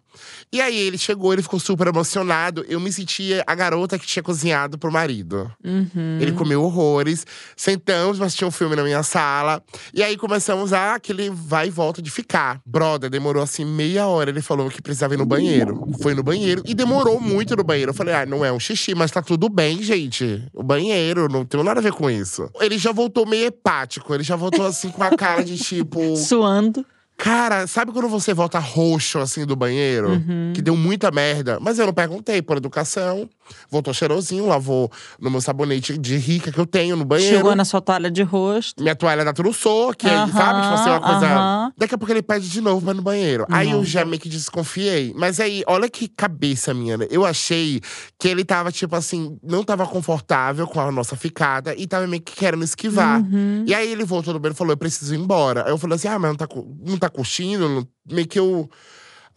E 0.53 0.61
aí 0.61 0.77
ele 0.77 0.99
chegou, 0.99 1.33
ele 1.33 1.43
ficou 1.43 1.61
super 1.61 1.87
emocionado. 1.87 2.65
Eu 2.69 2.81
me 2.81 2.93
sentia 2.93 3.45
a 3.47 3.55
garota 3.55 3.99
que 3.99 4.07
tinha 4.07 4.23
cozinhado 4.23 4.79
pro 4.79 4.93
marido. 4.93 5.51
Uhum. 5.65 6.19
Ele 6.21 6.33
comeu 6.33 6.63
horrores. 6.63 7.27
Sentamos, 7.57 8.21
assistir 8.21 8.45
um 8.45 8.51
filme 8.51 8.77
na 8.77 8.83
minha 8.83 9.03
sala. 9.03 9.63
E 9.93 10.03
aí 10.03 10.17
começamos 10.17 10.73
a 10.73 10.95
aquele 10.95 11.31
vai 11.31 11.69
e 11.69 11.71
volta 11.71 12.01
de 12.01 12.11
ficar. 12.11 12.61
Brother, 12.65 13.11
demorou 13.11 13.43
assim 13.43 13.65
meia 13.65 14.07
hora. 14.07 14.31
Ele 14.31 14.43
falou 14.43 14.69
que 14.71 14.83
precisava 14.83 15.15
ir 15.15 15.17
no 15.17 15.27
banheiro. 15.27 15.87
Foi 16.03 16.15
no 16.15 16.23
banheiro 16.23 16.63
e 16.67 16.75
demorou 16.75 17.21
muito 17.21 17.57
no 17.57 17.65
banheiro. 17.65 17.91
Eu 17.91 17.95
falei, 17.95 18.15
ah, 18.15 18.27
não 18.27 18.45
é 18.45 18.53
um 18.53 18.61
xixi, 18.61 18.95
mas 18.95 19.11
tá 19.11 19.23
tudo 19.23 19.49
bem, 19.49 19.83
gente. 19.83 20.43
O 20.55 20.63
banheiro, 20.63 21.29
não 21.29 21.45
tem 21.45 21.63
nada 21.63 21.81
a 21.81 21.83
ver 21.83 21.93
com 21.93 22.11
isso. 22.11 22.51
Ele 22.61 22.79
já 22.79 22.93
voltou 22.93 23.27
meio 23.27 23.47
hepático. 23.47 24.15
Ele 24.15 24.23
já 24.23 24.37
voltou 24.37 24.67
assim 24.67 24.91
com 24.91 25.03
a 25.03 25.17
cara 25.17 25.45
de 25.45 25.57
tipo. 25.59 26.17
Suando. 26.17 26.85
Cara, 27.19 27.67
sabe 27.67 27.91
quando 27.91 28.09
você 28.09 28.33
volta 28.33 28.61
roxo 28.61 29.19
assim 29.19 29.45
do 29.45 29.57
banheiro? 29.57 30.11
Uhum. 30.11 30.53
Que 30.55 30.63
deu 30.63 30.77
muita 30.77 31.11
merda. 31.11 31.59
Mas 31.61 31.77
eu 31.79 31.87
não 31.87 31.93
perguntei 31.93 32.41
por 32.41 32.57
educação. 32.57 33.29
Voltou 33.71 33.93
cheirosinho, 33.95 34.47
lavou 34.47 34.91
no 35.21 35.31
meu 35.31 35.41
sabonete 35.41 35.97
de 35.99 36.17
rica 36.17 36.51
que 36.53 36.59
eu 36.59 36.67
tenho 36.67 36.97
no 36.97 37.05
banheiro. 37.05 37.37
Chegou 37.37 37.55
na 37.57 37.65
sua 37.65 37.81
toalha 37.81 38.11
de 38.11 38.23
rosto. 38.23 38.83
Minha 38.83 38.95
toalha 38.97 39.25
da 39.25 39.33
Trussou, 39.33 39.93
que 39.95 40.07
aí, 40.09 40.31
sabe? 40.33 40.63
Tipo 40.63 40.75
assim, 40.75 40.91
uma 40.91 41.01
coisa. 41.01 41.27
aham. 41.27 41.73
Daqui 41.77 41.95
a 41.95 41.99
pouco 41.99 42.13
ele 42.13 42.23
pede 42.23 42.49
de 42.49 42.61
novo 42.61 42.83
pra 42.83 42.93
ir 42.93 42.97
no 42.97 43.03
banheiro. 43.03 43.47
Aí 43.51 43.71
eu 43.71 43.85
já 43.85 44.05
meio 44.05 44.21
que 44.21 44.29
desconfiei. 44.29 45.13
Mas 45.17 45.39
aí, 45.41 45.63
olha 45.67 45.89
que 45.89 46.09
cabeça 46.09 46.73
minha, 46.75 46.97
né? 46.97 47.07
Eu 47.11 47.25
achei 47.25 47.81
que 48.19 48.29
ele 48.29 48.45
tava, 48.45 48.73
tipo 48.73 48.95
assim, 48.97 49.39
não 49.43 49.63
tava 49.65 49.87
confortável 49.87 50.67
com 50.67 50.81
a 50.81 50.91
nossa 50.91 51.17
ficada 51.17 51.75
e 51.77 51.87
tava 51.87 52.07
meio 52.07 52.23
que 52.23 52.35
querendo 52.35 52.65
esquivar. 52.65 53.21
Uhum. 53.21 53.65
E 53.67 53.75
aí 53.75 53.91
ele 53.91 54.05
voltou 54.05 54.33
do 54.33 54.41
banheiro 54.41 54.55
e 54.55 54.59
falou: 54.59 54.73
Eu 54.73 54.77
preciso 54.79 55.15
ir 55.15 55.19
embora. 55.19 55.65
Aí 55.65 55.71
eu 55.71 55.79
falei 55.79 55.97
assim: 55.97 56.09
Ah, 56.09 56.19
mas 56.19 56.31
não 56.31 56.37
tá, 56.37 56.47
cu- 56.47 56.77
não 56.85 56.97
tá 56.97 57.09
curtindo? 57.09 57.69
Não- 57.69 57.87
Meio 58.11 58.27
que 58.27 58.39
eu. 58.39 58.69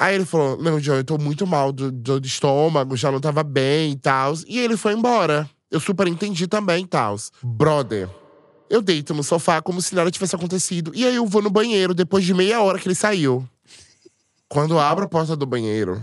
Aí 0.01 0.15
ele 0.15 0.25
falou: 0.25 0.57
Não, 0.57 0.79
John, 0.79 0.95
eu 0.95 1.03
tô 1.03 1.19
muito 1.19 1.45
mal 1.45 1.71
do, 1.71 1.91
do 1.91 2.25
estômago, 2.25 2.97
já 2.97 3.11
não 3.11 3.19
tava 3.19 3.43
bem 3.43 3.91
e 3.91 3.95
tal. 3.95 4.33
E 4.47 4.59
ele 4.59 4.75
foi 4.75 4.93
embora. 4.93 5.47
Eu 5.69 5.79
super 5.79 6.07
entendi 6.07 6.47
também 6.47 6.83
e 6.85 6.87
tal. 6.87 7.15
Brother. 7.43 8.09
Eu 8.67 8.81
deito 8.81 9.13
no 9.13 9.21
sofá 9.23 9.61
como 9.61 9.79
se 9.79 9.93
nada 9.93 10.09
tivesse 10.09 10.35
acontecido. 10.35 10.91
E 10.95 11.05
aí 11.05 11.15
eu 11.15 11.27
vou 11.27 11.39
no 11.39 11.51
banheiro 11.51 11.93
depois 11.93 12.25
de 12.25 12.33
meia 12.33 12.61
hora 12.61 12.79
que 12.79 12.87
ele 12.87 12.95
saiu. 12.95 13.47
Quando 14.49 14.73
eu 14.73 14.79
abro 14.79 15.05
a 15.05 15.07
porta 15.07 15.35
do 15.35 15.45
banheiro, 15.45 16.01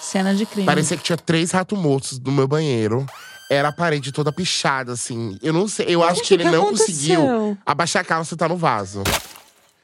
Cena 0.00 0.32
de 0.32 0.46
crime. 0.46 0.64
parecia 0.64 0.96
que 0.96 1.02
tinha 1.02 1.18
três 1.18 1.50
ratos 1.50 1.76
mortos 1.76 2.20
no 2.20 2.30
meu 2.30 2.46
banheiro. 2.46 3.04
Era 3.50 3.70
a 3.70 3.72
parede 3.72 4.12
toda 4.12 4.30
pichada, 4.30 4.92
assim. 4.92 5.36
Eu 5.42 5.52
não 5.52 5.66
sei, 5.66 5.86
eu 5.88 6.04
acho 6.04 6.22
que 6.22 6.34
ele 6.34 6.44
que 6.44 6.50
não 6.50 6.62
aconteceu? 6.68 7.20
conseguiu 7.20 7.58
abaixar 7.66 8.02
a 8.02 8.04
calça 8.04 8.34
e 8.34 8.36
tá 8.36 8.48
no 8.48 8.56
vaso. 8.56 9.02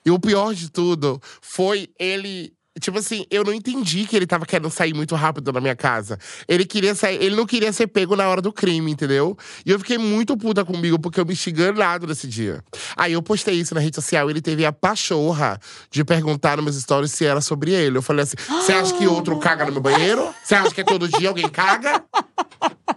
E 0.05 0.11
o 0.13 0.21
pior 0.21 0.55
de 0.55 0.71
tudo 0.71 1.21
foi 1.43 1.89
ele. 1.99 2.53
Tipo 2.81 2.99
assim, 2.99 3.25
eu 3.31 3.43
não 3.43 3.53
entendi 3.55 4.07
que 4.07 4.15
ele 4.15 4.27
tava 4.27 4.45
querendo 4.45 4.71
sair 4.71 4.93
muito 4.95 5.15
rápido 5.15 5.51
da 5.51 5.61
minha 5.61 5.75
casa. 5.75 6.19
Ele 6.47 6.65
queria 6.67 6.95
sair, 6.95 7.23
ele 7.23 7.35
não 7.35 7.47
queria 7.47 7.73
ser 7.73 7.87
pego 7.87 8.15
na 8.15 8.29
hora 8.29 8.43
do 8.43 8.53
crime, 8.53 8.91
entendeu? 8.91 9.37
E 9.65 9.71
eu 9.71 9.79
fiquei 9.79 9.97
muito 9.99 10.37
puta 10.37 10.65
comigo, 10.65 10.99
porque 10.99 11.19
eu 11.21 11.25
me 11.25 11.35
enganado 11.47 12.07
nesse 12.07 12.27
dia. 12.29 12.63
Aí 12.97 13.13
eu 13.15 13.23
postei 13.23 13.55
isso 13.55 13.75
na 13.75 13.81
rede 13.81 13.97
social, 13.97 14.29
ele 14.29 14.41
teve 14.43 14.67
a 14.67 14.73
pachorra 14.73 15.59
de 15.91 16.05
perguntar 16.05 16.57
nos 16.57 16.65
meus 16.65 16.77
stories 16.77 17.13
se 17.13 17.25
era 17.25 17.41
sobre 17.41 17.73
ele. 17.73 17.97
Eu 17.99 18.03
falei 18.03 18.25
assim: 18.25 18.37
você 18.49 18.73
acha 18.73 18.93
que 18.95 19.07
outro 19.07 19.39
caga 19.39 19.65
no 19.65 19.73
meu 19.73 19.81
banheiro? 19.81 20.29
Você 20.45 20.55
acha 20.55 20.71
que 20.75 20.85
todo 20.85 21.09
dia 21.09 21.29
alguém 21.29 21.49
caga? 21.49 22.03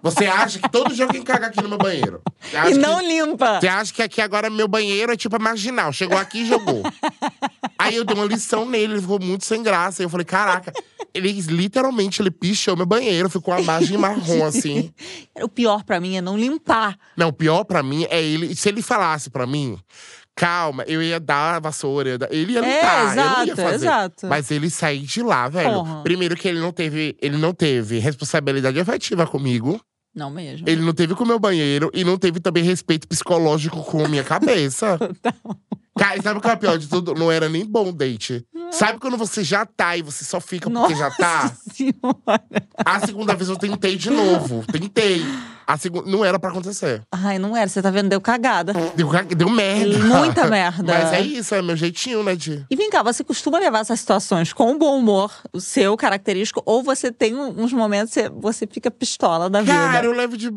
Você 0.01 0.25
acha 0.25 0.59
que 0.59 0.69
todo 0.69 0.93
dia 0.93 1.05
alguém 1.05 1.21
caga 1.21 1.47
aqui 1.47 1.61
no 1.61 1.69
meu 1.69 1.77
banheiro? 1.77 2.21
E 2.67 2.71
que- 2.71 2.77
não 2.77 3.01
limpa. 3.01 3.59
você 3.59 3.67
acha 3.67 3.93
que 3.93 4.01
aqui 4.01 4.21
agora 4.21 4.49
meu 4.49 4.67
banheiro 4.67 5.11
é 5.11 5.17
tipo 5.17 5.35
a 5.35 5.39
marginal? 5.39 5.91
Chegou 5.91 6.17
aqui 6.17 6.39
e 6.39 6.45
jogou. 6.47 6.83
Aí 7.77 7.95
eu 7.95 8.03
dei 8.05 8.15
uma 8.15 8.25
lição 8.25 8.65
nele, 8.65 8.93
ele 8.93 9.01
ficou 9.01 9.19
muito 9.19 9.45
sem 9.45 9.61
graça. 9.63 9.68
Aí 10.01 10.05
eu 10.05 10.09
falei, 10.09 10.25
caraca, 10.25 10.71
ele 11.13 11.31
literalmente 11.31 12.21
ele 12.21 12.31
pichou 12.31 12.75
meu 12.75 12.85
banheiro, 12.85 13.29
ficou 13.29 13.53
uma 13.53 13.63
margem 13.63 13.97
marrom 13.97 14.43
assim. 14.45 14.93
O 15.41 15.47
pior 15.47 15.83
pra 15.83 15.99
mim 15.99 16.17
é 16.17 16.21
não 16.21 16.37
limpar. 16.37 16.97
Não, 17.15 17.29
o 17.29 17.33
pior 17.33 17.63
pra 17.63 17.81
mim 17.81 18.05
é 18.09 18.21
ele. 18.21 18.53
Se 18.55 18.67
ele 18.69 18.81
falasse 18.81 19.29
pra 19.29 19.47
mim, 19.47 19.77
calma, 20.35 20.83
eu 20.87 21.01
ia 21.01 21.19
dar 21.19 21.55
a 21.55 21.59
vassoura, 21.59 22.09
ia 22.09 22.17
dar- 22.17 22.27
ele 22.33 22.53
ia 22.53 22.59
É, 22.59 22.61
limpar, 22.75 22.99
eu 22.99 23.05
não 23.15 23.23
ia 23.37 23.43
exato, 23.53 23.61
fazer. 23.61 23.85
exato. 23.85 24.27
Mas 24.27 24.51
ele 24.51 24.69
sair 24.69 24.99
de 25.01 25.21
lá, 25.23 25.47
velho. 25.47 25.73
Porra. 25.75 26.03
Primeiro 26.03 26.35
que 26.35 26.47
ele 26.47 26.59
não 26.59 26.71
teve, 26.73 27.15
ele 27.21 27.37
não 27.37 27.53
teve 27.53 27.99
responsabilidade 27.99 28.79
afetiva 28.79 29.25
comigo. 29.25 29.79
Não 30.19 30.29
mesmo. 30.29 30.67
Ele 30.67 30.81
não 30.81 30.91
teve 30.91 31.15
com 31.15 31.23
o 31.23 31.27
meu 31.27 31.39
banheiro 31.39 31.89
e 31.93 32.03
não 32.03 32.17
teve 32.17 32.41
também 32.41 32.61
respeito 32.61 33.07
psicológico 33.07 33.81
com 33.85 34.03
a 34.03 34.07
minha 34.09 34.23
cabeça. 34.23 34.99
Cara, 35.97 36.17
e 36.17 36.21
sabe 36.21 36.39
o 36.39 36.41
que 36.41 36.47
é 36.47 36.53
o 36.53 36.57
pior 36.57 36.77
de 36.77 36.87
tudo? 36.87 37.13
Não 37.13 37.31
era 37.31 37.49
nem 37.49 37.65
bom 37.65 37.91
date. 37.91 38.45
Sabe 38.71 38.99
quando 38.99 39.17
você 39.17 39.43
já 39.43 39.65
tá 39.65 39.97
e 39.97 40.01
você 40.01 40.23
só 40.23 40.39
fica 40.39 40.69
porque 40.69 40.95
já 40.95 41.09
tá? 41.11 41.43
Nossa 41.43 41.57
senhora. 41.73 42.43
A 42.85 42.99
segunda 43.05 43.35
vez 43.35 43.49
eu 43.49 43.57
tentei 43.57 43.95
de 43.97 44.09
novo. 44.09 44.63
Tentei. 44.71 45.23
A 45.71 45.77
segunda. 45.77 46.09
Não 46.09 46.25
era 46.25 46.39
pra 46.39 46.49
acontecer. 46.49 47.03
Ai, 47.11 47.37
não 47.37 47.55
era. 47.55 47.69
Você 47.69 47.79
tá 47.79 47.91
vendo? 47.91 48.09
Deu 48.09 48.19
cagada. 48.19 48.73
Deu, 48.95 49.07
deu 49.37 49.49
merda. 49.51 49.99
Muita 49.99 50.47
merda. 50.49 50.91
Mas 50.91 51.13
é 51.13 51.21
isso, 51.21 51.53
é 51.53 51.61
meu 51.61 51.75
jeitinho, 51.75 52.23
né, 52.23 52.35
de. 52.35 52.65
E 52.71 52.75
vem 52.75 52.89
cá, 52.89 53.03
você 53.03 53.23
costuma 53.23 53.59
levar 53.59 53.81
essas 53.81 53.99
situações 53.99 54.51
com 54.51 54.75
bom 54.79 54.97
humor, 54.97 55.31
o 55.53 55.61
seu 55.61 55.95
característico, 55.95 56.63
ou 56.65 56.81
você 56.81 57.11
tem 57.11 57.35
um- 57.35 57.61
uns 57.61 57.71
momentos 57.71 58.15
que 58.15 58.27
você, 58.29 58.65
fica 58.65 58.89
pistola 58.89 59.47
da 59.47 59.61
vida? 59.61 59.73
Cara, 59.73 60.05
eu 60.07 60.11
levo 60.11 60.35
de. 60.35 60.49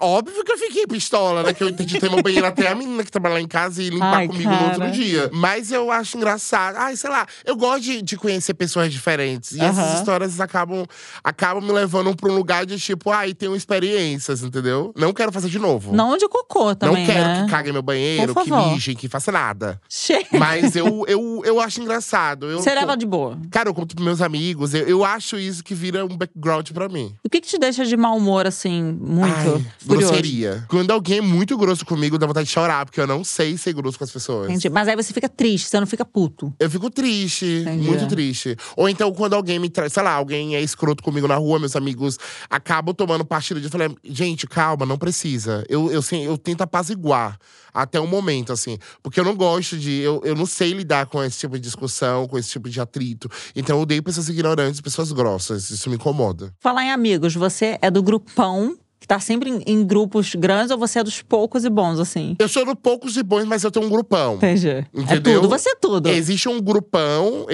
Óbvio 0.00 0.42
que 0.44 0.50
eu 0.50 0.58
fiquei 0.58 0.84
pistola, 0.86 1.44
né? 1.44 1.54
Que 1.54 1.62
eu 1.62 1.68
entendi 1.68 2.00
ter 2.00 2.10
meu 2.10 2.20
banheiro 2.20 2.46
até 2.46 2.66
a 2.66 2.74
menina 2.74 3.04
que 3.04 3.10
trabalha 3.12 3.34
lá 3.34 3.40
em 3.40 3.46
casa 3.46 3.80
e 3.80 3.88
limpar 3.90 4.16
Ai, 4.16 4.26
comigo 4.26 4.50
no 4.50 4.64
outro 4.64 4.78
cara. 4.80 4.90
dia. 4.90 5.30
Mas 5.32 5.70
eu 5.70 5.92
acho 5.92 6.16
engraçado. 6.16 6.74
Ai, 6.76 6.96
sei 6.96 7.08
lá, 7.10 7.24
eu 7.44 7.54
gosto 7.54 7.82
de, 7.82 8.02
de 8.02 8.16
conhecer 8.16 8.54
pessoas 8.54 8.92
diferentes. 8.92 9.52
E 9.52 9.60
Aham. 9.60 9.68
essas 9.70 9.98
histórias 10.00 10.40
acabam, 10.40 10.84
acabam 11.22 11.62
me 11.64 11.70
levando 11.72 12.16
pra 12.16 12.28
um 12.30 12.34
lugar 12.34 12.66
de 12.66 12.78
tipo, 12.80 13.10
ai, 13.10 13.32
tenho 13.32 13.54
experiências, 13.54 14.42
entendeu? 14.58 14.92
Não 14.96 15.12
quero 15.12 15.30
fazer 15.32 15.48
de 15.48 15.58
novo. 15.58 15.92
Não 15.94 16.16
de 16.16 16.28
cocô 16.28 16.74
também, 16.74 17.06
Não 17.06 17.12
quero 17.12 17.28
né? 17.28 17.44
que 17.44 17.50
caguem 17.50 17.72
meu 17.72 17.82
banheiro, 17.82 18.34
que 18.34 18.50
mijem, 18.50 18.94
que 18.96 19.08
faça 19.08 19.30
nada. 19.30 19.80
Chega. 19.88 20.38
Mas 20.38 20.74
eu, 20.74 21.04
eu, 21.06 21.42
eu 21.44 21.60
acho 21.60 21.80
engraçado. 21.80 22.46
Eu, 22.46 22.58
Você 22.58 22.74
leva 22.74 22.96
de 22.96 23.06
boa. 23.06 23.38
Cara, 23.50 23.68
eu 23.68 23.74
conto 23.74 23.94
pros 23.94 24.04
meus 24.04 24.20
amigos, 24.20 24.74
eu, 24.74 24.86
eu 24.86 25.04
acho 25.04 25.38
isso 25.38 25.62
que 25.62 25.74
vira 25.74 26.04
um 26.04 26.16
background 26.16 26.70
pra 26.70 26.88
mim. 26.88 27.14
O 27.24 27.28
que, 27.28 27.40
que 27.40 27.48
te 27.48 27.58
deixa 27.58 27.84
de 27.84 27.96
mau 27.96 28.16
humor, 28.16 28.46
assim, 28.46 28.82
muito 28.82 29.34
Ai, 29.34 29.44
furioso? 29.44 29.66
grosseria. 29.86 30.64
Quando 30.68 30.90
alguém 30.90 31.18
é 31.18 31.22
muito 31.22 31.56
grosso 31.56 31.84
comigo, 31.84 32.18
dá 32.18 32.26
vontade 32.26 32.46
de 32.46 32.52
chorar, 32.52 32.84
porque 32.86 33.00
eu 33.00 33.06
não 33.06 33.22
sei 33.22 33.56
ser 33.56 33.72
grosso 33.72 33.98
com 33.98 34.04
as 34.04 34.10
pessoas. 34.10 34.48
Entendi. 34.48 34.68
Mas 34.70 34.88
aí 34.88 34.96
você 34.96 35.12
fica 35.12 35.28
triste, 35.28 35.68
você 35.68 35.78
não 35.78 35.86
fica 35.86 36.04
puto. 36.04 36.52
Eu 36.58 36.70
fico 36.70 36.90
triste, 36.90 37.44
Entendi. 37.62 37.86
muito 37.86 38.06
triste. 38.08 38.56
Ou 38.76 38.88
então, 38.88 39.12
quando 39.12 39.34
alguém 39.34 39.58
me 39.58 39.68
traz, 39.68 39.92
sei 39.92 40.02
lá, 40.02 40.12
alguém 40.12 40.54
é 40.56 40.60
escroto 40.62 41.02
comigo 41.02 41.28
na 41.28 41.36
rua, 41.36 41.58
meus 41.58 41.76
amigos 41.76 42.18
acabam 42.48 42.94
tomando 42.94 43.24
partido 43.24 43.60
de. 43.60 43.66
Eu 43.66 43.70
falei, 43.70 43.94
gente, 44.04 44.45
gente, 44.46 44.48
calma, 44.48 44.86
não 44.86 44.96
precisa. 44.96 45.64
Eu, 45.68 45.90
eu, 45.90 45.98
assim, 45.98 46.24
eu 46.24 46.38
tento 46.38 46.62
apaziguar 46.62 47.38
até 47.74 48.00
o 48.00 48.06
momento, 48.06 48.52
assim. 48.52 48.78
Porque 49.02 49.20
eu 49.20 49.24
não 49.24 49.36
gosto 49.36 49.76
de. 49.76 50.00
Eu, 50.00 50.22
eu 50.24 50.34
não 50.34 50.46
sei 50.46 50.72
lidar 50.72 51.06
com 51.06 51.22
esse 51.22 51.38
tipo 51.38 51.54
de 51.54 51.60
discussão, 51.60 52.26
com 52.26 52.38
esse 52.38 52.50
tipo 52.50 52.70
de 52.70 52.80
atrito. 52.80 53.30
Então 53.54 53.76
eu 53.76 53.82
odeio 53.82 54.02
pessoas 54.02 54.28
ignorantes, 54.28 54.80
pessoas 54.80 55.12
grossas. 55.12 55.70
Isso 55.70 55.90
me 55.90 55.96
incomoda. 55.96 56.52
Falar 56.60 56.84
em 56.84 56.92
amigos, 56.92 57.34
você 57.34 57.78
é 57.82 57.90
do 57.90 58.02
grupão 58.02 58.76
que 58.98 59.06
tá 59.06 59.20
sempre 59.20 59.50
em, 59.50 59.62
em 59.66 59.86
grupos 59.86 60.34
grandes 60.34 60.70
ou 60.70 60.78
você 60.78 60.98
é 60.98 61.04
dos 61.04 61.22
poucos 61.22 61.64
e 61.64 61.70
bons, 61.70 62.00
assim? 62.00 62.34
Eu 62.38 62.48
sou 62.48 62.64
do 62.64 62.74
poucos 62.74 63.16
e 63.16 63.22
bons, 63.22 63.44
mas 63.44 63.62
eu 63.62 63.70
tenho 63.70 63.86
um 63.86 63.88
grupão. 63.88 64.36
Entendi. 64.36 64.68
É 64.68 64.86
Entendeu? 64.94 65.40
tudo, 65.40 65.48
você 65.48 65.70
é 65.70 65.74
tudo. 65.74 66.08
Existe 66.08 66.48
um 66.48 66.60
grupão, 66.60 67.46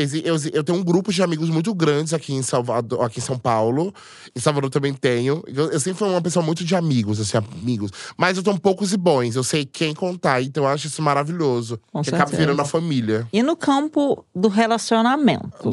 eu, 0.52 0.64
tenho 0.64 0.78
um 0.78 0.85
grupo 0.85 1.12
de 1.12 1.22
amigos 1.22 1.50
muito 1.50 1.74
grandes 1.74 2.14
aqui 2.14 2.33
em 2.33 2.42
Salvador, 2.42 3.05
aqui 3.05 3.18
em 3.18 3.22
São 3.22 3.38
Paulo. 3.38 3.92
Em 4.35 4.40
Salvador 4.40 4.70
também 4.70 4.94
tenho. 4.94 5.42
Eu, 5.46 5.70
eu 5.70 5.81
sempre 5.81 5.98
fui 5.98 6.09
uma 6.09 6.22
pessoa 6.22 6.44
muito 6.44 6.64
de 6.64 6.74
amigos, 6.74 7.20
assim, 7.20 7.37
amigos. 7.37 7.90
Mas 8.16 8.37
eu 8.37 8.42
tenho 8.42 8.59
poucos 8.59 8.92
e 8.92 8.96
bons, 8.96 9.35
eu 9.35 9.44
sei 9.44 9.64
quem 9.64 9.94
contar, 9.94 10.42
então 10.42 10.64
eu 10.64 10.70
acho 10.70 10.87
isso 10.87 11.02
maravilhoso. 11.02 11.78
Com 11.92 12.02
que 12.02 12.11
acaba 12.11 12.26
certeza. 12.26 12.42
virando 12.42 12.62
a 12.62 12.64
família. 12.64 13.26
E 13.33 13.42
no 13.42 13.57
campo 13.57 14.24
do 14.35 14.48
relacionamento? 14.48 15.70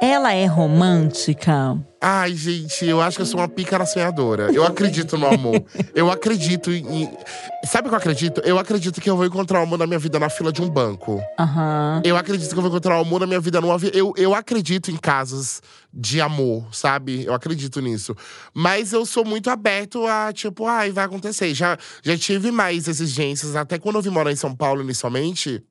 Ela 0.00 0.32
é 0.32 0.46
romântica? 0.46 1.78
Ai, 2.04 2.34
gente, 2.34 2.84
eu 2.84 3.00
acho 3.00 3.16
que 3.16 3.22
eu 3.22 3.26
sou 3.26 3.38
uma 3.38 3.46
pícara 3.46 3.86
sonhadora. 3.86 4.52
Eu 4.52 4.64
acredito 4.64 5.16
no 5.16 5.24
amor. 5.24 5.64
Eu 5.94 6.10
acredito 6.10 6.72
em. 6.72 7.08
Sabe 7.64 7.86
o 7.86 7.90
que 7.90 7.94
eu 7.94 7.98
acredito? 7.98 8.40
Eu 8.44 8.58
acredito 8.58 9.00
que 9.00 9.08
eu 9.08 9.16
vou 9.16 9.24
encontrar 9.24 9.60
o 9.60 9.62
amor 9.62 9.78
na 9.78 9.86
minha 9.86 10.00
vida 10.00 10.18
na 10.18 10.28
fila 10.28 10.52
de 10.52 10.60
um 10.60 10.68
banco. 10.68 11.22
Aham. 11.38 12.02
Eu 12.04 12.16
acredito 12.16 12.50
que 12.50 12.56
eu 12.56 12.60
vou 12.62 12.70
encontrar 12.70 12.98
o 12.98 13.02
amor 13.02 13.20
na 13.20 13.26
minha 13.28 13.38
vida 13.38 13.60
num 13.60 13.70
avião. 13.70 13.92
Eu, 13.94 14.12
eu 14.16 14.34
acredito 14.34 14.90
em 14.90 14.96
casos 14.96 15.62
de 15.94 16.20
amor, 16.20 16.66
sabe? 16.72 17.24
Eu 17.24 17.34
acredito 17.34 17.80
nisso. 17.80 18.16
Mas 18.52 18.92
eu 18.92 19.06
sou 19.06 19.24
muito 19.24 19.48
aberto 19.50 20.04
a, 20.06 20.32
tipo, 20.32 20.66
ai, 20.66 20.90
vai 20.90 21.04
acontecer. 21.04 21.54
Já, 21.54 21.78
já 22.02 22.16
tive 22.16 22.50
mais 22.50 22.88
exigências. 22.88 23.54
Até 23.54 23.78
quando 23.78 23.96
eu 23.96 24.02
vim 24.02 24.10
morar 24.10 24.32
em 24.32 24.36
São 24.36 24.56
Paulo 24.56 24.82
inicialmente, 24.82 25.62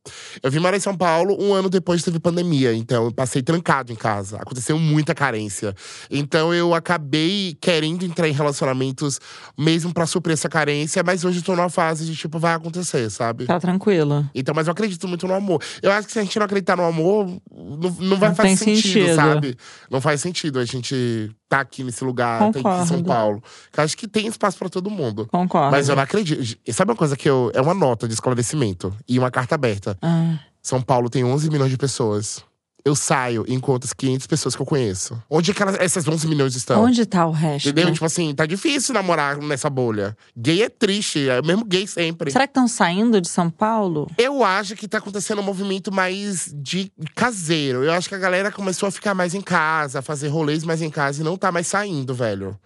eu 0.41 0.49
vim 0.49 0.59
morar 0.59 0.77
em 0.77 0.81
São 0.81 0.95
Paulo 0.95 1.35
um 1.37 1.53
ano 1.53 1.69
depois 1.69 2.03
teve 2.03 2.19
pandemia. 2.19 2.73
Então 2.73 3.05
eu 3.05 3.11
passei 3.11 3.41
trancado 3.41 3.91
em 3.91 3.95
casa. 3.95 4.37
Aconteceu 4.37 4.79
muita 4.79 5.13
carência. 5.13 5.75
Então 6.21 6.53
eu 6.53 6.73
acabei 6.73 7.57
querendo 7.59 8.03
entrar 8.05 8.27
em 8.27 8.31
relacionamentos 8.31 9.19
mesmo 9.57 9.93
pra 9.93 10.05
suprir 10.05 10.33
essa 10.33 10.47
carência. 10.47 11.03
Mas 11.03 11.25
hoje 11.25 11.39
eu 11.39 11.43
tô 11.43 11.55
numa 11.55 11.69
fase 11.69 12.05
de, 12.05 12.15
tipo, 12.15 12.37
vai 12.39 12.53
acontecer, 12.53 13.09
sabe? 13.09 13.45
Tá 13.45 13.59
tranquilo. 13.59 14.29
Então, 14.33 14.53
mas 14.55 14.67
eu 14.67 14.71
acredito 14.71 15.07
muito 15.07 15.27
no 15.27 15.33
amor. 15.33 15.61
Eu 15.81 15.91
acho 15.91 16.07
que 16.07 16.13
se 16.13 16.19
a 16.19 16.23
gente 16.23 16.37
não 16.37 16.45
acreditar 16.45 16.75
no 16.75 16.83
amor, 16.85 17.27
não, 17.51 17.89
não 17.99 18.17
vai 18.17 18.29
Não 18.29 18.35
fazer 18.35 18.55
sentido, 18.57 18.81
sentido. 18.81 19.15
sabe? 19.15 19.57
Não 19.89 19.99
faz 19.99 20.21
sentido 20.21 20.59
a 20.59 20.65
gente 20.65 21.31
tá 21.49 21.59
aqui 21.61 21.83
nesse 21.83 22.03
lugar, 22.03 22.39
tá 22.39 22.47
aqui 22.47 22.59
em 22.59 22.61
São 22.85 22.97
Concordo. 22.97 23.03
Paulo. 23.05 23.43
Eu 23.75 23.83
acho 23.83 23.97
que 23.97 24.07
tem 24.07 24.27
espaço 24.27 24.57
pra 24.57 24.69
todo 24.69 24.89
mundo. 24.89 25.27
Concordo. 25.31 25.71
Mas 25.71 25.89
eu 25.89 25.95
não 25.95 26.03
acredito. 26.03 26.57
Sabe 26.71 26.91
uma 26.91 26.97
coisa 26.97 27.17
que 27.17 27.29
eu. 27.29 27.51
É 27.53 27.59
uma 27.61 27.73
nota 27.73 28.07
de 28.07 28.13
esclarecimento 28.13 28.95
e 29.07 29.17
uma 29.19 29.29
carta 29.31 29.55
aberta. 29.55 29.97
Ah, 30.01 30.37
São 30.61 30.81
Paulo 30.81 31.09
tem 31.09 31.23
11 31.23 31.49
milhões 31.49 31.71
de 31.71 31.77
pessoas. 31.77 32.43
Eu 32.83 32.95
saio 32.95 33.45
e 33.47 33.53
encontro 33.53 33.85
as 33.87 33.93
500 33.93 34.25
pessoas 34.27 34.55
que 34.55 34.61
eu 34.61 34.65
conheço. 34.65 35.21
Onde 35.29 35.51
é 35.51 35.53
que 35.53 35.61
elas- 35.61 35.77
essas 35.79 36.07
11 36.07 36.27
milhões 36.27 36.55
estão? 36.55 36.83
onde 36.83 37.05
tá 37.05 37.25
o 37.25 37.31
resto? 37.31 37.69
Entendeu? 37.69 37.93
Tipo 37.93 38.05
assim, 38.05 38.33
tá 38.33 38.45
difícil 38.45 38.93
namorar 38.93 39.37
nessa 39.37 39.69
bolha. 39.69 40.17
Gay 40.35 40.63
é 40.63 40.69
triste, 40.69 41.29
é 41.29 41.39
o 41.39 41.45
mesmo 41.45 41.63
gay 41.63 41.85
sempre. 41.85 42.31
Será 42.31 42.47
que 42.47 42.51
estão 42.51 42.67
saindo 42.67 43.21
de 43.21 43.29
São 43.29 43.49
Paulo? 43.49 44.09
Eu 44.17 44.43
acho 44.43 44.75
que 44.75 44.87
tá 44.87 44.97
acontecendo 44.97 45.39
um 45.39 45.43
movimento 45.43 45.91
mais 45.91 46.51
de 46.55 46.91
caseiro. 47.15 47.83
Eu 47.83 47.91
acho 47.93 48.09
que 48.09 48.15
a 48.15 48.19
galera 48.19 48.51
começou 48.51 48.87
a 48.87 48.91
ficar 48.91 49.13
mais 49.13 49.35
em 49.35 49.41
casa, 49.41 49.99
a 49.99 50.01
fazer 50.01 50.27
rolês 50.29 50.63
mais 50.63 50.81
em 50.81 50.89
casa 50.89 51.21
e 51.21 51.23
não 51.23 51.37
tá 51.37 51.51
mais 51.51 51.67
saindo, 51.67 52.13
velho. 52.15 52.57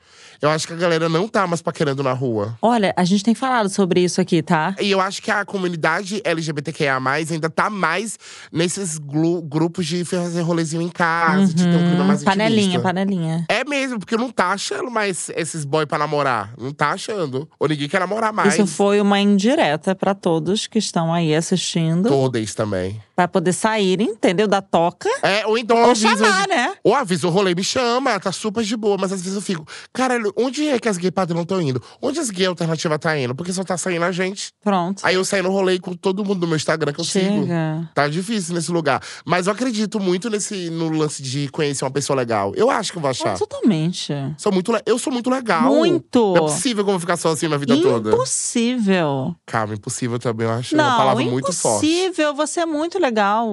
Eu 0.46 0.52
acho 0.52 0.68
que 0.68 0.74
a 0.74 0.78
galera 0.78 1.10
não 1.10 1.28
tá 1.28 1.46
mais 1.48 1.62
paquerando 1.62 2.04
na 2.04 2.14
rua. 2.14 2.58
Olha, 2.62 2.94
a 2.96 3.04
gente 3.04 3.24
tem 3.24 3.34
falado 3.34 3.68
sobre 3.70 4.02
isso 4.02 4.22
aqui, 4.22 4.42
tá? 4.44 4.76
E 4.80 4.92
eu 4.92 5.02
acho 5.02 5.22
que 5.22 5.32
a 5.32 5.44
comunidade 5.44 6.22
LGBTQIA, 6.24 6.98
ainda 7.32 7.50
tá 7.50 7.70
mais 7.70 8.18
nesses 8.52 8.98
grupos 8.98 9.86
de 9.86 10.06
fazer 10.06 10.42
rolezinho 10.42 10.82
em 10.82 10.90
casa, 10.90 11.54
de 11.54 11.64
ter 11.64 11.76
um 11.76 11.88
clima 11.90 12.04
mais 12.04 12.20
Uhum. 12.20 12.26
panelinha, 12.26 12.60
intimista. 12.62 12.82
panelinha. 12.82 13.46
É 13.50 13.64
mesmo, 13.64 14.00
porque 14.00 14.16
não 14.16 14.30
tá 14.30 14.50
achando 14.52 14.90
mais 14.92 15.30
esses 15.36 15.66
boy 15.66 15.86
pra 15.86 15.98
namorar. 15.98 16.54
Não 16.60 16.72
tá 16.72 16.92
achando. 16.92 17.50
Ou 17.60 17.68
ninguém 17.68 17.88
quer 17.90 18.00
namorar 18.00 18.32
mais. 18.32 18.54
Isso 18.54 18.68
foi 18.68 19.02
uma 19.02 19.20
indireta 19.20 19.96
pra 19.96 20.14
todos 20.14 20.68
que 20.68 20.78
estão 20.78 21.14
aí 21.14 21.34
assistindo. 21.36 22.08
Todas 22.08 22.54
também. 22.54 23.02
Pra 23.16 23.28
poder 23.30 23.54
sair, 23.54 24.02
entendeu? 24.02 24.46
Da 24.48 24.62
toca. 24.62 25.08
É, 25.24 25.46
ou 25.48 25.58
então 25.58 25.78
Ou 25.78 25.92
avisa. 25.92 26.10
chamar, 26.18 26.48
né? 26.50 26.74
Ou 26.84 26.94
avisa 26.94 27.26
o 27.28 27.30
rolê, 27.30 27.56
me 27.56 27.64
chama, 27.64 28.20
tá 28.20 28.32
super 28.32 28.62
de 28.64 28.76
boa. 28.76 28.98
Mas 29.00 29.14
às 29.14 29.22
vezes 29.22 29.36
eu 29.36 29.42
fico, 29.42 29.66
caralho, 29.94 30.34
onde 30.36 30.68
é 30.68 30.78
que 30.78 30.90
as 30.90 30.98
gay 30.98 31.10
padrão 31.12 31.44
estão 31.44 31.62
indo? 31.62 31.82
Onde 32.02 32.20
as 32.20 32.30
gay 32.30 32.46
alternativa 32.46 33.00
tá 33.00 33.18
indo? 33.18 33.34
Porque 33.34 33.54
só 33.54 33.64
tá 33.64 33.78
saindo 33.78 34.04
a 34.04 34.12
gente. 34.12 34.50
Pronto. 34.62 35.02
Aí 35.06 35.16
eu 35.16 35.24
saio 35.24 35.44
no 35.44 35.50
rolê 35.50 35.80
com 35.80 35.94
todo 35.94 36.26
mundo 36.26 36.42
do 36.42 36.48
meu 36.48 36.58
Instagram 36.58 36.92
que 36.92 37.00
eu 37.00 37.06
sigo. 37.06 37.44
Chega. 37.44 37.90
Tá 37.94 38.08
difícil 38.10 38.54
nesse 38.54 38.70
lugar. 38.70 39.02
Mas 39.26 39.48
eu 39.48 39.54
acredito 39.54 39.98
muito 39.98 40.30
nesse 40.30 40.70
no 40.70 40.90
lance 40.90 41.24
de 41.24 41.48
conhecer 41.48 41.86
uma 41.86 41.92
pessoa 41.92 42.18
legal. 42.18 42.52
Eu 42.56 42.70
acho 42.70 42.92
que 42.92 42.98
eu 42.98 43.02
vou 43.02 43.10
achar. 43.12 43.38
Totalmente. 43.38 44.12
Sou 44.38 44.52
muito, 44.52 44.74
eu 44.86 45.00
sou 45.00 45.14
muito 45.14 45.30
legal. 45.30 45.64
Muito. 45.74 46.20
Não 46.34 46.36
é 46.36 46.40
possível 46.42 46.84
que 46.84 46.90
eu 46.90 46.94
vou 46.94 47.00
ficar 47.00 47.16
só 47.16 47.30
assim 47.30 47.48
minha 47.48 47.58
vida 47.60 47.78
toda. 47.82 48.10
Impossível. 48.10 49.34
Calma, 49.46 49.74
impossível 49.74 50.20
também, 50.20 50.46
eu 50.48 50.54
acho 50.54 50.76
uma 50.76 50.84
Não, 50.84 50.98
palavra 50.98 51.24
muito 51.24 51.54
forte. 51.54 51.86
impossível. 51.86 52.34
Você 52.36 52.60
é 52.60 52.66
muito 52.66 53.00
legal. 53.00 53.05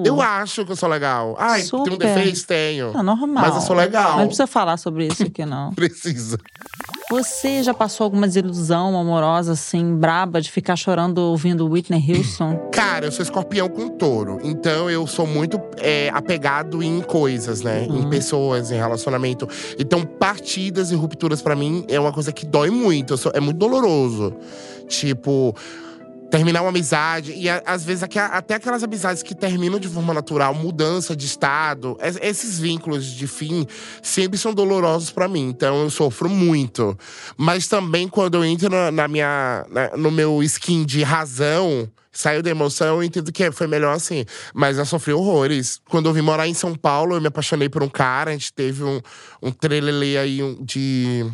Eu 0.05 0.21
acho 0.21 0.65
que 0.65 0.73
eu 0.73 0.77
sou 0.77 0.89
legal. 0.89 1.37
Ai, 1.39 1.63
tem 1.63 1.81
um 1.81 1.85
Super. 1.85 1.99
defeito? 1.99 2.47
Tenho. 2.47 2.91
É 2.97 3.03
normal. 3.03 3.45
Mas 3.45 3.55
eu 3.57 3.61
sou 3.61 3.77
legal. 3.77 4.19
Não 4.19 4.27
precisa 4.27 4.47
falar 4.47 4.77
sobre 4.77 5.07
isso 5.07 5.23
aqui, 5.23 5.45
não. 5.45 5.73
Precisa. 5.75 6.39
Você 7.11 7.63
já 7.63 7.75
passou 7.75 8.05
alguma 8.05 8.27
desilusão 8.27 8.99
amorosa, 8.99 9.53
assim, 9.53 9.95
braba, 9.97 10.41
de 10.41 10.51
ficar 10.51 10.77
chorando 10.77 11.19
ouvindo 11.19 11.69
Whitney 11.69 12.03
Houston? 12.11 12.57
Cara, 12.73 13.05
eu 13.07 13.13
sou 13.13 13.23
escorpião 13.23 13.69
com 13.69 13.89
touro. 13.91 14.39
Então 14.43 14.89
eu 14.89 15.07
sou 15.07 15.27
muito 15.27 15.61
é, 15.77 16.11
apegado 16.15 16.83
em 16.83 17.03
coisas, 17.03 17.61
né? 17.61 17.87
Uhum. 17.89 18.03
Em 18.05 18.09
pessoas, 18.09 18.71
em 18.71 18.77
relacionamento. 18.77 19.47
Então, 19.79 20.05
partidas 20.07 20.91
e 20.91 20.95
rupturas 20.95 21.43
pra 21.43 21.55
mim 21.55 21.85
é 21.89 22.01
uma 22.01 22.13
coisa 22.13 22.33
que 22.33 22.47
dói 22.47 22.71
muito. 22.71 23.17
Sou- 23.19 23.33
é 23.35 23.41
muito 23.41 23.59
doloroso. 23.59 24.35
Tipo. 24.89 25.55
Terminar 26.33 26.63
uma 26.63 26.71
amizade, 26.71 27.33
e 27.33 27.47
às 27.47 27.85
vezes 27.85 28.03
até 28.03 28.55
aquelas 28.55 28.83
amizades 28.83 29.23
que 29.23 29.35
terminam 29.35 29.79
de 29.79 29.87
forma 29.87 30.15
natural, 30.15 30.55
mudança 30.55 31.15
de 31.15 31.27
estado, 31.27 31.95
es- 32.01 32.19
esses 32.23 32.59
vínculos 32.59 33.05
de 33.05 33.27
fim 33.27 33.67
sempre 34.03 34.39
são 34.39 34.55
dolorosos 34.55 35.11
pra 35.11 35.29
mim. 35.29 35.51
Então 35.51 35.83
eu 35.83 35.91
sofro 35.91 36.31
muito. 36.31 36.99
Mas 37.37 37.69
também 37.69 38.09
quando 38.09 38.37
eu 38.37 38.45
entro 38.47 38.71
na, 38.71 38.91
na 38.91 39.07
minha, 39.09 39.67
na- 39.71 39.95
no 39.95 40.11
meu 40.11 40.43
skin 40.43 40.87
de 40.87 41.03
razão, 41.03 41.87
saiu 42.11 42.43
da 42.43 42.49
emoção, 42.49 42.97
eu 42.97 43.03
entendo 43.03 43.31
que 43.31 43.51
foi 43.53 43.67
melhor 43.67 43.95
assim. 43.95 44.25
Mas 44.55 44.79
eu 44.79 44.87
sofri 44.87 45.13
horrores. 45.13 45.83
Quando 45.91 46.09
eu 46.09 46.15
vim 46.15 46.23
morar 46.23 46.49
em 46.49 46.55
São 46.55 46.75
Paulo, 46.75 47.15
eu 47.15 47.21
me 47.21 47.27
apaixonei 47.27 47.69
por 47.69 47.83
um 47.83 47.91
cara, 47.91 48.31
a 48.31 48.33
gente 48.33 48.55
teve 48.55 48.83
um, 48.83 49.03
um 49.43 49.53
aí 50.19 50.41
de 50.63 51.27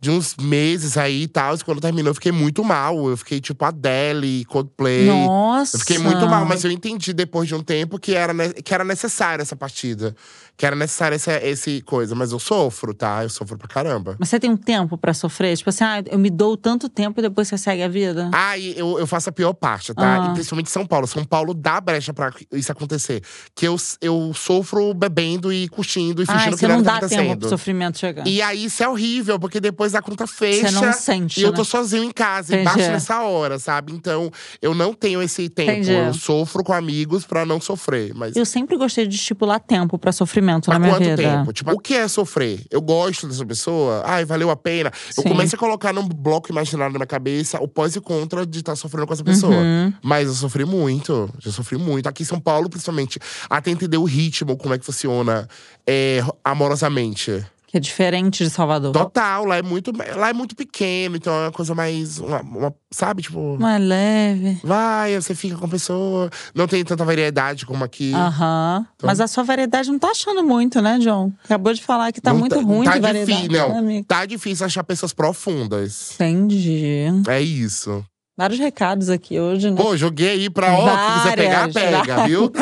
de 0.00 0.10
uns 0.10 0.34
meses 0.40 0.96
aí 0.96 1.24
e 1.24 1.28
tal. 1.28 1.54
E 1.54 1.58
quando 1.58 1.80
terminou, 1.80 2.10
eu 2.10 2.14
fiquei 2.14 2.32
muito 2.32 2.64
mal. 2.64 3.08
Eu 3.08 3.16
fiquei 3.16 3.40
tipo 3.40 3.64
Adele, 3.64 4.44
Coldplay. 4.46 5.06
Nossa! 5.06 5.76
Eu 5.76 5.80
fiquei 5.80 5.98
muito 5.98 6.26
mal, 6.26 6.44
mas 6.46 6.64
eu 6.64 6.70
entendi 6.70 7.12
depois 7.12 7.46
de 7.46 7.54
um 7.54 7.62
tempo 7.62 7.98
que 7.98 8.14
era, 8.14 8.32
que 8.54 8.72
era 8.72 8.82
necessária 8.82 9.42
essa 9.42 9.54
partida. 9.54 10.16
Que 10.60 10.66
era 10.66 10.76
necessária 10.76 11.16
essa 11.16 11.32
esse 11.42 11.80
coisa. 11.80 12.14
Mas 12.14 12.32
eu 12.32 12.38
sofro, 12.38 12.92
tá? 12.92 13.22
Eu 13.22 13.30
sofro 13.30 13.56
pra 13.56 13.66
caramba. 13.66 14.14
Mas 14.18 14.28
você 14.28 14.38
tem 14.38 14.50
um 14.50 14.58
tempo 14.58 14.98
pra 14.98 15.14
sofrer? 15.14 15.56
Tipo 15.56 15.70
assim, 15.70 15.84
ah, 15.84 16.02
eu 16.04 16.18
me 16.18 16.28
dou 16.28 16.54
tanto 16.54 16.86
tempo 16.86 17.18
e 17.18 17.22
depois 17.22 17.48
você 17.48 17.56
segue 17.56 17.82
a 17.82 17.88
vida? 17.88 18.28
Ah, 18.30 18.58
e 18.58 18.78
eu, 18.78 18.98
eu 18.98 19.06
faço 19.06 19.30
a 19.30 19.32
pior 19.32 19.54
parte, 19.54 19.94
tá? 19.94 20.22
Ah. 20.22 20.30
E 20.30 20.34
principalmente 20.34 20.66
em 20.66 20.70
São 20.70 20.84
Paulo. 20.86 21.06
São 21.06 21.24
Paulo 21.24 21.54
dá 21.54 21.80
brecha 21.80 22.12
pra 22.12 22.30
isso 22.52 22.70
acontecer. 22.70 23.22
Que 23.54 23.66
eu, 23.68 23.76
eu 24.02 24.32
sofro 24.34 24.92
bebendo 24.92 25.50
e 25.50 25.66
curtindo 25.66 26.20
e 26.22 26.26
Ah, 26.28 26.32
fingindo 26.34 26.56
que 26.56 26.60
você 26.60 26.66
nada 26.68 26.76
não 26.78 26.84
tá 26.84 26.92
dá 26.92 27.08
tempo 27.08 27.14
acontecendo. 27.22 27.38
pro 27.40 27.48
sofrimento 27.48 27.98
chegar. 27.98 28.26
E 28.26 28.42
aí 28.42 28.66
isso 28.66 28.82
é 28.82 28.88
horrível, 28.88 29.40
porque 29.40 29.60
depois 29.60 29.94
a 29.94 30.02
conta 30.02 30.26
fecha. 30.26 30.68
Você 30.68 30.74
não 30.84 30.92
sente, 30.92 31.40
E 31.40 31.42
eu 31.42 31.52
tô 31.54 31.62
né? 31.62 31.64
sozinho 31.64 32.04
em 32.04 32.10
casa, 32.12 32.52
Entendi. 32.54 32.68
e 32.68 32.74
bate 32.76 32.88
nessa 32.90 33.22
hora, 33.22 33.58
sabe? 33.58 33.94
Então, 33.94 34.30
eu 34.60 34.74
não 34.74 34.92
tenho 34.92 35.22
esse 35.22 35.48
tempo. 35.48 35.70
Entendi. 35.70 35.90
Eu 35.90 36.12
sofro 36.12 36.62
com 36.62 36.74
amigos 36.74 37.24
pra 37.24 37.46
não 37.46 37.58
sofrer. 37.62 38.12
Mas 38.14 38.36
Eu 38.36 38.44
sempre 38.44 38.76
gostei 38.76 39.06
de 39.06 39.14
estipular 39.16 39.58
tempo 39.58 39.98
pra 39.98 40.12
sofrimento 40.12 40.49
Há 40.50 40.72
na 40.74 40.78
minha 40.78 40.92
quanto 40.92 41.04
vida. 41.04 41.16
tempo? 41.16 41.52
Tipo, 41.52 41.72
o 41.72 41.78
que 41.78 41.94
é 41.94 42.08
sofrer? 42.08 42.60
Eu 42.70 42.80
gosto 42.80 43.26
dessa 43.26 43.44
pessoa? 43.44 44.02
Ai, 44.04 44.24
valeu 44.24 44.50
a 44.50 44.56
pena. 44.56 44.90
Eu 45.16 45.22
Sim. 45.22 45.28
começo 45.28 45.54
a 45.54 45.58
colocar 45.58 45.92
num 45.92 46.06
bloco 46.06 46.50
imaginário 46.50 46.92
na 46.92 46.98
minha 46.98 47.06
cabeça 47.06 47.60
o 47.60 47.68
pós 47.68 47.96
e 47.96 48.00
contra 48.00 48.46
de 48.46 48.58
estar 48.58 48.76
sofrendo 48.76 49.06
com 49.06 49.12
essa 49.12 49.24
pessoa. 49.24 49.54
Uhum. 49.54 49.92
Mas 50.02 50.28
eu 50.28 50.34
sofri 50.34 50.64
muito. 50.64 51.28
Já 51.38 51.50
sofri 51.50 51.78
muito. 51.78 52.08
Aqui 52.08 52.22
em 52.22 52.26
São 52.26 52.40
Paulo, 52.40 52.68
principalmente, 52.68 53.18
até 53.48 53.70
entender 53.70 53.96
o 53.96 54.04
ritmo, 54.04 54.56
como 54.56 54.74
é 54.74 54.78
que 54.78 54.84
funciona 54.84 55.48
é, 55.86 56.22
amorosamente. 56.44 57.44
Que 57.70 57.76
é 57.76 57.80
diferente 57.80 58.42
de 58.42 58.50
Salvador. 58.50 58.92
Total, 58.92 59.44
lá 59.44 59.56
é 59.58 59.62
muito, 59.62 59.92
lá 60.16 60.30
é 60.30 60.32
muito 60.32 60.56
pequeno, 60.56 61.14
então 61.14 61.32
é 61.32 61.44
uma 61.44 61.52
coisa 61.52 61.72
mais. 61.72 62.18
Uma, 62.18 62.40
uma- 62.40 62.74
sabe, 62.90 63.22
tipo. 63.22 63.56
Mais 63.60 63.80
leve. 63.80 64.58
Vai, 64.64 65.14
você 65.14 65.36
fica 65.36 65.56
com 65.56 65.66
a 65.66 65.68
pessoa. 65.68 66.28
Não 66.52 66.66
tem 66.66 66.84
tanta 66.84 67.04
variedade 67.04 67.64
como 67.64 67.84
aqui. 67.84 68.12
Aham. 68.12 68.84
Mas 69.00 69.20
a 69.20 69.28
sua 69.28 69.44
variedade 69.44 69.88
não 69.88 70.00
tá 70.00 70.08
achando 70.08 70.42
muito, 70.42 70.82
né, 70.82 70.98
John? 70.98 71.32
Acabou 71.44 71.72
de 71.72 71.80
falar 71.80 72.10
que 72.10 72.20
tá 72.20 72.34
muito 72.34 72.58
ruim 72.58 72.84
tá 72.84 72.94
de 72.94 73.00
variedade. 73.00 73.40
difícil, 73.42 73.52
não. 73.60 73.68
né, 73.74 73.78
amigo? 73.78 74.04
Tá 74.08 74.26
difícil 74.26 74.66
achar 74.66 74.82
pessoas 74.82 75.12
profundas. 75.12 76.14
Entendi. 76.16 77.04
É 77.28 77.40
isso. 77.40 78.04
Vários 78.36 78.58
recados 78.58 79.10
aqui 79.10 79.38
hoje, 79.38 79.70
né? 79.70 79.76
Pô, 79.80 79.96
joguei 79.96 80.30
aí 80.30 80.50
pra 80.50 80.72
ó, 80.72 80.84
quem 80.88 81.18
quiser 81.22 81.36
pegar, 81.36 81.58
Várias, 81.58 81.74
pega, 81.74 82.14
várias. 82.16 82.26
viu? 82.26 82.52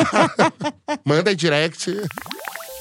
Manda 1.03 1.35
direct. 1.35 1.95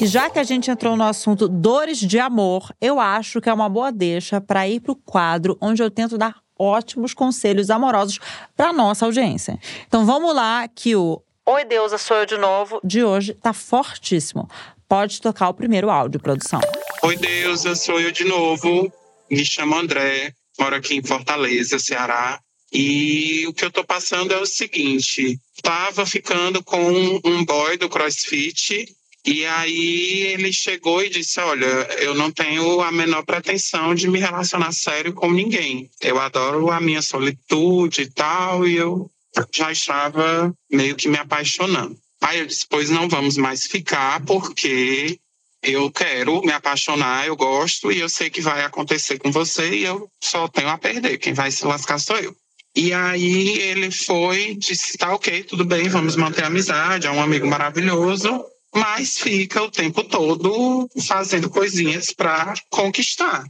E 0.01 0.07
já 0.07 0.31
que 0.31 0.39
a 0.39 0.45
gente 0.45 0.71
entrou 0.71 0.97
no 0.97 1.03
assunto 1.03 1.49
dores 1.49 1.99
de 1.99 2.21
amor, 2.21 2.73
eu 2.81 3.01
acho 3.01 3.41
que 3.41 3.49
é 3.49 3.53
uma 3.53 3.69
boa 3.69 3.91
deixa 3.91 4.41
para 4.41 4.69
ir 4.69 4.79
pro 4.79 4.95
quadro 4.95 5.59
onde 5.61 5.83
eu 5.83 5.91
tento 5.91 6.17
dar 6.17 6.37
ótimos 6.57 7.13
conselhos 7.13 7.69
amorosos 7.69 8.21
para 8.57 8.73
nossa 8.73 9.05
audiência. 9.05 9.59
Então 9.89 10.07
vamos 10.07 10.33
lá 10.35 10.69
que 10.69 10.95
o 10.95 11.21
Oi 11.45 11.65
Deusa, 11.65 11.99
sou 11.99 12.19
eu 12.19 12.27
de 12.27 12.37
novo 12.37 12.81
de 12.85 13.03
hoje 13.03 13.35
tá 13.35 13.53
fortíssimo. 13.53 14.49
Pode 14.89 15.21
tocar 15.21 15.49
o 15.49 15.55
primeiro 15.55 15.91
áudio, 15.91 16.21
produção. 16.21 16.61
Oi, 17.03 17.17
Deusa, 17.17 17.75
sou 17.75 18.01
eu 18.01 18.13
de 18.13 18.25
novo. 18.25 18.93
Me 19.29 19.45
chamo 19.45 19.75
André, 19.75 20.33
moro 20.59 20.77
aqui 20.77 20.95
em 20.95 21.03
Fortaleza, 21.03 21.79
Ceará. 21.79 22.41
E 22.73 23.47
o 23.49 23.53
que 23.53 23.65
eu 23.65 23.71
tô 23.71 23.83
passando 23.83 24.33
é 24.33 24.39
o 24.39 24.47
seguinte: 24.47 25.39
tava 25.63 26.07
ficando 26.07 26.63
com 26.63 26.81
um 27.25 27.45
boy 27.45 27.77
do 27.77 27.89
CrossFit. 27.89 28.95
E 29.31 29.45
aí 29.45 30.21
ele 30.33 30.51
chegou 30.51 31.05
e 31.05 31.11
disse: 31.11 31.39
Olha, 31.39 31.67
eu 32.01 32.15
não 32.15 32.31
tenho 32.31 32.81
a 32.81 32.91
menor 32.91 33.23
pretensão 33.27 33.95
de 33.95 34.09
me 34.09 34.19
relacionar 34.19 34.73
sério 34.73 35.13
com 35.13 35.31
ninguém. 35.31 35.91
Eu 36.01 36.19
adoro 36.19 36.71
a 36.71 36.81
minha 36.81 37.03
solitude 37.03 38.01
e 38.01 38.11
tal, 38.11 38.67
e 38.67 38.77
eu 38.77 39.11
já 39.55 39.71
estava 39.71 40.51
meio 40.73 40.97
que 40.97 41.09
me 41.09 41.19
apaixonando. 41.19 41.95
Aí 42.23 42.39
eu 42.39 42.47
disse: 42.47 42.65
Pois 42.71 42.89
não 42.89 43.07
vamos 43.07 43.37
mais 43.37 43.67
ficar, 43.67 44.25
porque 44.25 45.19
eu 45.63 45.93
quero 45.93 46.41
me 46.41 46.53
apaixonar, 46.53 47.27
eu 47.27 47.37
gosto 47.37 47.93
e 47.93 48.01
eu 48.01 48.09
sei 48.09 48.31
que 48.31 48.41
vai 48.41 48.65
acontecer 48.65 49.19
com 49.19 49.31
você 49.31 49.75
e 49.75 49.85
eu 49.85 50.09
só 50.25 50.49
tenho 50.49 50.71
a 50.71 50.79
perder. 50.79 51.19
Quem 51.19 51.35
vai 51.35 51.51
se 51.51 51.67
lascar 51.67 51.99
sou 51.99 52.17
eu. 52.17 52.35
E 52.75 52.95
aí 52.95 53.59
ele 53.59 53.91
foi, 53.91 54.55
disse: 54.55 54.97
tá 54.97 55.13
ok, 55.13 55.43
tudo 55.43 55.67
bem, 55.67 55.87
vamos 55.91 56.17
manter 56.17 56.45
a 56.45 56.47
amizade, 56.47 57.07
é 57.07 57.11
um 57.11 57.23
amigo 57.23 57.47
maravilhoso, 57.47 58.43
mas 58.75 59.19
fica 59.19 59.63
o 59.63 59.71
tempo 59.71 60.05
todo 60.05 60.89
fazendo 61.07 61.51
coisinhas 61.51 62.13
para 62.13 62.55
conquistar. 62.71 63.45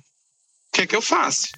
O 0.79 0.81
que 0.81 0.85
é 0.85 0.87
que 0.87 0.95
eu 0.95 1.03
faço? 1.03 1.49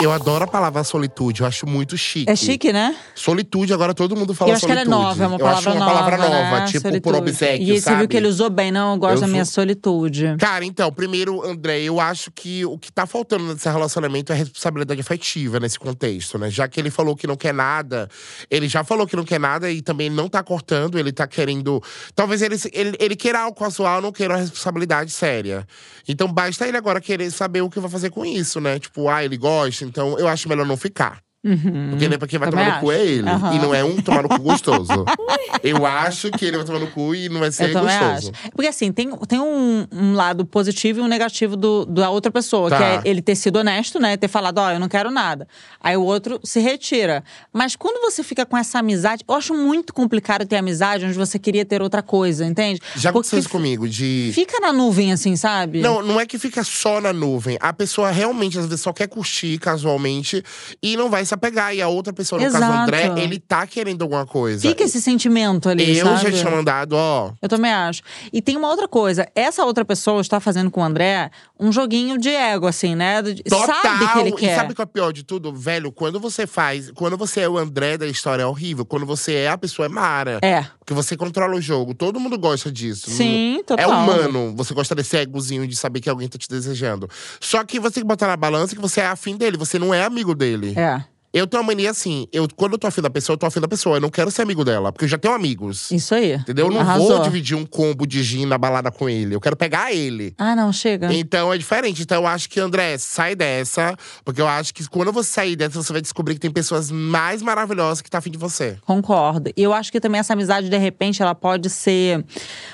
Eu 0.00 0.12
adoro 0.12 0.44
a 0.44 0.46
palavra 0.46 0.84
solitude, 0.84 1.40
eu 1.40 1.46
acho 1.46 1.66
muito 1.66 1.96
chique. 1.98 2.30
É 2.30 2.36
chique, 2.36 2.72
né? 2.72 2.96
Solitude, 3.14 3.72
agora 3.74 3.92
todo 3.92 4.14
mundo 4.14 4.32
fala 4.32 4.52
eu 4.52 4.56
acho 4.56 4.64
que 4.66 4.70
ela 4.70 4.82
é 4.82 4.84
solitude. 4.84 5.04
nova, 5.08 5.24
é 5.24 5.26
uma 5.26 5.36
eu 5.38 5.46
acho 5.46 5.64
palavra 5.64 5.70
uma 5.72 5.78
nova. 5.80 5.94
palavra 6.10 6.28
nova, 6.28 6.60
né? 6.60 6.66
tipo 6.66 6.82
por 6.82 6.88
Solitude. 6.90 7.16
obsequio, 7.16 7.62
E 7.62 7.74
você 7.74 7.80
sabe? 7.80 7.96
viu 7.98 8.08
que 8.08 8.16
ele 8.16 8.28
usou 8.28 8.50
bem, 8.50 8.70
não? 8.70 8.92
Eu 8.92 8.98
gosto 8.98 9.14
Eu 9.16 9.20
da 9.22 9.26
minha 9.26 9.44
sou- 9.44 9.54
solitude. 9.54 10.36
Cara, 10.38 10.64
então, 10.64 10.92
primeiro, 10.92 11.44
André, 11.44 11.80
eu 11.82 11.98
acho 11.98 12.30
que 12.30 12.64
o 12.64 12.78
que 12.78 12.92
tá 12.92 13.06
faltando 13.06 13.44
nesse 13.52 13.68
relacionamento 13.68 14.32
é 14.32 14.36
responsabilidade 14.36 15.00
afetiva 15.00 15.58
nesse 15.58 15.78
contexto, 15.78 16.38
né? 16.38 16.48
Já 16.48 16.68
que 16.68 16.78
ele 16.80 16.90
falou 16.90 17.16
que 17.16 17.26
não 17.26 17.36
quer 17.36 17.54
nada, 17.54 18.08
ele 18.48 18.68
já 18.68 18.84
falou 18.84 19.04
que 19.06 19.16
não 19.16 19.24
quer 19.24 19.40
nada 19.40 19.68
e 19.70 19.82
também 19.82 20.08
não 20.10 20.28
tá 20.28 20.44
cortando, 20.44 20.96
ele 20.96 21.10
tá 21.12 21.26
querendo. 21.26 21.82
Talvez 22.14 22.40
ele, 22.42 22.56
ele, 22.72 22.96
ele 23.00 23.16
queira 23.16 23.40
algo 23.40 23.58
casual, 23.58 24.00
não 24.00 24.12
queira 24.12 24.34
uma 24.34 24.40
responsabilidade 24.40 25.10
séria. 25.10 25.66
Então 26.06 26.28
basta 26.30 26.68
ele 26.68 26.76
agora 26.76 27.00
querer 27.00 27.30
saber 27.30 27.62
o 27.62 27.70
que 27.70 27.80
vai 27.80 27.90
fazer 27.90 28.10
com 28.10 28.24
isso, 28.26 28.43
né? 28.60 28.78
Tipo, 28.78 29.08
ah, 29.08 29.24
ele 29.24 29.36
gosta, 29.36 29.84
então 29.84 30.18
eu 30.18 30.28
acho 30.28 30.48
melhor 30.48 30.66
não 30.66 30.76
ficar. 30.76 31.22
Uhum. 31.44 31.88
Porque 31.90 32.08
depois 32.08 32.30
quem 32.30 32.38
vai 32.38 32.50
Também 32.50 32.64
tomar 32.64 32.76
no 32.76 32.80
cu 32.80 32.92
é 32.92 33.04
ele. 33.04 33.28
Aham. 33.28 33.54
E 33.54 33.58
não 33.58 33.74
é 33.74 33.84
um 33.84 34.00
tomar 34.00 34.22
no 34.22 34.28
cu 34.30 34.38
gostoso. 34.38 35.04
eu 35.62 35.84
acho 35.84 36.30
que 36.30 36.46
ele 36.46 36.56
vai 36.56 36.64
tomar 36.64 36.78
no 36.78 36.86
cu 36.86 37.14
e 37.14 37.28
não 37.28 37.40
vai 37.40 37.52
ser 37.52 37.68
Eu 37.68 37.72
também 37.74 37.98
gostoso. 37.98 38.32
acho. 38.34 38.50
Porque 38.52 38.68
assim, 38.68 38.90
tem, 38.90 39.10
tem 39.28 39.38
um, 39.40 39.86
um 39.92 40.14
lado 40.14 40.46
positivo 40.46 41.00
e 41.00 41.02
um 41.02 41.08
negativo 41.08 41.54
do, 41.56 41.84
da 41.84 42.08
outra 42.08 42.32
pessoa. 42.32 42.70
Tá. 42.70 42.78
Que 42.78 42.82
é 42.82 43.10
ele 43.10 43.20
ter 43.20 43.34
sido 43.34 43.56
honesto, 43.56 44.00
né? 44.00 44.16
Ter 44.16 44.28
falado, 44.28 44.58
ó, 44.58 44.70
eu 44.70 44.80
não 44.80 44.88
quero 44.88 45.10
nada. 45.10 45.46
Aí 45.80 45.96
o 45.96 46.02
outro 46.02 46.40
se 46.42 46.60
retira. 46.60 47.22
Mas 47.52 47.76
quando 47.76 48.00
você 48.00 48.22
fica 48.22 48.46
com 48.46 48.56
essa 48.56 48.78
amizade… 48.78 49.22
Eu 49.28 49.34
acho 49.34 49.52
muito 49.52 49.92
complicado 49.92 50.46
ter 50.46 50.56
amizade 50.56 51.04
onde 51.04 51.14
você 51.14 51.38
queria 51.38 51.64
ter 51.64 51.82
outra 51.82 52.02
coisa, 52.02 52.46
entende? 52.46 52.80
Já 52.96 53.10
aconteceu 53.10 53.38
isso 53.38 53.50
comigo, 53.50 53.86
de. 53.88 54.30
Fica 54.32 54.60
na 54.60 54.72
nuvem, 54.72 55.12
assim, 55.12 55.36
sabe? 55.36 55.80
Não, 55.80 56.02
não 56.02 56.18
é 56.18 56.24
que 56.24 56.38
fica 56.38 56.64
só 56.64 57.00
na 57.00 57.12
nuvem. 57.12 57.58
A 57.60 57.72
pessoa 57.72 58.10
realmente, 58.10 58.58
às 58.58 58.64
vezes, 58.64 58.80
só 58.80 58.92
quer 58.92 59.08
curtir 59.08 59.58
casualmente 59.58 60.42
e 60.82 60.96
não 60.96 61.10
vai 61.10 61.24
se 61.24 61.33
apegar. 61.34 61.74
E 61.74 61.82
a 61.82 61.88
outra 61.88 62.12
pessoa, 62.12 62.38
no 62.40 62.44
caso 62.46 62.58
do 62.58 62.64
Exato. 62.64 62.82
André, 62.82 63.22
ele 63.22 63.38
tá 63.38 63.66
querendo 63.66 64.02
alguma 64.02 64.26
coisa. 64.26 64.60
Fica 64.68 64.82
esse 64.84 65.00
sentimento 65.00 65.68
ali, 65.68 65.98
Eu 65.98 66.06
sabe? 66.06 66.30
já 66.30 66.38
tinha 66.38 66.50
mandado, 66.50 66.94
ó. 66.94 67.32
Eu 67.42 67.48
também 67.48 67.72
acho. 67.72 68.02
E 68.32 68.40
tem 68.42 68.56
uma 68.56 68.68
outra 68.68 68.88
coisa. 68.88 69.28
Essa 69.34 69.64
outra 69.64 69.84
pessoa 69.84 70.20
está 70.20 70.40
fazendo 70.40 70.70
com 70.70 70.80
o 70.80 70.84
André 70.84 71.30
um 71.58 71.70
joguinho 71.72 72.18
de 72.18 72.28
ego, 72.30 72.66
assim, 72.66 72.94
né? 72.94 73.22
Total! 73.48 73.82
Sabe 73.82 74.12
que 74.12 74.18
ele 74.18 74.28
E 74.30 74.32
quer. 74.32 74.56
sabe 74.56 74.72
o 74.72 74.74
que 74.74 74.80
é 74.80 74.84
o 74.84 74.88
pior 74.88 75.12
de 75.12 75.22
tudo? 75.22 75.52
Velho, 75.52 75.92
quando 75.92 76.18
você 76.20 76.46
faz. 76.46 76.90
Quando 76.92 77.16
você 77.16 77.40
é 77.40 77.48
o 77.48 77.56
André 77.58 77.96
da 77.98 78.06
história 78.06 78.42
é 78.42 78.46
horrível. 78.46 78.84
Quando 78.84 79.06
você 79.06 79.34
é 79.34 79.48
a 79.48 79.58
pessoa 79.58 79.86
é 79.86 79.88
Mara. 79.88 80.38
É. 80.42 80.64
Porque 80.80 80.92
você 80.94 81.16
controla 81.16 81.54
o 81.56 81.60
jogo. 81.60 81.94
Todo 81.94 82.20
mundo 82.20 82.38
gosta 82.38 82.70
disso. 82.70 83.10
Sim, 83.10 83.58
É 83.60 83.62
total. 83.62 83.90
humano. 83.90 84.54
Você 84.56 84.74
gosta 84.74 84.94
desse 84.94 85.16
egozinho 85.16 85.66
de 85.66 85.74
saber 85.76 86.00
que 86.00 86.10
alguém 86.10 86.28
tá 86.28 86.36
te 86.38 86.48
desejando. 86.48 87.08
Só 87.40 87.64
que 87.64 87.80
você 87.80 87.94
tem 87.94 88.02
que 88.02 88.06
botar 88.08 88.26
na 88.26 88.36
balança 88.36 88.74
que 88.74 88.80
você 88.82 89.00
é 89.00 89.06
afim 89.06 89.36
dele. 89.36 89.56
Você 89.56 89.78
não 89.78 89.94
é 89.94 90.04
amigo 90.04 90.34
dele. 90.34 90.74
É. 90.76 91.02
Eu 91.34 91.48
tenho 91.48 91.60
uma 91.60 91.66
mania 91.66 91.90
assim. 91.90 92.28
Eu, 92.32 92.46
quando 92.54 92.74
eu 92.74 92.78
tô 92.78 92.86
afim 92.86 93.02
da 93.02 93.10
pessoa, 93.10 93.34
eu 93.34 93.38
tô 93.38 93.44
afim 93.44 93.60
da 93.60 93.66
pessoa. 93.66 93.96
Eu 93.96 94.00
não 94.00 94.08
quero 94.08 94.30
ser 94.30 94.42
amigo 94.42 94.64
dela. 94.64 94.92
Porque 94.92 95.04
eu 95.04 95.08
já 95.08 95.18
tenho 95.18 95.34
amigos. 95.34 95.90
Isso 95.90 96.14
aí. 96.14 96.34
Entendeu? 96.34 96.66
Eu 96.66 96.72
não 96.72 96.80
Arrasou. 96.80 97.08
vou 97.08 97.22
dividir 97.22 97.56
um 97.56 97.66
combo 97.66 98.06
de 98.06 98.22
gin 98.22 98.46
na 98.46 98.56
balada 98.56 98.88
com 98.92 99.08
ele. 99.08 99.34
Eu 99.34 99.40
quero 99.40 99.56
pegar 99.56 99.92
ele. 99.92 100.32
Ah, 100.38 100.54
não, 100.54 100.72
chega. 100.72 101.12
Então 101.12 101.52
é 101.52 101.58
diferente. 101.58 102.02
Então 102.02 102.22
eu 102.22 102.26
acho 102.28 102.48
que, 102.48 102.60
André, 102.60 102.96
sai 102.98 103.34
dessa. 103.34 103.96
Porque 104.24 104.40
eu 104.40 104.46
acho 104.46 104.72
que 104.72 104.88
quando 104.88 105.10
você 105.12 105.28
sair 105.28 105.56
dessa, 105.56 105.82
você 105.82 105.92
vai 105.92 106.00
descobrir 106.00 106.34
que 106.34 106.40
tem 106.40 106.52
pessoas 106.52 106.88
mais 106.88 107.42
maravilhosas 107.42 108.00
que 108.00 108.08
tá 108.08 108.18
afim 108.18 108.30
de 108.30 108.38
você. 108.38 108.78
Concordo. 108.82 109.50
E 109.56 109.60
eu 109.60 109.72
acho 109.72 109.90
que 109.90 109.98
também 109.98 110.20
essa 110.20 110.34
amizade, 110.34 110.68
de 110.68 110.78
repente, 110.78 111.20
ela 111.20 111.34
pode 111.34 111.68
ser 111.68 112.24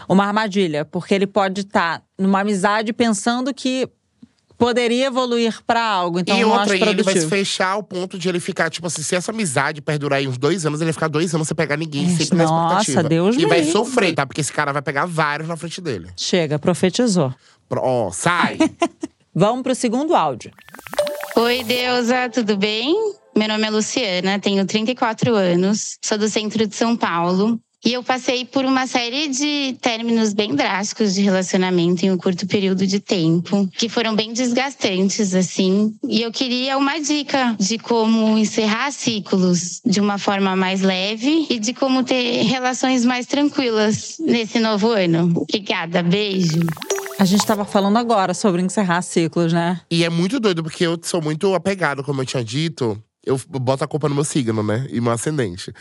uma 0.07 0.27
armadilha. 0.27 0.85
Porque 0.85 1.15
ele 1.15 1.27
pode 1.27 1.63
estar 1.63 2.03
numa 2.19 2.41
amizade 2.41 2.93
pensando 2.93 3.55
que 3.55 3.89
poderia 4.61 5.07
evoluir 5.07 5.59
pra 5.67 5.83
algo. 5.83 6.21
Então 6.21 6.37
e 6.37 6.41
eu 6.43 6.49
não 6.49 6.55
outra, 6.59 6.75
acho 6.75 6.85
e 6.85 6.89
ele 6.89 7.03
vai 7.03 7.15
se 7.15 7.21
produtivo. 7.21 7.31
fechar 7.31 7.69
ao 7.71 7.83
ponto 7.83 8.19
de 8.19 8.29
ele 8.29 8.39
ficar, 8.39 8.69
tipo 8.71 8.87
assim, 8.87 9.03
se 9.03 9.17
essa 9.17 9.33
amizade 9.33 9.81
perdurar 9.81 10.19
aí 10.19 10.29
uns 10.29 10.37
dois 10.39 10.65
anos, 10.67 10.79
ele 10.81 10.87
vai 10.87 10.93
ficar 10.93 11.09
dois 11.09 11.35
anos 11.35 11.49
sem 11.49 11.55
pegar 11.57 11.77
ninguém, 11.77 12.05
Ixi, 12.05 12.25
sempre 12.27 12.39
na 12.39 12.45
nossa, 12.45 12.81
expectativa. 12.83 13.09
Deus 13.09 13.37
E 13.37 13.47
vai 13.47 13.65
sofrer, 13.65 14.15
tá? 14.15 14.27
Porque 14.27 14.41
esse 14.43 14.53
cara 14.53 14.73
vai 14.73 14.83
pegar 14.83 15.07
vários 15.07 15.49
na 15.49 15.57
frente 15.57 15.81
dele. 15.81 16.09
Chega, 16.17 16.59
profetizou. 16.59 17.35
Pro- 17.69 17.81
Ó, 17.83 18.11
sai! 18.13 18.59
Vamos 19.35 19.63
pro 19.63 19.75
segundo 19.75 20.15
áudio. 20.15 20.51
Oi, 21.37 21.65
Deusa, 21.65 22.29
tudo 22.29 22.57
bem? 22.57 22.95
Meu 23.37 23.49
nome 23.49 23.67
é 23.67 23.71
Luciana, 23.71 24.39
tenho 24.39 24.67
34 24.67 25.35
anos, 25.35 25.97
sou 26.05 26.19
do 26.19 26.29
centro 26.29 26.67
de 26.67 26.75
São 26.77 26.97
Paulo. 26.97 27.59
E 27.85 27.95
eu 27.95 28.03
passei 28.03 28.45
por 28.45 28.65
uma 28.65 28.87
série 28.87 29.29
de 29.29 29.77
términos 29.81 30.35
bem 30.35 30.55
drásticos 30.55 31.15
de 31.15 31.23
relacionamento 31.23 32.05
em 32.05 32.11
um 32.11 32.17
curto 32.17 32.47
período 32.47 32.87
de 32.87 33.01
tempo, 33.01 33.67
que 33.77 33.89
foram 33.89 34.15
bem 34.15 34.33
desgastantes, 34.33 35.35
assim. 35.35 35.95
E 36.07 36.21
eu 36.21 36.31
queria 36.31 36.77
uma 36.77 36.99
dica 37.01 37.57
de 37.59 37.79
como 37.79 38.37
encerrar 38.37 38.91
ciclos 38.91 39.81
de 39.85 39.99
uma 39.99 40.19
forma 40.19 40.55
mais 40.55 40.83
leve 40.83 41.47
e 41.49 41.59
de 41.59 41.73
como 41.73 42.05
ter 42.05 42.43
relações 42.43 43.05
mais 43.05 43.25
tranquilas 43.25 44.17
nesse 44.21 44.59
novo 44.59 44.89
ano. 44.91 45.33
Obrigada, 45.35 46.03
beijo. 46.03 46.61
A 47.19 47.25
gente 47.25 47.45
tava 47.45 47.65
falando 47.65 47.99
agora 47.99 48.33
sobre 48.33 48.63
encerrar 48.63 49.03
ciclos, 49.03 49.53
né? 49.53 49.81
E 49.91 50.05
é 50.05 50.09
muito 50.09 50.41
doido, 50.41 50.63
porque 50.63 50.87
eu 50.87 50.99
sou 51.03 51.21
muito 51.21 51.55
apegado, 51.55 52.03
como 52.03 52.23
eu 52.23 52.27
tinha 52.27 52.43
dito. 52.43 53.03
Eu 53.25 53.39
boto 53.49 53.85
a 53.85 53.89
culpa 53.89 54.09
no 54.09 54.15
meu 54.15 54.25
signo, 54.25 54.63
né? 54.63 54.87
E 54.91 55.01
meu 55.01 55.13
ascendente. 55.13 55.73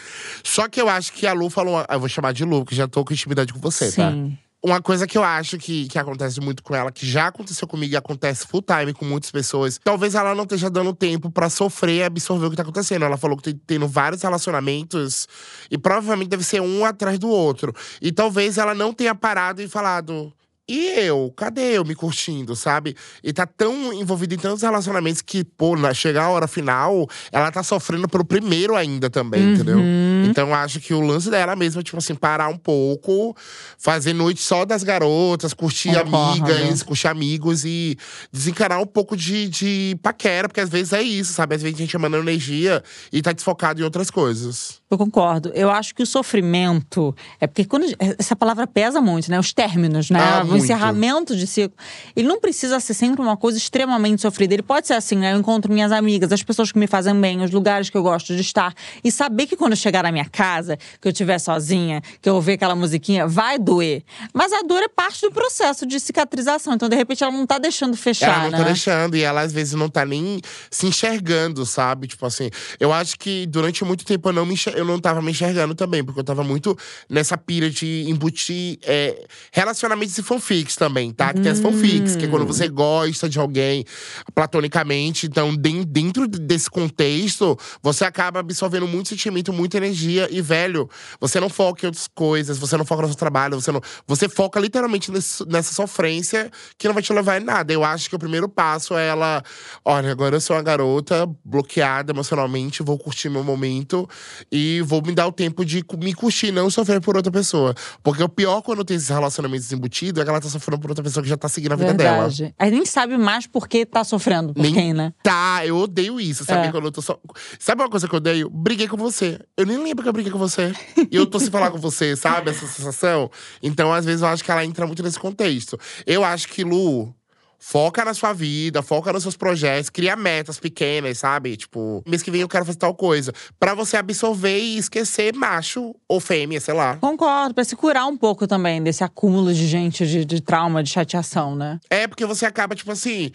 Só 0.43 0.67
que 0.67 0.81
eu 0.81 0.89
acho 0.89 1.13
que 1.13 1.25
a 1.25 1.33
Lu 1.33 1.49
falou. 1.49 1.85
Eu 1.89 1.99
vou 1.99 2.09
chamar 2.09 2.33
de 2.33 2.43
Lu, 2.43 2.63
porque 2.63 2.75
já 2.75 2.87
tô 2.87 3.03
com 3.05 3.13
intimidade 3.13 3.53
com 3.53 3.59
você, 3.59 3.91
tá? 3.91 4.11
Sim. 4.11 4.37
Uma 4.61 4.81
coisa 4.81 5.07
que 5.07 5.17
eu 5.17 5.23
acho 5.23 5.57
que, 5.57 5.87
que 5.87 5.97
acontece 5.97 6.41
muito 6.41 6.61
com 6.61 6.75
ela, 6.75 6.91
que 6.91 7.07
já 7.07 7.27
aconteceu 7.27 7.65
comigo 7.65 7.93
e 7.93 7.95
acontece 7.95 8.45
full 8.45 8.61
time 8.61 8.91
com 8.91 9.05
muitas 9.05 9.31
pessoas, 9.31 9.79
talvez 9.81 10.15
ela 10.15 10.35
não 10.35 10.43
esteja 10.43 10.69
dando 10.69 10.93
tempo 10.93 11.31
pra 11.31 11.49
sofrer 11.49 11.99
e 11.99 12.03
absorver 12.03 12.47
o 12.47 12.49
que 12.49 12.57
tá 12.57 12.63
acontecendo. 12.63 13.05
Ela 13.05 13.15
falou 13.15 13.37
que 13.37 13.43
tem 13.43 13.61
tendo 13.65 13.87
vários 13.87 14.21
relacionamentos 14.21 15.29
e 15.71 15.77
provavelmente 15.77 16.27
deve 16.27 16.43
ser 16.43 16.61
um 16.61 16.83
atrás 16.83 17.17
do 17.17 17.29
outro. 17.29 17.73
E 18.01 18.11
talvez 18.11 18.57
ela 18.57 18.75
não 18.75 18.93
tenha 18.93 19.15
parado 19.15 19.61
e 19.61 19.67
falado. 19.69 20.33
E 20.71 20.99
eu? 20.99 21.33
Cadê 21.35 21.77
eu 21.77 21.83
me 21.83 21.95
curtindo, 21.95 22.55
sabe? 22.55 22.95
E 23.23 23.33
tá 23.33 23.47
tão 23.47 23.91
envolvida 23.91 24.35
em 24.35 24.37
tantos 24.37 24.61
relacionamentos 24.61 25.19
que, 25.21 25.43
pô, 25.43 25.75
na 25.75 25.95
chegar 25.95 26.25
a 26.25 26.29
hora 26.29 26.47
final, 26.47 27.07
ela 27.31 27.51
tá 27.51 27.63
sofrendo 27.63 28.07
pelo 28.07 28.23
primeiro 28.23 28.75
ainda 28.75 29.09
também, 29.09 29.41
Uhum. 29.47 29.53
entendeu? 29.53 29.79
Então 30.25 30.53
acho 30.53 30.79
que 30.79 30.93
o 30.93 30.99
lance 31.01 31.29
dela 31.31 31.55
mesmo 31.55 31.81
é, 31.81 31.83
tipo 31.83 31.97
assim, 31.97 32.13
parar 32.13 32.49
um 32.49 32.57
pouco, 32.57 33.35
fazer 33.79 34.13
noite 34.13 34.41
só 34.41 34.63
das 34.63 34.83
garotas, 34.83 35.55
curtir 35.55 35.89
Concordo. 35.95 36.43
amigas, 36.51 36.83
curtir 36.83 37.07
amigos 37.07 37.65
e 37.65 37.97
desencanar 38.31 38.79
um 38.79 38.85
pouco 38.85 39.17
de, 39.17 39.49
de 39.49 39.97
paquera, 40.03 40.47
porque 40.47 40.61
às 40.61 40.69
vezes 40.69 40.93
é 40.93 41.01
isso, 41.01 41.33
sabe? 41.33 41.55
Às 41.55 41.63
vezes 41.63 41.75
a 41.77 41.81
gente 41.81 41.95
é 41.95 41.99
mandando 41.99 42.29
energia 42.29 42.83
e 43.11 43.21
tá 43.23 43.31
desfocado 43.31 43.81
em 43.81 43.83
outras 43.83 44.11
coisas. 44.11 44.78
Eu 44.91 44.97
concordo. 44.97 45.51
Eu 45.53 45.69
acho 45.69 45.93
que 45.93 46.01
o 46.01 46.05
sofrimento. 46.05 47.15
É 47.39 47.45
porque 47.45 47.63
quando. 47.63 47.85
Essa 48.17 48.35
palavra 48.35 48.65
pesa 48.65 48.99
muito, 48.99 49.29
né? 49.29 49.39
Os 49.39 49.53
términos, 49.53 50.09
né? 50.09 50.19
Ah, 50.19 50.41
o 50.43 50.47
muito. 50.47 50.63
encerramento 50.63 51.35
de 51.35 51.45
ciclo. 51.45 51.77
Ele 52.15 52.27
não 52.27 52.39
precisa 52.39 52.79
ser 52.79 52.95
sempre 52.95 53.21
uma 53.21 53.37
coisa 53.37 53.55
extremamente 53.57 54.21
sofrida. 54.23 54.55
Ele 54.55 54.63
pode 54.63 54.87
ser 54.87 54.93
assim, 54.95 55.15
né? 55.17 55.33
Eu 55.33 55.37
encontro 55.37 55.71
minhas 55.71 55.91
amigas, 55.91 56.31
as 56.31 56.41
pessoas 56.41 56.71
que 56.71 56.79
me 56.79 56.87
fazem 56.87 57.13
bem, 57.21 57.39
os 57.43 57.51
lugares 57.51 57.87
que 57.91 57.95
eu 57.97 58.01
gosto 58.01 58.33
de 58.35 58.41
estar. 58.41 58.73
E 59.03 59.11
saber 59.11 59.45
que 59.45 59.55
quando 59.55 59.73
eu 59.73 59.77
chegar 59.77 60.01
na 60.03 60.11
minha 60.11 60.25
casa, 60.25 60.75
que 60.99 61.07
eu 61.07 61.11
estiver 61.11 61.37
sozinha, 61.37 62.01
que 62.19 62.27
eu 62.27 62.33
ouvir 62.33 62.53
aquela 62.53 62.75
musiquinha, 62.75 63.27
vai 63.27 63.59
doer. 63.59 64.03
Mas 64.33 64.51
a 64.51 64.63
dor 64.63 64.81
é 64.81 64.87
parte 64.87 65.21
do 65.21 65.31
processo 65.31 65.85
de 65.85 65.99
cicatrização. 65.99 66.73
Então, 66.73 66.89
de 66.89 66.95
repente, 66.95 67.23
ela 67.23 67.31
não 67.31 67.45
tá 67.45 67.59
deixando 67.59 67.95
fechar, 67.95 68.27
Ela 68.27 68.43
não 68.45 68.51
né? 68.51 68.57
tá 68.57 68.63
deixando, 68.63 69.15
e 69.15 69.21
ela 69.21 69.41
às 69.41 69.53
vezes 69.53 69.73
não 69.75 69.87
tá 69.87 70.03
nem 70.03 70.41
se 70.71 70.87
enxergando, 70.87 71.63
sabe? 71.63 72.07
Tipo 72.07 72.25
assim, 72.25 72.49
eu 72.79 72.91
acho 72.91 73.19
que 73.19 73.45
durante 73.45 73.85
muito 73.85 74.03
tempo 74.03 74.29
eu 74.29 74.33
não, 74.33 74.45
me 74.47 74.53
enxer- 74.53 74.78
eu 74.79 74.85
não 74.85 74.99
tava 74.99 75.21
me 75.21 75.31
enxergando 75.31 75.75
também, 75.75 76.03
porque 76.03 76.19
eu 76.19 76.23
tava 76.23 76.43
muito 76.43 76.77
nessa 77.09 77.37
pira 77.37 77.69
de 77.69 78.05
embutir 78.09 78.79
é, 78.83 79.25
relacionamentos 79.51 80.17
e 80.17 80.23
fanfics 80.23 80.75
também, 80.75 81.11
tá? 81.11 81.33
Que 81.33 81.41
tem 81.41 81.51
as 81.51 81.59
fanfics, 81.59 82.15
que 82.15 82.25
é 82.25 82.27
quando 82.27 82.45
você 82.45 82.67
gosta 82.67 83.29
de 83.29 83.37
alguém 83.39 83.85
platonicamente. 84.33 85.25
Então, 85.27 85.55
den- 85.55 85.83
dentro 85.83 86.27
desse 86.27 86.69
contexto, 86.69 87.57
você 87.81 88.05
acaba 88.05 88.39
absorvendo 88.39 88.87
muito 88.87 89.09
sentimento, 89.09 89.51
muita 89.51 89.77
energia. 89.77 90.27
E, 90.31 90.41
velho, 90.41 90.89
você 91.19 91.39
não 91.39 91.49
foca 91.49 91.85
em 91.85 91.87
outras 91.87 92.07
coisas, 92.07 92.57
você 92.57 92.77
não 92.77 92.85
foca 92.85 93.01
no 93.03 93.07
seu 93.09 93.17
trabalho, 93.17 93.59
você 93.59 93.71
não. 93.71 93.81
Você 94.07 94.29
foca 94.29 94.59
literalmente 94.59 95.11
nesse- 95.11 95.45
nessa 95.47 95.73
sofrência 95.73 96.49
que 96.77 96.87
não 96.87 96.93
vai 96.93 97.03
te 97.03 97.11
levar 97.13 97.41
em 97.41 97.43
nada. 97.43 97.73
Eu 97.73 97.83
acho 97.83 98.09
que 98.09 98.15
o 98.15 98.19
primeiro 98.19 98.47
passo 98.47 98.95
é 98.95 99.07
ela. 99.07 99.43
Olha, 99.83 100.11
agora 100.11 100.35
eu 100.35 100.41
sou 100.41 100.55
uma 100.55 100.63
garota 100.63 101.27
bloqueada 101.43 102.11
emocionalmente, 102.11 102.83
vou 102.83 102.97
curtir 102.97 103.29
meu 103.29 103.43
momento 103.43 104.07
e 104.51 104.68
vou 104.83 105.01
me 105.01 105.13
dar 105.13 105.27
o 105.27 105.31
tempo 105.31 105.63
de 105.65 105.83
me 105.97 106.13
curtir, 106.13 106.51
não 106.51 106.69
sofrer 106.69 107.01
por 107.01 107.15
outra 107.15 107.31
pessoa. 107.31 107.73
Porque 108.03 108.21
o 108.23 108.29
pior 108.29 108.61
quando 108.61 108.83
tem 108.83 108.95
esses 108.97 109.09
relacionamentos 109.09 109.71
embutidos 109.71 110.21
é 110.21 110.23
que 110.23 110.29
ela 110.29 110.39
tá 110.41 110.49
sofrendo 110.49 110.79
por 110.81 110.91
outra 110.91 111.03
pessoa 111.03 111.23
que 111.23 111.29
já 111.29 111.37
tá 111.37 111.47
seguindo 111.49 111.73
a 111.73 111.75
vida 111.75 111.93
dela. 111.93 112.27
Verdade. 112.27 112.53
Aí 112.57 112.71
nem 112.71 112.85
sabe 112.85 113.17
mais 113.17 113.47
por 113.47 113.67
que 113.67 113.85
tá 113.85 114.03
sofrendo. 114.03 114.53
Por 114.53 114.61
Nem- 114.61 114.73
quem, 114.73 114.93
né? 114.93 115.13
Tá, 115.23 115.65
eu 115.65 115.77
odeio 115.77 116.19
isso, 116.19 116.45
sabe? 116.45 116.67
É. 116.67 116.71
Quando 116.71 116.85
eu 116.85 116.91
tô 116.91 117.01
só. 117.01 117.19
Sabe 117.57 117.81
uma 117.81 117.89
coisa 117.89 118.07
que 118.07 118.13
eu 118.13 118.17
odeio? 118.17 118.49
Briguei 118.49 118.87
com 118.87 118.97
você. 118.97 119.39
Eu 119.57 119.65
nem 119.65 119.77
lembro 119.83 120.03
que 120.03 120.09
eu 120.09 120.13
briguei 120.13 120.31
com 120.31 120.39
você. 120.39 120.73
e 121.11 121.15
eu 121.15 121.25
tô 121.25 121.39
sem 121.39 121.49
falar 121.49 121.71
com 121.71 121.77
você, 121.77 122.15
sabe? 122.15 122.49
Essa 122.51 122.67
sensação. 122.67 123.29
Então, 123.63 123.91
às 123.93 124.05
vezes, 124.05 124.21
eu 124.21 124.27
acho 124.27 124.43
que 124.43 124.51
ela 124.51 124.63
entra 124.65 124.85
muito 124.85 125.01
nesse 125.03 125.19
contexto. 125.19 125.77
Eu 126.05 126.23
acho 126.23 126.47
que, 126.47 126.63
Lu. 126.63 127.13
Foca 127.61 128.05
na 128.05 128.13
sua 128.13 128.31
vida, 128.31 128.81
foca 128.81 129.11
nos 129.11 129.21
seus 129.21 129.35
projetos, 129.35 129.89
cria 129.89 130.15
metas 130.15 130.57
pequenas, 130.57 131.17
sabe? 131.17 131.57
Tipo, 131.57 132.01
mês 132.07 132.23
que 132.23 132.31
vem 132.31 132.39
eu 132.39 132.47
quero 132.47 132.63
fazer 132.65 132.77
tal 132.77 132.95
coisa. 132.95 133.33
Pra 133.59 133.73
você 133.75 133.97
absorver 133.97 134.57
e 134.57 134.77
esquecer 134.77 135.35
macho 135.35 135.93
ou 136.07 136.21
fêmea, 136.21 136.61
sei 136.61 136.73
lá. 136.73 136.95
Concordo, 136.95 137.53
pra 137.53 137.63
se 137.65 137.75
curar 137.75 138.07
um 138.07 138.15
pouco 138.15 138.47
também 138.47 138.81
desse 138.81 139.03
acúmulo 139.03 139.53
de 139.53 139.67
gente, 139.67 140.07
de, 140.07 140.23
de 140.23 140.41
trauma, 140.41 140.81
de 140.81 140.89
chateação, 140.89 141.53
né? 141.53 141.79
É 141.89 142.07
porque 142.07 142.25
você 142.25 142.45
acaba, 142.45 142.73
tipo 142.75 142.91
assim. 142.91 143.31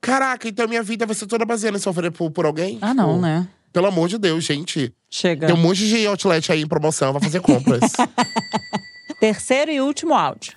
Caraca, 0.00 0.48
então 0.48 0.66
minha 0.66 0.82
vida 0.82 1.04
vai 1.04 1.14
ser 1.14 1.26
toda 1.26 1.44
baseada 1.44 1.76
em 1.76 1.80
sofrer 1.80 2.10
por, 2.10 2.30
por 2.30 2.46
alguém? 2.46 2.78
Ah, 2.80 2.94
não, 2.94 3.14
Tipo, 3.14 3.20
né? 3.20 3.48
Pelo 3.70 3.86
amor 3.86 4.08
de 4.08 4.16
Deus, 4.16 4.44
gente. 4.44 4.92
Chega. 5.10 5.46
Tem 5.46 5.54
um 5.54 5.58
monte 5.58 5.86
de 5.86 6.06
outlet 6.06 6.50
aí 6.50 6.62
em 6.62 6.66
promoção, 6.66 7.12
vai 7.12 7.22
fazer 7.22 7.40
compras. 7.40 7.92
Terceiro 9.20 9.70
e 9.70 9.80
último 9.80 10.14
áudio. 10.14 10.54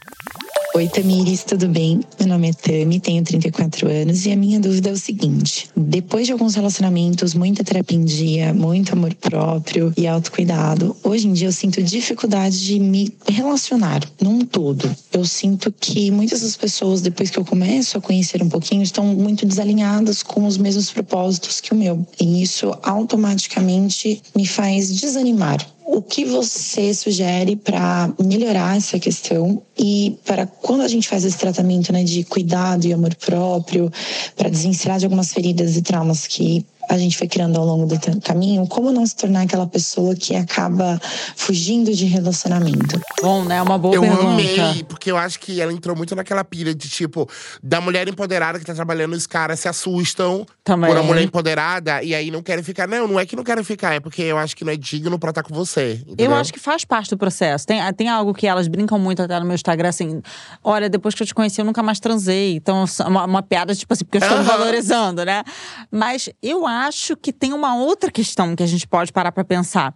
Oi, 0.73 0.87
Tamires, 0.87 1.43
tudo 1.43 1.67
bem? 1.67 1.99
Meu 2.17 2.29
nome 2.29 2.49
é 2.49 2.53
Tami, 2.53 2.97
tenho 3.01 3.21
34 3.21 3.89
anos 3.89 4.25
e 4.25 4.31
a 4.31 4.37
minha 4.37 4.57
dúvida 4.57 4.89
é 4.89 4.93
o 4.93 4.97
seguinte: 4.97 5.69
depois 5.75 6.25
de 6.25 6.31
alguns 6.31 6.55
relacionamentos, 6.55 7.33
muita 7.33 7.61
terapia 7.61 7.97
em 7.97 8.05
dia, 8.05 8.53
muito 8.53 8.93
amor 8.93 9.13
próprio 9.15 9.91
e 9.97 10.07
autocuidado, 10.07 10.95
hoje 11.03 11.27
em 11.27 11.33
dia 11.33 11.49
eu 11.49 11.51
sinto 11.51 11.83
dificuldade 11.83 12.57
de 12.65 12.79
me 12.79 13.13
relacionar 13.27 13.99
num 14.21 14.45
todo. 14.45 14.89
Eu 15.11 15.25
sinto 15.25 15.73
que 15.77 16.09
muitas 16.09 16.39
das 16.39 16.55
pessoas, 16.55 17.01
depois 17.01 17.29
que 17.29 17.37
eu 17.37 17.43
começo 17.43 17.97
a 17.97 18.01
conhecer 18.01 18.41
um 18.41 18.47
pouquinho, 18.47 18.81
estão 18.81 19.05
muito 19.07 19.45
desalinhadas 19.45 20.23
com 20.23 20.45
os 20.45 20.57
mesmos 20.57 20.89
propósitos 20.89 21.59
que 21.59 21.73
o 21.73 21.75
meu. 21.75 22.07
E 22.17 22.41
isso 22.41 22.73
automaticamente 22.81 24.21
me 24.33 24.47
faz 24.47 24.95
desanimar. 24.95 25.59
O 25.93 26.01
que 26.01 26.23
você 26.23 26.93
sugere 26.93 27.57
para 27.57 28.13
melhorar 28.17 28.77
essa 28.77 28.97
questão 28.97 29.61
e 29.77 30.17
para 30.23 30.47
quando 30.47 30.83
a 30.83 30.87
gente 30.87 31.05
faz 31.05 31.25
esse 31.25 31.37
tratamento 31.37 31.91
né, 31.91 32.01
de 32.01 32.23
cuidado 32.23 32.87
e 32.87 32.93
amor 32.93 33.13
próprio, 33.15 33.91
para 34.37 34.47
desencerrar 34.47 34.99
de 34.99 35.05
algumas 35.05 35.33
feridas 35.33 35.75
e 35.75 35.81
traumas 35.81 36.25
que 36.25 36.65
a 36.89 36.97
gente 36.97 37.17
foi 37.17 37.27
criando 37.27 37.57
ao 37.57 37.65
longo 37.65 37.85
do 37.85 38.21
caminho, 38.21 38.67
como 38.67 38.91
não 38.91 39.05
se 39.05 39.15
tornar 39.15 39.41
aquela 39.43 39.67
pessoa 39.67 40.15
que 40.15 40.35
acaba 40.35 40.99
fugindo 41.35 41.93
de 41.93 42.05
relacionamento? 42.05 42.99
Bom, 43.21 43.43
né? 43.45 43.61
Uma 43.61 43.77
boa 43.77 43.95
eu 43.95 44.01
pergunta. 44.01 44.23
amei, 44.31 44.83
porque 44.87 45.11
eu 45.11 45.17
acho 45.17 45.39
que 45.39 45.61
ela 45.61 45.71
entrou 45.71 45.95
muito 45.95 46.15
naquela 46.15 46.43
pilha 46.43 46.73
de 46.73 46.89
tipo, 46.89 47.29
da 47.61 47.79
mulher 47.79 48.07
empoderada 48.07 48.59
que 48.59 48.65
tá 48.65 48.73
trabalhando, 48.73 49.13
os 49.13 49.27
caras 49.27 49.59
se 49.59 49.67
assustam 49.67 50.45
Também. 50.63 50.89
por 50.89 50.97
a 50.97 51.03
mulher 51.03 51.23
empoderada 51.23 52.01
e 52.03 52.15
aí 52.15 52.31
não 52.31 52.41
querem 52.41 52.63
ficar. 52.63 52.87
Não, 52.87 53.07
não 53.07 53.19
é 53.19 53.25
que 53.25 53.35
não 53.35 53.43
querem 53.43 53.63
ficar, 53.63 53.93
é 53.93 53.99
porque 53.99 54.21
eu 54.23 54.37
acho 54.37 54.55
que 54.55 54.65
não 54.65 54.73
é 54.73 54.77
digno 54.77 55.17
pra 55.19 55.29
estar 55.29 55.43
com 55.43 55.53
você. 55.53 56.01
Eu 56.07 56.13
entendeu? 56.13 56.35
acho 56.35 56.51
que 56.51 56.59
faz 56.59 56.83
parte 56.83 57.09
do 57.11 57.17
processo. 57.17 57.65
Tem, 57.65 57.79
tem 57.93 58.09
algo 58.09 58.33
que 58.33 58.47
elas 58.47 58.67
brincam 58.67 58.97
muito 58.97 59.21
até 59.21 59.39
no 59.39 59.45
meu 59.45 59.55
Instagram, 59.55 59.89
assim. 59.89 60.21
Olha, 60.63 60.89
depois 60.89 61.13
que 61.15 61.23
eu 61.23 61.27
te 61.27 61.33
conheci, 61.33 61.61
eu 61.61 61.65
nunca 61.65 61.83
mais 61.83 61.99
transei. 61.99 62.55
Então, 62.55 62.85
uma, 63.05 63.25
uma 63.25 63.43
piada, 63.43 63.73
tipo 63.75 63.93
assim, 63.93 64.03
porque 64.05 64.17
eu 64.17 64.21
estou 64.21 64.37
me 64.37 64.43
Aham. 64.43 64.57
valorizando, 64.57 65.23
né? 65.25 65.43
Mas 65.91 66.29
eu 66.41 66.65
acho 66.71 67.15
que 67.17 67.31
tem 67.33 67.53
uma 67.53 67.75
outra 67.75 68.09
questão 68.11 68.55
que 68.55 68.63
a 68.63 68.67
gente 68.67 68.87
pode 68.87 69.11
parar 69.11 69.31
pra 69.31 69.43
pensar. 69.43 69.93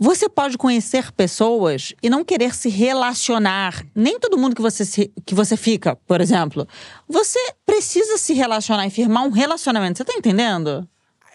Você 0.00 0.28
pode 0.28 0.56
conhecer 0.56 1.10
pessoas 1.10 1.92
e 2.00 2.08
não 2.08 2.24
querer 2.24 2.54
se 2.54 2.68
relacionar. 2.68 3.84
Nem 3.94 4.18
todo 4.20 4.38
mundo 4.38 4.54
que 4.54 4.62
você, 4.62 4.84
se- 4.84 5.10
que 5.26 5.34
você 5.34 5.56
fica, 5.56 5.96
por 6.06 6.20
exemplo. 6.20 6.68
Você 7.08 7.38
precisa 7.66 8.16
se 8.16 8.32
relacionar 8.32 8.86
e 8.86 8.90
firmar 8.90 9.24
um 9.24 9.30
relacionamento. 9.30 9.98
Você 9.98 10.04
tá 10.04 10.12
entendendo? 10.16 10.88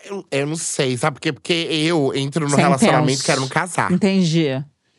Eu, 0.06 0.26
eu 0.32 0.47
não 0.47 0.56
sei, 0.56 0.95
sabe 0.97 1.16
por 1.16 1.22
quê? 1.22 1.34
Porque 1.34 1.54
eu 1.54 2.14
entro 2.16 2.45
no 2.45 2.49
Você 2.51 2.62
é 2.62 2.64
relacionamento 2.64 3.12
intenso. 3.12 3.26
quero 3.26 3.41
me 3.41 3.49
casar. 3.49 3.91
Entendi. 3.91 4.47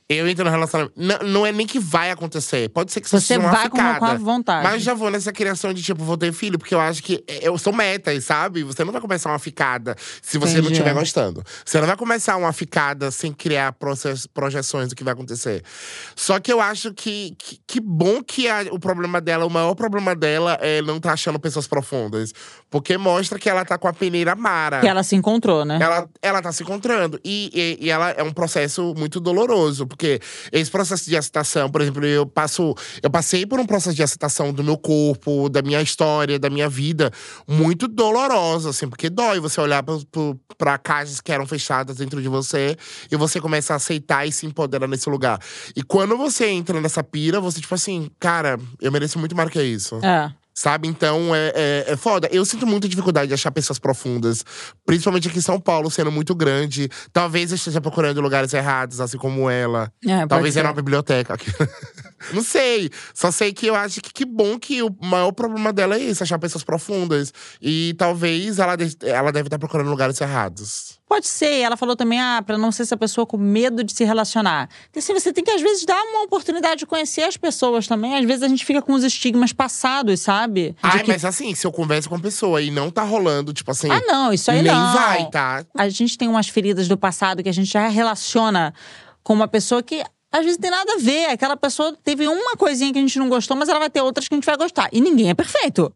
Eu 0.06 0.28
entro 0.28 0.44
no 0.44 0.50
relacionamento. 0.50 0.92
Não, 0.94 1.18
não 1.20 1.46
é 1.46 1.50
nem 1.52 1.66
que 1.66 1.78
vai 1.78 2.10
acontecer. 2.10 2.68
Pode 2.68 2.92
ser 2.92 3.00
que 3.00 3.08
Você 3.08 3.18
seja 3.20 3.40
uma 3.40 3.50
vai 3.50 3.62
ficada. 3.62 3.98
com 3.98 4.04
a 4.04 4.14
vontade. 4.16 4.62
Mas 4.62 4.82
já 4.82 4.92
vou 4.92 5.10
nessa 5.10 5.32
criação 5.32 5.72
de 5.72 5.82
tipo, 5.82 6.04
vou 6.04 6.18
ter 6.18 6.30
filho, 6.30 6.58
porque 6.58 6.74
eu 6.74 6.80
acho 6.80 7.02
que 7.02 7.24
eu 7.40 7.56
sou 7.56 7.72
metas, 7.72 8.22
sabe? 8.24 8.62
Você 8.64 8.84
não 8.84 8.92
vai 8.92 9.00
começar 9.00 9.30
uma 9.30 9.38
ficada 9.38 9.96
se 10.20 10.36
você 10.36 10.54
não 10.56 10.60
Entendi. 10.64 10.72
estiver 10.74 10.92
gostando. 10.92 11.42
Você 11.64 11.80
não 11.80 11.86
vai 11.86 11.96
começar 11.96 12.36
uma 12.36 12.52
ficada 12.52 13.10
sem 13.10 13.32
criar 13.32 13.72
process- 13.72 14.26
projeções 14.26 14.90
do 14.90 14.94
que 14.94 15.02
vai 15.02 15.14
acontecer. 15.14 15.62
Só 16.14 16.38
que 16.38 16.52
eu 16.52 16.60
acho 16.60 16.92
que 16.92 17.34
que, 17.38 17.58
que 17.66 17.80
bom 17.80 18.22
que 18.22 18.46
a- 18.46 18.66
o 18.72 18.78
problema 18.78 19.22
dela, 19.22 19.46
o 19.46 19.50
maior 19.50 19.74
problema 19.74 20.14
dela 20.14 20.58
é 20.60 20.82
não 20.82 21.00
tá 21.00 21.12
achando 21.14 21.38
pessoas 21.40 21.66
profundas. 21.66 22.32
Porque 22.68 22.98
mostra 22.98 23.38
que 23.38 23.48
ela 23.48 23.64
tá 23.64 23.78
com 23.78 23.88
a 23.88 23.92
peneira 23.94 24.34
mara. 24.34 24.80
Que 24.80 24.86
ela 24.88 25.02
se 25.02 25.16
encontrou, 25.16 25.64
né? 25.64 25.78
Ela, 25.80 26.06
ela 26.20 26.42
tá 26.42 26.52
se 26.52 26.62
encontrando. 26.62 27.18
E, 27.24 27.78
e, 27.80 27.86
e 27.86 27.90
ela 27.90 28.10
é 28.10 28.22
um 28.22 28.32
processo 28.32 28.92
muito 28.98 29.18
doloroso, 29.18 29.86
porque 29.94 30.20
esse 30.50 30.70
processo 30.70 31.08
de 31.08 31.16
aceitação, 31.16 31.70
por 31.70 31.80
exemplo, 31.80 32.04
eu 32.04 32.26
passo. 32.26 32.74
Eu 33.00 33.10
passei 33.10 33.46
por 33.46 33.60
um 33.60 33.64
processo 33.66 33.94
de 33.94 34.02
aceitação 34.02 34.52
do 34.52 34.64
meu 34.64 34.76
corpo, 34.76 35.48
da 35.48 35.62
minha 35.62 35.80
história, 35.80 36.38
da 36.38 36.50
minha 36.50 36.68
vida, 36.68 37.12
muito 37.46 37.86
doloroso, 37.86 38.68
assim, 38.68 38.88
porque 38.88 39.08
dói 39.08 39.38
você 39.38 39.60
olhar 39.60 39.84
pra 40.58 40.78
caixas 40.78 41.20
que 41.20 41.30
eram 41.30 41.46
fechadas 41.46 41.96
dentro 41.96 42.20
de 42.20 42.28
você 42.28 42.76
e 43.10 43.16
você 43.16 43.40
começa 43.40 43.72
a 43.72 43.76
aceitar 43.76 44.26
e 44.26 44.32
se 44.32 44.46
empoderar 44.46 44.88
nesse 44.88 45.08
lugar. 45.08 45.38
E 45.76 45.82
quando 45.82 46.16
você 46.16 46.48
entra 46.48 46.80
nessa 46.80 47.02
pira, 47.04 47.40
você, 47.40 47.60
tipo 47.60 47.74
assim, 47.74 48.10
cara, 48.18 48.58
eu 48.80 48.90
mereço 48.90 49.18
muito 49.18 49.36
mais 49.36 49.48
que 49.50 49.62
isso. 49.62 49.96
É. 50.02 50.32
Sabe? 50.56 50.86
Então 50.86 51.34
é, 51.34 51.52
é, 51.54 51.84
é 51.88 51.96
foda. 51.96 52.28
Eu 52.30 52.44
sinto 52.44 52.64
muita 52.66 52.88
dificuldade 52.88 53.26
de 53.28 53.34
achar 53.34 53.50
pessoas 53.50 53.78
profundas. 53.78 54.44
Principalmente 54.86 55.26
aqui 55.28 55.38
em 55.38 55.42
São 55.42 55.58
Paulo, 55.60 55.90
sendo 55.90 56.12
muito 56.12 56.32
grande. 56.34 56.88
Talvez 57.12 57.50
eu 57.50 57.56
esteja 57.56 57.80
procurando 57.80 58.20
lugares 58.20 58.52
errados, 58.54 59.00
assim 59.00 59.18
como 59.18 59.50
ela. 59.50 59.92
É, 60.06 60.24
Talvez 60.26 60.56
era 60.56 60.68
uma 60.68 60.74
biblioteca. 60.74 61.36
Não 62.32 62.42
sei. 62.42 62.88
Só 63.12 63.30
sei 63.32 63.52
que 63.52 63.66
eu 63.66 63.74
acho 63.74 64.00
que 64.00 64.12
que 64.12 64.24
bom 64.24 64.58
que 64.58 64.80
o 64.82 64.94
maior 65.02 65.32
problema 65.32 65.72
dela 65.72 65.96
é 65.96 66.00
esse, 66.02 66.22
achar 66.22 66.38
pessoas 66.38 66.62
profundas. 66.64 67.32
E 67.60 67.94
talvez 67.98 68.58
ela, 68.60 68.76
de- 68.76 68.96
ela 69.02 69.32
deve 69.32 69.48
estar 69.48 69.58
procurando 69.58 69.90
lugares 69.90 70.20
errados. 70.20 70.98
Pode 71.14 71.28
ser. 71.28 71.60
Ela 71.60 71.76
falou 71.76 71.94
também, 71.94 72.20
ah, 72.20 72.42
pra 72.44 72.58
não 72.58 72.72
ser 72.72 72.82
essa 72.82 72.96
pessoa 72.96 73.24
com 73.24 73.36
medo 73.36 73.84
de 73.84 73.92
se 73.92 74.02
relacionar. 74.04 74.68
Porque 74.86 74.98
assim, 74.98 75.12
você 75.14 75.32
tem 75.32 75.44
que, 75.44 75.50
às 75.52 75.62
vezes, 75.62 75.84
dar 75.84 76.02
uma 76.02 76.22
oportunidade 76.24 76.80
de 76.80 76.86
conhecer 76.86 77.22
as 77.22 77.36
pessoas 77.36 77.86
também. 77.86 78.16
Às 78.16 78.24
vezes 78.24 78.42
a 78.42 78.48
gente 78.48 78.64
fica 78.64 78.82
com 78.82 78.92
os 78.94 79.04
estigmas 79.04 79.52
passados, 79.52 80.20
sabe? 80.20 80.74
Ai, 80.82 81.02
que- 81.04 81.08
mas 81.12 81.24
assim, 81.24 81.54
se 81.54 81.64
eu 81.64 81.70
converso 81.70 82.08
com 82.08 82.16
a 82.16 82.18
pessoa 82.18 82.60
e 82.60 82.70
não 82.70 82.90
tá 82.90 83.04
rolando, 83.04 83.52
tipo 83.52 83.70
assim. 83.70 83.88
Ah, 83.90 84.00
não, 84.06 84.32
isso 84.32 84.50
aí 84.50 84.60
nem 84.60 84.72
não. 84.72 84.92
vai, 84.92 85.30
tá? 85.30 85.64
A 85.78 85.88
gente 85.88 86.18
tem 86.18 86.26
umas 86.26 86.48
feridas 86.48 86.88
do 86.88 86.98
passado 86.98 87.42
que 87.44 87.48
a 87.48 87.52
gente 87.52 87.70
já 87.70 87.86
relaciona 87.86 88.74
com 89.22 89.32
uma 89.34 89.46
pessoa 89.46 89.82
que 89.82 90.02
às 90.32 90.44
vezes 90.44 90.58
tem 90.58 90.70
nada 90.70 90.94
a 90.94 90.98
ver. 90.98 91.26
Aquela 91.26 91.56
pessoa 91.56 91.96
teve 92.02 92.26
uma 92.26 92.56
coisinha 92.56 92.92
que 92.92 92.98
a 92.98 93.02
gente 93.02 93.20
não 93.20 93.28
gostou, 93.28 93.56
mas 93.56 93.68
ela 93.68 93.78
vai 93.78 93.88
ter 93.88 94.00
outras 94.00 94.26
que 94.26 94.34
a 94.34 94.36
gente 94.36 94.46
vai 94.46 94.56
gostar. 94.56 94.88
E 94.92 95.00
ninguém 95.00 95.30
é 95.30 95.34
perfeito. 95.34 95.92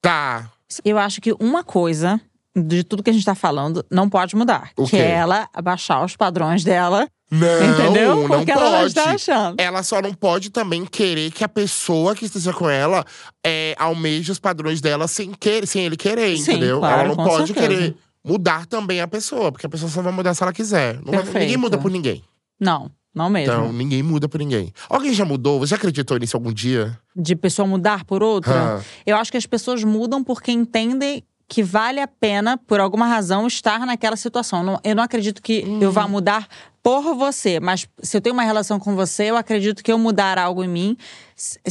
Tá. 0.00 0.48
Eu 0.84 0.96
acho 0.96 1.20
que 1.20 1.32
uma 1.40 1.64
coisa 1.64 2.20
de 2.56 2.82
tudo 2.84 3.02
que 3.02 3.10
a 3.10 3.12
gente 3.12 3.24
tá 3.24 3.34
falando 3.34 3.84
não 3.90 4.08
pode 4.08 4.34
mudar. 4.36 4.70
O 4.76 4.86
que 4.86 4.96
é 4.96 5.10
ela 5.10 5.48
abaixar 5.54 6.04
os 6.04 6.16
padrões 6.16 6.64
dela. 6.64 7.08
Não, 7.30 7.46
entendeu? 7.64 8.16
não 8.16 8.38
Porque 8.38 8.50
ela 8.50 8.70
vai 8.70 8.80
pode. 8.80 8.86
estar 8.88 9.14
achando. 9.14 9.60
Ela 9.60 9.82
só 9.84 10.02
não 10.02 10.12
pode 10.12 10.50
também 10.50 10.84
querer 10.84 11.30
que 11.30 11.44
a 11.44 11.48
pessoa 11.48 12.14
que 12.16 12.24
esteja 12.24 12.52
com 12.52 12.68
ela 12.68 13.04
é, 13.46 13.76
almeje 13.78 14.32
os 14.32 14.40
padrões 14.40 14.80
dela 14.80 15.06
sem, 15.06 15.30
querer, 15.32 15.64
sem 15.66 15.84
ele 15.86 15.96
querer, 15.96 16.36
Sim, 16.38 16.52
entendeu? 16.54 16.80
claro, 16.80 17.00
ela 17.02 17.08
não 17.14 17.24
pode 17.24 17.52
certeza. 17.52 17.68
querer 17.68 17.96
mudar 18.24 18.66
também 18.66 19.00
a 19.00 19.06
pessoa, 19.06 19.52
porque 19.52 19.64
a 19.64 19.68
pessoa 19.68 19.88
só 19.88 20.02
vai 20.02 20.12
mudar 20.12 20.34
se 20.34 20.42
ela 20.42 20.52
quiser. 20.52 20.98
Não 21.04 21.22
vai- 21.22 21.42
ninguém 21.42 21.56
muda 21.56 21.78
por 21.78 21.88
ninguém. 21.88 22.24
Não, 22.58 22.90
não 23.14 23.30
mesmo. 23.30 23.52
Então, 23.54 23.72
ninguém 23.72 24.02
muda 24.02 24.28
por 24.28 24.38
ninguém. 24.40 24.72
Alguém 24.88 25.14
já 25.14 25.24
mudou? 25.24 25.60
Você 25.60 25.76
acreditou 25.76 26.18
nisso 26.18 26.36
algum 26.36 26.52
dia? 26.52 26.98
De 27.14 27.36
pessoa 27.36 27.64
mudar 27.66 28.04
por 28.04 28.24
outra. 28.24 28.78
Ah. 28.78 28.82
Eu 29.06 29.16
acho 29.16 29.30
que 29.30 29.38
as 29.38 29.46
pessoas 29.46 29.84
mudam 29.84 30.24
porque 30.24 30.50
entendem 30.50 31.22
que 31.50 31.64
vale 31.64 32.00
a 32.00 32.06
pena, 32.06 32.56
por 32.56 32.78
alguma 32.78 33.06
razão, 33.08 33.44
estar 33.48 33.84
naquela 33.84 34.14
situação. 34.14 34.80
Eu 34.84 34.94
não 34.94 35.02
acredito 35.02 35.42
que 35.42 35.64
eu 35.80 35.90
vá 35.90 36.06
mudar 36.06 36.46
por 36.80 37.02
você, 37.16 37.58
mas 37.58 37.88
se 38.00 38.16
eu 38.16 38.20
tenho 38.20 38.34
uma 38.34 38.44
relação 38.44 38.78
com 38.78 38.94
você, 38.94 39.24
eu 39.24 39.36
acredito 39.36 39.82
que 39.82 39.90
eu 39.90 39.98
mudar 39.98 40.38
algo 40.38 40.62
em 40.62 40.68
mim, 40.68 40.96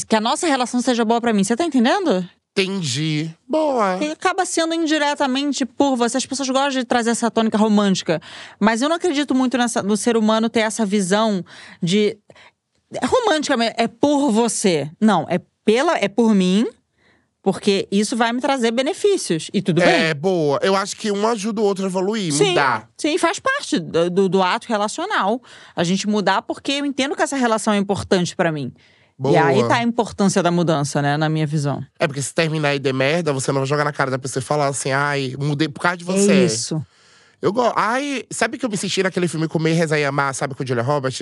que 0.05 0.15
a 0.17 0.19
nossa 0.19 0.45
relação 0.45 0.81
seja 0.81 1.05
boa 1.05 1.21
pra 1.21 1.31
mim. 1.31 1.45
Você 1.45 1.55
tá 1.55 1.63
entendendo? 1.63 2.27
Entendi. 2.51 3.33
Boa. 3.47 3.97
E 4.03 4.11
acaba 4.11 4.45
sendo 4.45 4.73
indiretamente 4.73 5.65
por 5.65 5.95
você. 5.95 6.17
As 6.17 6.25
pessoas 6.25 6.49
gostam 6.49 6.81
de 6.81 6.83
trazer 6.83 7.11
essa 7.11 7.31
tônica 7.31 7.57
romântica. 7.57 8.21
Mas 8.59 8.81
eu 8.81 8.89
não 8.89 8.97
acredito 8.97 9.33
muito 9.33 9.57
nessa, 9.57 9.81
no 9.81 9.95
ser 9.95 10.17
humano 10.17 10.49
ter 10.49 10.59
essa 10.59 10.85
visão 10.85 11.43
de. 11.81 12.17
É 12.93 13.05
romântica, 13.05 13.55
mesmo, 13.55 13.75
é 13.77 13.87
por 13.87 14.29
você. 14.29 14.91
Não, 14.99 15.25
é 15.29 15.39
pela, 15.63 15.97
é 15.97 16.09
por 16.09 16.35
mim, 16.35 16.67
porque 17.41 17.87
isso 17.91 18.15
vai 18.17 18.31
me 18.33 18.41
trazer 18.41 18.71
benefícios. 18.71 19.49
E 19.53 19.61
tudo 19.61 19.81
bem. 19.81 19.89
É, 19.89 20.13
boa. 20.13 20.59
Eu 20.61 20.75
acho 20.75 20.95
que 20.95 21.11
um 21.11 21.27
ajuda 21.27 21.61
o 21.61 21.63
outro 21.63 21.85
a 21.85 21.87
evoluir, 21.87 22.33
Sim, 22.33 22.49
mudar. 22.49 22.89
sim, 22.97 23.17
faz 23.17 23.39
parte 23.39 23.79
do, 23.79 24.09
do- 24.09 24.29
do 24.29 24.43
ato 24.43 24.67
relacional. 24.67 25.41
A 25.75 25.83
gente 25.83 26.07
mudar 26.07 26.41
porque 26.41 26.73
eu 26.73 26.85
entendo 26.85 27.15
que 27.15 27.21
essa 27.21 27.35
relação 27.37 27.73
é 27.73 27.77
importante 27.77 28.35
pra 28.35 28.51
mim. 28.51 28.73
E 28.75 29.21
Boa. 29.21 29.43
aí 29.45 29.67
tá 29.67 29.75
a 29.75 29.83
importância 29.83 30.41
da 30.41 30.49
mudança, 30.49 31.01
né, 31.01 31.17
na 31.17 31.27
minha 31.27 31.45
visão. 31.45 31.83
É 31.99 32.07
porque 32.07 32.21
se 32.21 32.33
terminar 32.33 32.73
e 32.75 32.79
der 32.79 32.93
merda, 32.93 33.33
você 33.33 33.51
não 33.51 33.59
vai 33.59 33.67
jogar 33.67 33.83
na 33.83 33.91
cara 33.91 34.09
da 34.09 34.17
pessoa 34.17 34.41
e 34.41 34.45
falar 34.45 34.67
assim, 34.67 34.91
ai, 34.91 35.35
mudei 35.37 35.67
por 35.67 35.81
causa 35.81 35.97
de 35.97 36.05
você. 36.05 36.31
É 36.31 36.45
isso. 36.45 36.81
Eu 37.41 37.51
gosto. 37.53 37.73
Ai, 37.77 38.23
sabe 38.29 38.57
que 38.57 38.65
eu 38.65 38.69
me 38.69 38.75
senti 38.77 39.01
naquele 39.03 39.27
filme 39.27 39.47
Comer, 39.47 39.73
Rezar 39.73 39.97
e 39.99 40.03
Amar, 40.05 40.33
sabe, 40.35 40.55
com 40.55 40.65
Julia 40.65 40.83
Roberts? 40.83 41.17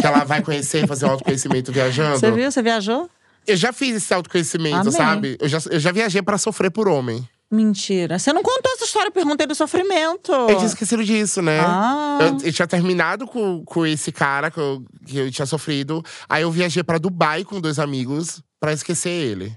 que 0.00 0.06
ela 0.06 0.24
vai 0.24 0.42
conhecer, 0.42 0.86
fazer 0.86 1.06
um 1.06 1.10
autoconhecimento 1.10 1.70
viajando. 1.74 2.18
Você 2.18 2.30
viu? 2.30 2.50
Você 2.50 2.60
viajou? 2.62 3.08
Eu 3.46 3.56
já 3.56 3.72
fiz 3.72 3.96
esse 3.96 4.12
autoconhecimento, 4.12 4.76
Amém. 4.76 4.92
sabe? 4.92 5.36
Eu 5.40 5.48
já, 5.48 5.58
eu 5.70 5.78
já 5.78 5.92
viajei 5.92 6.22
pra 6.22 6.38
sofrer 6.38 6.70
por 6.70 6.88
homem. 6.88 7.26
Mentira. 7.50 8.18
Você 8.18 8.32
não 8.32 8.42
contou 8.42 8.72
essa 8.72 8.84
história, 8.84 9.08
eu 9.08 9.12
perguntei 9.12 9.46
do 9.46 9.54
sofrimento. 9.54 10.32
Eu 10.32 10.56
tinha 10.56 10.66
esquecido 10.66 11.04
disso, 11.04 11.40
né? 11.40 11.60
Ah. 11.60 12.18
Eu, 12.20 12.46
eu 12.46 12.52
tinha 12.52 12.66
terminado 12.66 13.26
com, 13.26 13.64
com 13.64 13.86
esse 13.86 14.10
cara 14.10 14.50
que 14.50 14.58
eu, 14.58 14.84
que 15.06 15.18
eu 15.18 15.30
tinha 15.30 15.46
sofrido. 15.46 16.02
Aí 16.28 16.42
eu 16.42 16.50
viajei 16.50 16.82
pra 16.82 16.98
Dubai 16.98 17.44
com 17.44 17.60
dois 17.60 17.78
amigos 17.78 18.42
pra 18.58 18.72
esquecer 18.72 19.10
ele. 19.10 19.56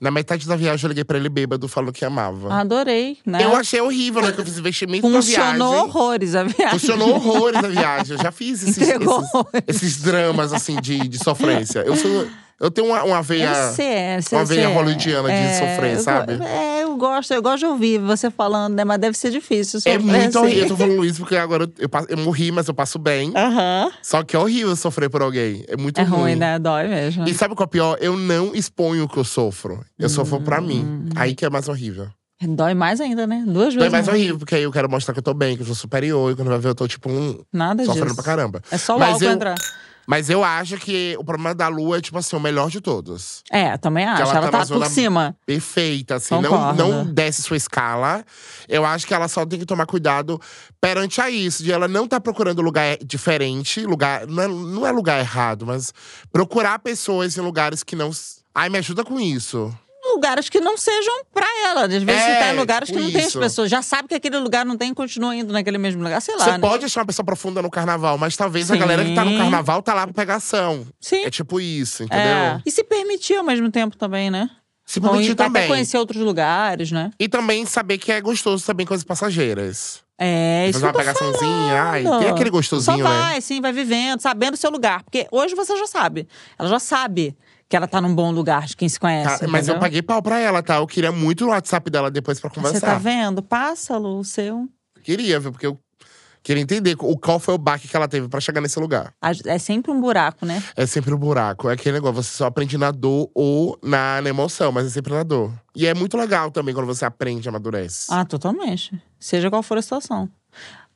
Na 0.00 0.10
metade 0.10 0.46
da 0.46 0.56
viagem, 0.56 0.82
eu 0.84 0.88
liguei 0.88 1.04
pra 1.04 1.18
ele 1.18 1.28
bêbado, 1.28 1.68
falando 1.68 1.92
que 1.92 2.02
amava. 2.06 2.52
Adorei, 2.54 3.18
né? 3.26 3.44
Eu 3.44 3.54
achei 3.54 3.82
horrível, 3.82 4.22
né? 4.22 4.32
Que 4.32 4.40
eu 4.40 4.44
fiz 4.46 4.56
investimento 4.56 5.06
na 5.06 5.20
viagem. 5.20 5.52
Funcionou 5.52 5.84
horrores 5.84 6.34
a 6.34 6.42
viagem. 6.42 6.78
Funcionou 6.78 7.14
horrores 7.16 7.62
a 7.62 7.68
viagem. 7.68 8.16
Eu 8.16 8.22
já 8.22 8.32
fiz 8.32 8.62
esses, 8.62 8.78
esses, 8.88 9.02
esses 9.66 9.96
dramas, 9.98 10.54
assim, 10.54 10.80
de, 10.80 11.06
de 11.06 11.18
sofrência. 11.22 11.80
Eu 11.80 11.96
sou. 11.96 12.26
Eu 12.60 12.70
tenho 12.70 12.88
uma, 12.88 13.02
uma 13.04 13.22
veia. 13.22 13.46
Eu 13.50 13.72
sei, 13.72 13.86
é, 13.86 14.20
sei, 14.20 14.38
uma 14.38 14.44
veia 14.44 14.66
sei. 14.66 14.74
hollywoodiana 14.74 15.28
de 15.28 15.34
É, 15.34 15.52
sofrer, 15.54 15.94
eu 15.94 16.00
sabe? 16.00 16.32
É, 16.44 16.82
eu 16.82 16.94
gosto, 16.96 17.32
eu 17.32 17.40
gosto 17.40 17.60
de 17.60 17.66
ouvir 17.66 17.98
você 17.98 18.30
falando, 18.30 18.74
né? 18.74 18.84
Mas 18.84 18.98
deve 18.98 19.16
ser 19.16 19.30
difícil 19.30 19.78
É 19.78 19.80
sofrer 19.80 19.98
muito 20.00 20.28
assim. 20.28 20.38
horrível. 20.38 20.62
Eu 20.64 20.68
tô 20.68 20.76
falando 20.76 21.04
isso 21.06 21.20
porque 21.20 21.36
agora 21.36 21.64
eu, 21.64 21.72
eu, 21.78 21.88
eu 22.10 22.18
morri, 22.18 22.52
mas 22.52 22.68
eu 22.68 22.74
passo 22.74 22.98
bem. 22.98 23.32
Aham. 23.34 23.90
Só 24.02 24.22
que 24.22 24.36
é 24.36 24.38
horrível 24.38 24.76
sofrer 24.76 25.08
por 25.08 25.22
alguém. 25.22 25.64
É 25.68 25.76
muito 25.76 25.98
É 25.98 26.04
ruim, 26.04 26.34
né? 26.36 26.58
Dói 26.58 26.86
mesmo. 26.86 27.26
E 27.26 27.32
sabe 27.32 27.54
qual 27.54 27.64
é 27.64 27.66
o 27.66 27.70
pior? 27.70 27.96
Eu 27.98 28.14
não 28.16 28.54
exponho 28.54 29.04
o 29.04 29.08
que 29.08 29.16
eu 29.16 29.24
sofro. 29.24 29.82
Eu 29.98 30.10
sofro 30.10 30.40
pra 30.42 30.60
Hum. 30.60 30.66
mim. 30.66 31.08
Aí 31.16 31.34
que 31.34 31.46
é 31.46 31.48
mais 31.50 31.66
horrível. 31.66 32.08
Dói 32.42 32.74
mais 32.74 33.00
ainda, 33.00 33.26
né? 33.26 33.42
Duas 33.46 33.74
é 33.74 33.78
vezes. 33.78 33.92
mais 33.92 34.06
mais. 34.06 34.08
horrível, 34.08 34.38
porque 34.38 34.54
aí 34.54 34.62
eu 34.62 34.72
quero 34.72 34.88
mostrar 34.90 35.12
que 35.14 35.18
eu 35.20 35.22
tô 35.22 35.32
bem, 35.34 35.56
que 35.56 35.62
eu 35.62 35.66
sou 35.66 35.74
superior. 35.74 36.30
E 36.32 36.34
quando 36.36 36.48
vai 36.48 36.58
ver, 36.58 36.68
eu 36.68 36.74
tô 36.74 36.86
tipo 36.88 37.10
um. 37.10 37.38
Nada 37.52 37.84
Sofrendo 37.84 38.06
disso. 38.08 38.16
pra 38.16 38.24
caramba. 38.24 38.62
É 38.70 38.76
só 38.78 38.96
o 38.96 38.98
Mas 38.98 39.10
álcool 39.14 39.24
eu- 39.24 39.30
entrar. 39.32 39.54
Mas 40.06 40.28
eu 40.28 40.42
acho 40.42 40.76
que 40.76 41.16
o 41.18 41.24
problema 41.24 41.54
da 41.54 41.68
Lua 41.68 41.98
é, 41.98 42.00
tipo 42.00 42.18
assim, 42.18 42.36
o 42.36 42.40
melhor 42.40 42.68
de 42.68 42.80
todos. 42.80 43.42
É, 43.50 43.76
também 43.78 44.04
acho. 44.04 44.22
ela 44.22 44.32
Ela, 44.32 44.48
tá 44.50 44.66
tá, 44.66 44.66
por 44.66 44.86
cima. 44.86 45.36
Perfeita, 45.46 46.16
assim. 46.16 46.40
Não, 46.40 46.74
não 46.74 47.04
desce 47.04 47.42
sua 47.42 47.56
escala. 47.56 48.24
Eu 48.68 48.84
acho 48.84 49.06
que 49.06 49.14
ela 49.14 49.28
só 49.28 49.46
tem 49.46 49.58
que 49.58 49.66
tomar 49.66 49.86
cuidado 49.86 50.40
perante 50.80 51.20
a 51.20 51.30
isso. 51.30 51.62
De 51.62 51.72
ela 51.72 51.86
não 51.86 52.08
tá 52.08 52.20
procurando 52.20 52.62
lugar 52.62 52.96
diferente. 53.04 53.84
Lugar. 53.86 54.26
Não 54.26 54.42
é, 54.42 54.48
não 54.48 54.86
é 54.86 54.90
lugar 54.90 55.20
errado, 55.20 55.66
mas 55.66 55.92
procurar 56.32 56.78
pessoas 56.78 57.36
em 57.36 57.40
lugares 57.40 57.82
que 57.82 57.94
não. 57.94 58.10
Ai, 58.54 58.68
me 58.68 58.78
ajuda 58.78 59.04
com 59.04 59.20
isso. 59.20 59.72
Lugares 60.14 60.48
que 60.48 60.60
não 60.60 60.76
sejam 60.76 61.24
pra 61.32 61.46
ela. 61.68 61.82
Às 61.84 61.88
vezes 62.02 62.08
É, 62.08 62.34
você 62.34 62.38
tá 62.40 62.54
em 62.54 62.56
lugares 62.56 62.88
tipo 62.88 62.98
que 62.98 63.04
não 63.04 63.12
tem 63.12 63.20
as 63.22 63.28
isso. 63.28 63.38
pessoas. 63.40 63.70
Já 63.70 63.82
sabe 63.82 64.08
que 64.08 64.14
aquele 64.14 64.38
lugar 64.38 64.64
não 64.66 64.76
tem 64.76 64.90
e 64.90 64.94
continua 64.94 65.34
indo 65.34 65.52
naquele 65.52 65.78
mesmo 65.78 66.02
lugar. 66.02 66.20
Sei 66.20 66.34
lá. 66.36 66.44
Você 66.44 66.50
né? 66.52 66.58
pode 66.58 66.84
achar 66.84 67.00
uma 67.00 67.06
pessoa 67.06 67.24
profunda 67.24 67.62
no 67.62 67.70
carnaval, 67.70 68.18
mas 68.18 68.36
talvez 68.36 68.70
a 68.70 68.74
Sim. 68.74 68.80
galera 68.80 69.04
que 69.04 69.14
tá 69.14 69.24
no 69.24 69.36
carnaval 69.36 69.82
tá 69.82 69.94
lá 69.94 70.06
pra 70.06 70.14
pegação. 70.14 70.86
Sim. 71.00 71.24
É 71.24 71.30
tipo 71.30 71.60
isso, 71.60 72.02
entendeu? 72.04 72.24
É. 72.26 72.62
E 72.66 72.70
se 72.70 72.82
permitir 72.84 73.36
ao 73.36 73.44
mesmo 73.44 73.70
tempo 73.70 73.96
também, 73.96 74.30
né? 74.30 74.50
Se 74.84 75.00
permitir 75.00 75.28
ir- 75.28 75.32
Até 75.32 75.44
também. 75.44 75.68
conhecer 75.68 75.96
outros 75.98 76.20
lugares, 76.22 76.90
né? 76.90 77.10
E 77.18 77.28
também 77.28 77.64
saber 77.64 77.96
que 77.98 78.10
é 78.10 78.20
gostoso 78.20 78.66
também 78.66 78.84
coisas 78.84 79.04
passageiras. 79.04 80.00
É, 80.22 80.66
isso 80.68 80.80
Fazer 80.80 80.86
uma 80.86 80.92
pegaçãozinha. 80.98 81.82
Ai, 81.82 82.02
tem 82.02 82.28
aquele 82.28 82.50
gostosinho, 82.50 82.84
Só 82.98 83.02
né? 83.02 83.02
vai, 83.08 83.40
sim, 83.40 83.60
vai 83.60 83.72
vivendo, 83.72 84.20
sabendo 84.20 84.54
o 84.54 84.56
seu 84.56 84.70
lugar. 84.70 85.02
Porque 85.02 85.26
hoje 85.30 85.54
você 85.54 85.74
já 85.78 85.86
sabe. 85.86 86.28
Ela 86.58 86.68
já 86.68 86.78
sabe 86.78 87.34
que 87.70 87.76
ela 87.76 87.86
tá 87.86 88.00
num 88.00 88.12
bom 88.14 88.32
lugar 88.32 88.66
de 88.66 88.76
quem 88.76 88.88
se 88.88 88.98
conhece. 88.98 89.38
Cara, 89.38 89.48
mas 89.48 89.68
eu 89.68 89.78
paguei 89.78 90.02
pau 90.02 90.20
pra 90.20 90.40
ela, 90.40 90.60
tá? 90.60 90.76
Eu 90.78 90.86
queria 90.88 91.12
muito 91.12 91.44
o 91.46 91.48
WhatsApp 91.50 91.88
dela 91.88 92.10
depois 92.10 92.40
pra 92.40 92.50
Você 92.50 92.54
conversar. 92.56 92.80
tá 92.86 92.98
vendo? 92.98 93.40
Passa, 93.42 93.96
Lu, 93.96 94.18
o 94.18 94.24
seu. 94.24 94.68
Queria, 95.04 95.38
viu? 95.38 95.52
Porque 95.52 95.68
eu 95.68 95.78
queria 96.42 96.60
entender 96.64 96.96
o 96.98 97.16
qual 97.16 97.38
foi 97.38 97.54
o 97.54 97.58
baque 97.58 97.86
que 97.86 97.94
ela 97.96 98.08
teve 98.08 98.28
pra 98.28 98.40
chegar 98.40 98.60
nesse 98.60 98.80
lugar. 98.80 99.14
É 99.46 99.56
sempre 99.56 99.92
um 99.92 100.00
buraco, 100.00 100.44
né? 100.44 100.60
É 100.74 100.84
sempre 100.84 101.14
o 101.14 101.16
buraco. 101.18 101.70
É 101.70 101.74
aquele 101.74 101.92
negócio, 101.94 102.20
você 102.24 102.36
só 102.38 102.46
aprende 102.46 102.76
na 102.76 102.90
dor 102.90 103.30
ou 103.32 103.78
na, 103.84 104.20
na 104.20 104.28
emoção, 104.28 104.72
mas 104.72 104.86
é 104.86 104.90
sempre 104.90 105.12
na 105.14 105.22
dor. 105.22 105.52
E 105.72 105.86
é 105.86 105.94
muito 105.94 106.16
legal 106.16 106.50
também 106.50 106.74
quando 106.74 106.86
você 106.86 107.04
aprende 107.04 107.46
e 107.46 107.48
amadurece. 107.48 108.08
Ah, 108.10 108.24
totalmente. 108.24 109.00
Seja 109.18 109.48
qual 109.48 109.62
for 109.62 109.78
a 109.78 109.82
situação. 109.82 110.28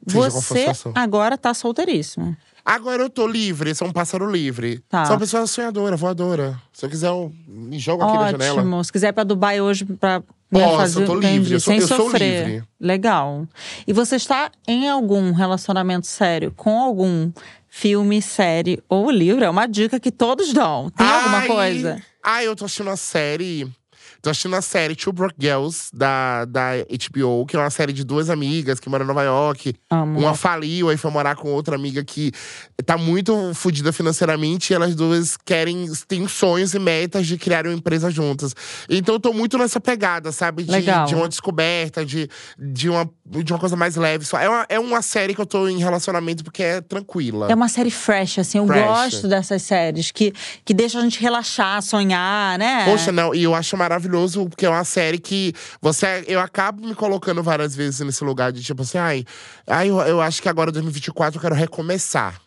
Seja 0.09 0.19
qual 0.19 0.31
for 0.33 0.39
a 0.39 0.41
Você 0.41 0.59
situação. 0.59 0.93
agora 0.97 1.39
tá 1.39 1.55
solteiríssimo. 1.55 2.37
Agora 2.65 3.03
eu 3.03 3.11
tô 3.11 3.27
livre, 3.27 3.75
sou 3.75 3.89
um 3.89 3.93
pássaro 3.93 4.31
livre. 4.31 4.79
Tá. 4.89 5.05
Sou 5.05 5.15
uma 5.15 5.21
pessoa 5.21 5.47
sonhadora, 5.47 5.97
voadora. 5.97 6.59
Se 6.73 6.87
eu 6.87 6.91
quiser, 6.91 7.09
eu 7.09 7.31
me 7.47 7.79
jogo 7.79 8.03
aqui 8.03 8.17
na 8.17 8.31
janela. 8.31 8.61
Ótimo. 8.61 8.83
Se 8.85 8.91
quiser 8.93 9.09
ir 9.09 9.13
pra 9.13 9.23
Dubai 9.25 9.61
hoje 9.61 9.85
pra 9.85 10.23
né, 10.51 10.61
Posso, 10.65 10.77
fazer 10.77 11.03
eu 11.03 11.07
tô 11.07 11.17
entendi, 11.19 11.35
livre, 11.39 11.55
eu 11.55 11.61
sou- 11.61 11.73
sem 11.73 11.81
eu 11.83 11.87
sou 11.89 11.97
sofrer. 12.07 12.47
livre. 12.49 12.65
Legal. 12.81 13.47
E 13.87 13.93
você 13.93 14.17
está 14.17 14.51
em 14.67 14.89
algum 14.89 15.33
relacionamento 15.33 16.07
sério 16.07 16.53
com 16.57 16.81
algum 16.81 17.31
filme, 17.69 18.23
série 18.23 18.83
ou 18.89 19.11
livro? 19.11 19.45
É 19.45 19.51
uma 19.51 19.67
dica 19.67 20.01
que 20.01 20.11
todos 20.11 20.53
dão. 20.55 20.91
Tem 20.91 21.07
alguma 21.07 21.39
Ai, 21.39 21.47
coisa? 21.47 22.03
Ai, 22.23 22.47
eu 22.47 22.57
tô 22.57 22.65
assistindo 22.65 22.89
a 22.89 22.97
série. 22.97 23.71
Tô 24.25 24.31
assistindo 24.31 24.57
a 24.57 24.63
série 24.63 24.97
Two 24.97 25.13
Broke 25.13 25.35
Girls, 25.39 25.91
da, 25.93 26.47
da 26.47 26.71
HBO, 26.79 27.45
que 27.45 27.57
é 27.57 27.59
uma 27.59 27.69
série 27.69 27.93
de 27.93 28.03
duas 28.03 28.31
amigas 28.31 28.81
que 28.81 28.89
moram 28.89 29.05
em 29.05 29.09
Nova 29.09 29.23
York. 29.23 29.75
Amo. 29.91 30.19
Uma 30.19 30.33
faliu, 30.35 30.89
aí 30.89 30.97
foi 30.97 31.11
morar 31.11 31.37
com 31.37 31.53
outra 31.53 31.77
amiga 31.77 32.03
que 32.03 32.33
tá 32.87 32.97
muito 32.97 33.53
fodida 33.53 33.93
financeiramente. 33.93 34.73
E 34.73 34.75
elas 34.75 34.95
duas 34.95 35.37
querem, 35.37 35.93
têm 36.09 36.27
sonhos 36.27 36.73
e 36.73 36.79
metas 36.79 37.27
de 37.27 37.37
criar 37.37 37.67
uma 37.67 37.75
empresa 37.75 38.11
juntas. 38.11 38.55
Então 38.89 39.17
eu 39.17 39.21
tô 39.21 39.35
muito 39.35 39.59
nessa 39.59 39.79
pegada, 39.79 40.33
sabe? 40.33 40.63
De, 40.63 40.71
Legal. 40.71 41.05
de 41.05 41.15
uma 41.15 41.29
descoberta, 41.29 42.03
de, 42.03 42.27
de, 42.59 42.89
uma, 42.89 43.07
de 43.27 43.53
uma 43.53 43.59
coisa 43.59 43.77
mais 43.77 43.95
leve. 43.95 44.25
Só. 44.25 44.39
É, 44.39 44.49
uma, 44.49 44.67
é 44.71 44.81
uma 44.81 45.03
série 45.03 45.35
que 45.35 45.41
eu 45.43 45.47
tô 45.47 45.69
em 45.69 45.81
relacionamento 45.81 46.43
porque 46.43 46.63
é 46.63 46.81
tranquila. 46.81 47.53
É 47.53 47.55
uma 47.55 47.69
série 47.69 47.91
fresh, 47.91 48.39
assim. 48.39 48.57
Eu 48.57 48.67
Fresh. 48.67 48.87
gosto 48.87 49.29
dessas 49.29 49.61
séries 49.61 50.11
que, 50.11 50.33
que 50.65 50.73
deixam 50.73 51.03
a 51.03 51.05
gente 51.05 51.21
relaxar, 51.21 51.83
sonhar, 51.83 52.59
né? 52.59 52.87
Poxa, 52.87 53.13
não, 53.13 53.35
e 53.35 53.43
eu 53.43 53.55
acho 53.55 53.77
maravilhoso 53.77 54.14
maravilhoso, 54.15 54.49
porque 54.49 54.65
é 54.67 54.71
uma 54.71 54.85
série 54.85 55.19
que 55.19 55.53
você. 55.81 56.25
Eu 56.27 56.41
acabo 56.41 56.87
me 56.87 56.95
colocando 56.95 57.43
várias 57.43 57.75
vezes 57.75 58.01
nesse 58.01 58.25
lugar 58.25 58.53
de 58.53 58.63
tipo 58.63 58.83
assim, 58.83 58.99
ai, 58.99 59.25
ai 59.67 59.91
eu, 59.91 59.99
eu 60.01 60.21
acho 60.21 60.41
que 60.41 60.49
agora 60.49 60.71
2024 60.73 61.39
eu 61.39 61.43
quero 61.43 61.55
recomeçar. 61.55 62.41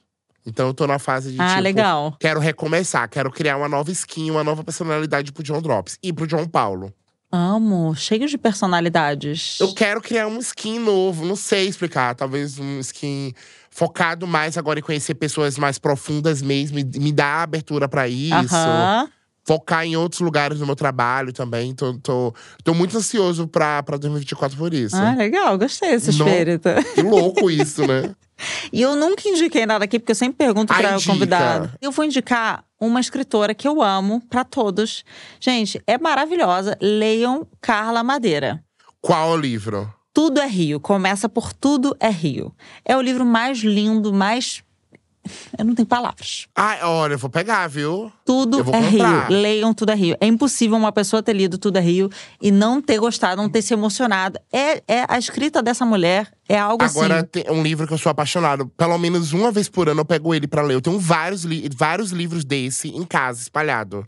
Então 0.45 0.67
eu 0.67 0.73
tô 0.73 0.87
na 0.87 0.97
fase 0.97 1.33
de 1.33 1.41
Ah, 1.41 1.49
tipo, 1.49 1.61
legal. 1.61 2.15
quero 2.19 2.39
recomeçar, 2.39 3.09
quero 3.09 3.29
criar 3.29 3.57
uma 3.57 3.67
nova 3.67 3.91
skin, 3.91 4.31
uma 4.31 4.43
nova 4.45 4.63
personalidade 4.63 5.31
pro 5.33 5.43
John 5.43 5.61
Drops 5.61 5.97
e 6.01 6.13
pro 6.13 6.27
João 6.29 6.47
Paulo. 6.47 6.93
Amo. 7.29 7.93
Cheio 7.93 8.25
de 8.25 8.37
personalidades. 8.37 9.57
Eu 9.59 9.73
quero 9.73 9.99
criar 9.99 10.27
um 10.27 10.39
skin 10.39 10.79
novo, 10.79 11.25
não 11.25 11.35
sei 11.35 11.67
explicar. 11.67 12.15
Talvez 12.15 12.57
um 12.57 12.79
skin 12.79 13.33
focado 13.69 14.25
mais 14.25 14.57
agora 14.57 14.79
em 14.79 14.81
conhecer 14.81 15.13
pessoas 15.15 15.57
mais 15.57 15.77
profundas 15.77 16.41
mesmo, 16.41 16.79
e 16.79 16.85
me 16.97 17.11
dar 17.11 17.43
abertura 17.43 17.89
pra 17.89 18.07
isso. 18.07 18.55
Aham. 18.55 19.09
Focar 19.47 19.85
em 19.85 19.95
outros 19.95 20.19
lugares 20.19 20.59
do 20.59 20.65
meu 20.65 20.75
trabalho 20.75 21.31
também. 21.31 21.73
Tô, 21.73 21.93
tô, 21.99 22.33
tô 22.65 22.73
muito 22.73 22.97
ansioso 22.97 23.47
pra, 23.47 23.81
pra 23.81 23.95
2024 23.95 24.57
por 24.57 24.73
isso. 24.73 24.97
Ah, 24.97 25.15
legal. 25.15 25.57
Gostei 25.57 25.91
desse 25.91 26.09
espírito. 26.09 26.67
Que 26.93 27.01
louco 27.01 27.49
isso, 27.49 27.87
né? 27.87 28.13
E 28.71 28.83
eu 28.83 28.95
nunca 28.95 29.27
indiquei 29.27 29.65
nada 29.65 29.85
aqui, 29.85 29.97
porque 29.97 30.11
eu 30.11 30.15
sempre 30.15 30.37
pergunto 30.37 30.71
para 30.71 30.95
o 30.95 31.03
convidado. 31.03 31.71
Eu 31.81 31.91
vou 31.91 32.05
indicar 32.05 32.63
uma 32.79 32.99
escritora 32.99 33.55
que 33.55 33.67
eu 33.67 33.81
amo 33.81 34.21
pra 34.29 34.43
todos. 34.43 35.03
Gente, 35.39 35.81
é 35.87 35.97
maravilhosa. 35.97 36.77
Leiam 36.79 37.47
Carla 37.59 38.03
Madeira. 38.03 38.63
Qual 39.01 39.31
o 39.31 39.37
livro? 39.37 39.91
Tudo 40.13 40.39
é 40.39 40.47
Rio. 40.47 40.79
Começa 40.79 41.29
por 41.29 41.53
Tudo 41.53 41.95
é 41.99 42.09
Rio. 42.09 42.53
É 42.83 42.97
o 42.97 43.01
livro 43.01 43.25
mais 43.25 43.59
lindo, 43.59 44.13
mais. 44.13 44.63
Eu 45.57 45.65
não 45.65 45.75
tenho 45.75 45.87
palavras. 45.87 46.47
Ah, 46.55 46.77
olha, 46.83 47.13
eu 47.13 47.17
vou 47.17 47.29
pegar, 47.29 47.67
viu? 47.67 48.11
Tudo 48.25 48.59
é 48.59 48.63
comprar. 48.63 49.27
Rio. 49.27 49.39
Leiam 49.41 49.73
Tudo 49.73 49.91
é 49.91 49.95
Rio. 49.95 50.17
É 50.19 50.27
impossível 50.27 50.77
uma 50.77 50.91
pessoa 50.91 51.23
ter 51.23 51.33
lido 51.33 51.57
Tudo 51.57 51.77
é 51.77 51.81
Rio 51.81 52.09
e 52.41 52.51
não 52.51 52.81
ter 52.81 52.99
gostado, 52.99 53.41
não 53.41 53.49
ter 53.49 53.61
se 53.61 53.73
emocionado. 53.73 54.39
É, 54.51 54.83
é 54.87 55.05
a 55.07 55.17
escrita 55.17 55.61
dessa 55.61 55.85
mulher 55.85 56.31
é 56.49 56.57
algo 56.57 56.83
Agora, 56.83 57.17
assim. 57.17 57.25
tem 57.25 57.45
um 57.49 57.61
livro 57.61 57.85
que 57.85 57.93
eu 57.93 57.97
sou 57.97 58.09
apaixonado. 58.09 58.67
Pelo 58.77 58.97
menos 58.97 59.33
uma 59.33 59.51
vez 59.51 59.67
por 59.67 59.89
ano 59.89 60.01
eu 60.01 60.05
pego 60.05 60.33
ele 60.33 60.47
pra 60.47 60.61
ler. 60.61 60.75
Eu 60.75 60.81
tenho 60.81 60.99
vários, 60.99 61.43
li 61.43 61.69
vários 61.75 62.11
livros 62.11 62.45
desse 62.45 62.89
em 62.89 63.03
casa, 63.03 63.41
espalhado. 63.41 64.05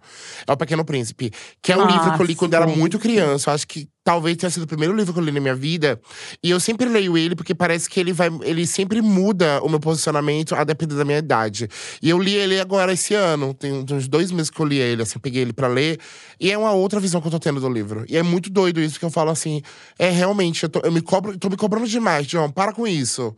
É 0.48 0.52
O 0.52 0.58
Pequeno 0.58 0.86
Príncipe. 0.86 1.32
Que 1.62 1.72
é 1.74 1.78
um 1.78 1.86
livro 1.86 2.14
que 2.16 2.22
eu 2.22 2.26
li 2.26 2.36
quando 2.36 2.54
eu 2.54 2.58
era 2.58 2.66
Nossa. 2.66 2.80
muito 2.80 2.98
criança. 3.00 3.50
Eu 3.50 3.54
acho 3.56 3.68
que 3.68 3.88
talvez 4.04 4.38
tenha 4.38 4.50
sido 4.50 4.64
o 4.64 4.68
primeiro 4.68 4.96
livro 4.96 5.14
que 5.14 5.20
eu 5.20 5.24
li 5.24 5.32
na 5.32 5.40
minha 5.40 5.56
vida. 5.56 6.00
E 6.44 6.50
eu 6.50 6.60
sempre 6.60 6.88
leio 6.88 7.18
ele 7.18 7.36
porque 7.36 7.54
parece 7.54 7.90
que 7.90 8.00
ele 8.00 8.14
vai. 8.14 8.30
Ele 8.44 8.66
sempre 8.66 9.02
muda 9.02 9.62
o 9.62 9.70
meu 9.70 9.80
posicionamento 9.80 10.56
a 10.56 10.64
depender 10.64 10.96
da 10.96 11.06
minha 11.06 11.20
idade. 11.20 11.68
E 12.02 12.10
eu 12.10 12.18
li 12.20 12.34
ele 12.34 12.60
agora 12.60 12.94
esse 12.94 13.14
ano. 13.14 13.54
Tem 13.54 13.72
uns 13.92 14.08
dois 14.08 14.32
meses 14.32 14.50
que 14.50 14.60
eu 14.60 14.66
li 14.66 14.78
ele, 14.78 15.02
assim, 15.02 15.20
peguei 15.20 15.42
ele 15.42 15.54
pra 15.54 15.68
ler. 15.68 16.00
E 16.40 16.52
é 16.52 16.58
uma 16.58 16.72
outra 16.72 17.00
visão 17.00 17.20
que 17.20 17.28
eu 17.28 17.32
tô 17.32 17.40
tendo 17.40 17.60
do 17.60 17.70
livro. 17.70 18.06
E 18.08 18.16
é 18.16 18.24
muito 18.24 18.50
doido 18.50 18.80
isso 18.80 18.98
que 18.98 19.06
eu 19.06 19.10
falo 19.10 19.30
assim. 19.30 19.62
É 19.98 20.10
realmente, 20.10 20.64
eu 20.64 20.70
tô, 20.70 20.80
eu 20.80 20.92
me 20.92 21.02
cobro, 21.02 21.38
tô 21.38 21.50
me 21.50 21.58
cobrando 21.58 21.88
demais, 21.88 22.26
John. 22.28 22.50
Para 22.50 22.72
com 22.72 22.88
isso. 22.88 23.36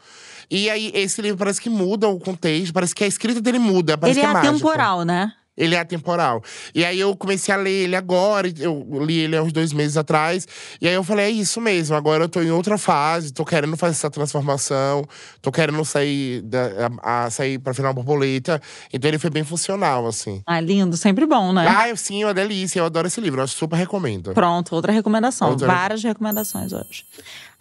E 0.50 0.70
aí, 0.70 0.92
esse 0.94 1.22
livro 1.22 1.38
parece 1.38 1.60
que 1.60 1.70
muda 1.70 2.08
o 2.08 2.20
contexto, 2.20 2.74
parece 2.74 2.94
que 2.94 3.04
a 3.04 3.08
escrita 3.08 3.42
dele 3.42 3.58
muda. 3.58 3.98
Ele 4.04 4.14
que 4.14 4.20
é 4.20 4.24
é 4.24 4.28
mágico. 4.28 4.56
atemporal, 4.56 5.04
né? 5.04 5.34
Ele 5.58 5.76
é 5.76 5.80
atemporal. 5.80 6.42
E 6.74 6.84
aí 6.86 7.00
eu 7.00 7.16
comecei 7.16 7.54
a 7.54 7.58
ler 7.58 7.84
ele 7.84 7.96
agora, 7.96 8.48
eu 8.58 8.88
li 9.06 9.20
ele 9.20 9.36
há 9.36 9.44
uns 9.44 9.52
dois 9.52 9.74
meses 9.74 9.98
atrás. 9.98 10.48
E 10.80 10.88
aí 10.88 10.94
eu 10.94 11.04
falei, 11.04 11.26
é 11.26 11.30
isso 11.30 11.60
mesmo, 11.60 11.96
agora 11.96 12.24
eu 12.24 12.30
tô 12.30 12.42
em 12.42 12.50
outra 12.52 12.78
fase, 12.78 13.34
tô 13.34 13.44
querendo 13.46 13.76
fazer 13.76 13.92
essa 13.92 14.10
transformação, 14.10 15.06
tô 15.42 15.52
querendo 15.52 15.84
sair, 15.84 16.42
da, 16.42 16.90
a, 17.04 17.26
a 17.26 17.30
sair 17.30 17.60
pra 17.60 17.74
final 17.74 17.94
borboleta. 17.94 18.62
Então 18.94 19.10
ele 19.10 19.20
foi 19.20 19.30
bem 19.30 19.44
funcional, 19.44 20.08
assim. 20.08 20.42
Ah, 20.48 20.62
lindo, 20.62 20.96
sempre 20.96 21.26
bom, 21.26 21.52
né? 21.52 21.68
Ah, 21.68 21.96
sim, 21.96 22.24
é 22.24 22.26
uma 22.28 22.34
delícia, 22.34 22.80
eu 22.80 22.86
adoro 22.86 23.08
esse 23.08 23.20
livro, 23.20 23.42
eu 23.42 23.48
super 23.48 23.76
recomendo. 23.76 24.34
Pronto, 24.34 24.74
outra 24.74 24.92
recomendação. 24.92 25.50
Outra- 25.50 25.68
Várias 25.68 26.02
recomendações 26.04 26.72
hoje. 26.72 27.04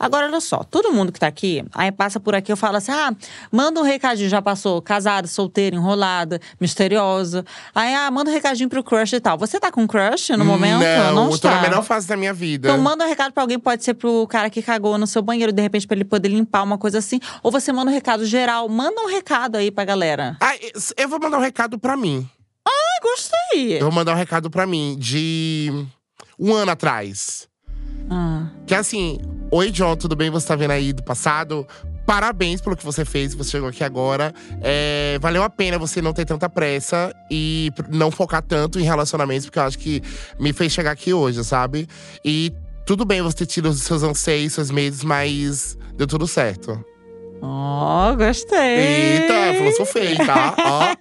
Agora, 0.01 0.25
olha 0.27 0.41
só, 0.41 0.65
todo 0.65 0.91
mundo 0.95 1.13
que 1.13 1.21
tá 1.21 1.27
aqui, 1.27 1.63
aí 1.75 1.93
passa 1.93 2.19
por 2.19 2.35
aqui, 2.35 2.51
eu 2.51 2.57
falo 2.57 2.79
assim: 2.79 2.91
ah, 2.91 3.15
manda 3.53 3.79
um 3.79 3.83
recadinho, 3.83 4.31
já 4.31 4.41
passou, 4.41 4.81
casada, 4.81 5.29
solteira, 5.29 5.77
enrolada, 5.77 6.41
misteriosa. 6.59 7.45
Aí, 7.75 7.95
ah, 7.95 8.11
manda 8.11 8.31
um 8.31 8.33
recadinho 8.33 8.71
pro 8.71 8.83
crush 8.83 9.13
e 9.13 9.21
tal. 9.21 9.37
Você 9.37 9.61
tá 9.61 9.71
com 9.71 9.87
crush 9.87 10.31
no 10.31 10.45
momento? 10.45 10.81
Não, 10.81 11.15
Não 11.15 11.25
eu 11.25 11.29
tô 11.31 11.35
está. 11.35 11.57
na 11.57 11.61
melhor 11.61 11.83
fase 11.85 12.09
da 12.09 12.17
minha 12.17 12.33
vida. 12.33 12.69
Então 12.71 12.81
manda 12.81 13.05
um 13.05 13.09
recado 13.09 13.33
pra 13.35 13.43
alguém, 13.43 13.59
pode 13.59 13.85
ser 13.85 13.93
pro 13.93 14.27
cara 14.27 14.49
que 14.49 14.63
cagou 14.63 14.97
no 14.97 15.07
seu 15.07 15.21
banheiro, 15.21 15.53
de 15.53 15.61
repente, 15.61 15.87
pra 15.87 15.95
ele 15.95 16.05
poder 16.07 16.29
limpar 16.31 16.63
uma 16.63 16.79
coisa 16.79 16.97
assim. 16.97 17.21
Ou 17.43 17.51
você 17.51 17.71
manda 17.71 17.91
um 17.91 17.95
recado 17.95 18.25
geral, 18.25 18.67
manda 18.71 18.99
um 19.03 19.07
recado 19.07 19.57
aí 19.57 19.71
pra 19.71 19.85
galera. 19.85 20.39
Ah, 20.41 20.55
eu 20.97 21.09
vou 21.11 21.21
mandar 21.21 21.37
um 21.37 21.43
recado 21.43 21.79
pra 21.79 21.95
mim. 21.95 22.27
Ah, 22.67 23.01
gostei. 23.03 23.77
Eu 23.77 23.83
vou 23.83 23.93
mandar 23.93 24.13
um 24.13 24.17
recado 24.17 24.51
pra 24.51 24.67
mim 24.67 24.97
de 24.99 25.71
um 26.39 26.55
ano 26.55 26.71
atrás. 26.73 27.50
Ah, 28.11 28.47
Que 28.67 28.75
é 28.75 28.79
assim, 28.79 29.19
oi 29.51 29.71
John, 29.71 29.97
tudo 29.97 30.17
bem? 30.17 30.31
Você 30.31 30.47
tá 30.49 30.57
vendo 30.57 30.73
aí 30.73 30.93
do 30.93 31.03
passado? 31.03 31.67
Parabéns 32.05 32.61
pelo 32.61 32.77
que 32.77 32.85
você 32.85 33.05
fez, 33.05 33.35
você 33.35 33.53
chegou 33.53 33.69
aqui 33.69 33.85
agora. 33.85 34.35
É, 34.61 35.17
valeu 35.21 35.45
a 35.45 35.49
pena 35.49 35.79
você 35.79 36.03
não 36.03 36.13
ter 36.13 36.25
tanta 36.25 36.49
pressa 36.49 37.15
e 37.31 37.71
não 37.89 38.11
focar 38.11 38.43
tanto 38.43 38.81
em 38.81 38.83
relacionamentos, 38.83 39.47
porque 39.47 39.61
eu 39.61 39.63
acho 39.63 39.79
que 39.79 40.03
me 40.39 40.53
fez 40.53 40.73
chegar 40.73 40.91
aqui 40.91 41.15
hoje, 41.15 41.45
sabe? 41.45 41.87
E 42.25 42.53
tudo 42.85 43.05
bem 43.05 43.23
você 43.23 43.37
ter 43.37 43.47
tido 43.47 43.69
os 43.69 43.81
seus 43.83 44.03
anseios, 44.03 44.55
seus 44.55 44.73
medos, 44.73 45.05
mas 45.05 45.79
deu 45.95 46.07
tudo 46.07 46.27
certo. 46.27 46.85
Ó, 47.43 48.15
gostei. 48.15 48.59
Eita, 48.59 49.55
filosofei, 49.59 50.17
tá? 50.17 50.97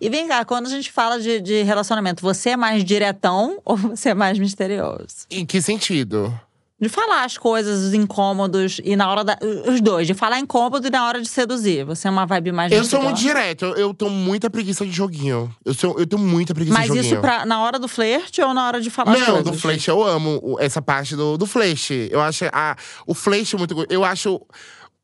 E 0.00 0.08
vem 0.10 0.28
cá, 0.28 0.44
quando 0.44 0.66
a 0.66 0.70
gente 0.70 0.90
fala 0.92 1.18
de, 1.20 1.40
de 1.40 1.62
relacionamento, 1.62 2.20
você 2.22 2.50
é 2.50 2.56
mais 2.56 2.84
diretão 2.84 3.58
ou 3.64 3.76
você 3.76 4.10
é 4.10 4.14
mais 4.14 4.38
misterioso? 4.38 5.26
Em 5.30 5.46
que 5.46 5.62
sentido? 5.62 6.32
De 6.78 6.88
falar 6.88 7.24
as 7.24 7.38
coisas, 7.38 7.82
os 7.84 7.94
incômodos, 7.94 8.80
e 8.84 8.96
na 8.96 9.08
hora 9.08 9.24
da. 9.24 9.38
Os 9.66 9.80
dois, 9.80 10.06
de 10.06 10.12
falar 10.12 10.40
incômodo 10.40 10.86
e 10.86 10.90
na 10.90 11.06
hora 11.06 11.22
de 11.22 11.28
seduzir. 11.28 11.84
Você 11.84 12.08
é 12.08 12.10
uma 12.10 12.26
vibe 12.26 12.52
mais 12.52 12.70
Eu 12.72 12.84
sou 12.84 13.00
muito 13.00 13.18
direto, 13.18 13.64
eu, 13.64 13.76
eu 13.76 13.94
tenho 13.94 14.10
muita 14.10 14.50
preguiça 14.50 14.84
de 14.84 14.90
joguinho. 14.92 15.54
Eu, 15.64 15.72
sou, 15.72 15.96
eu 15.98 16.06
tenho 16.06 16.20
muita 16.20 16.52
preguiça 16.52 16.76
Mas 16.76 16.90
de 16.90 16.96
joguinho. 16.96 17.12
isso 17.12 17.20
pra, 17.22 17.46
na 17.46 17.62
hora 17.62 17.78
do 17.78 17.88
flerte 17.88 18.42
ou 18.42 18.52
na 18.52 18.66
hora 18.66 18.80
de 18.80 18.90
falar 18.90 19.16
Não, 19.16 19.42
do 19.42 19.54
flash 19.54 19.86
eu 19.88 20.02
amo 20.02 20.56
essa 20.60 20.82
parte 20.82 21.14
do, 21.16 21.38
do 21.38 21.46
flash. 21.46 21.90
Eu 22.10 22.20
acho 22.20 22.44
a, 22.52 22.76
o 23.06 23.14
flash 23.14 23.54
muito. 23.54 23.74
go- 23.74 23.86
Eu 23.88 24.04
acho. 24.04 24.40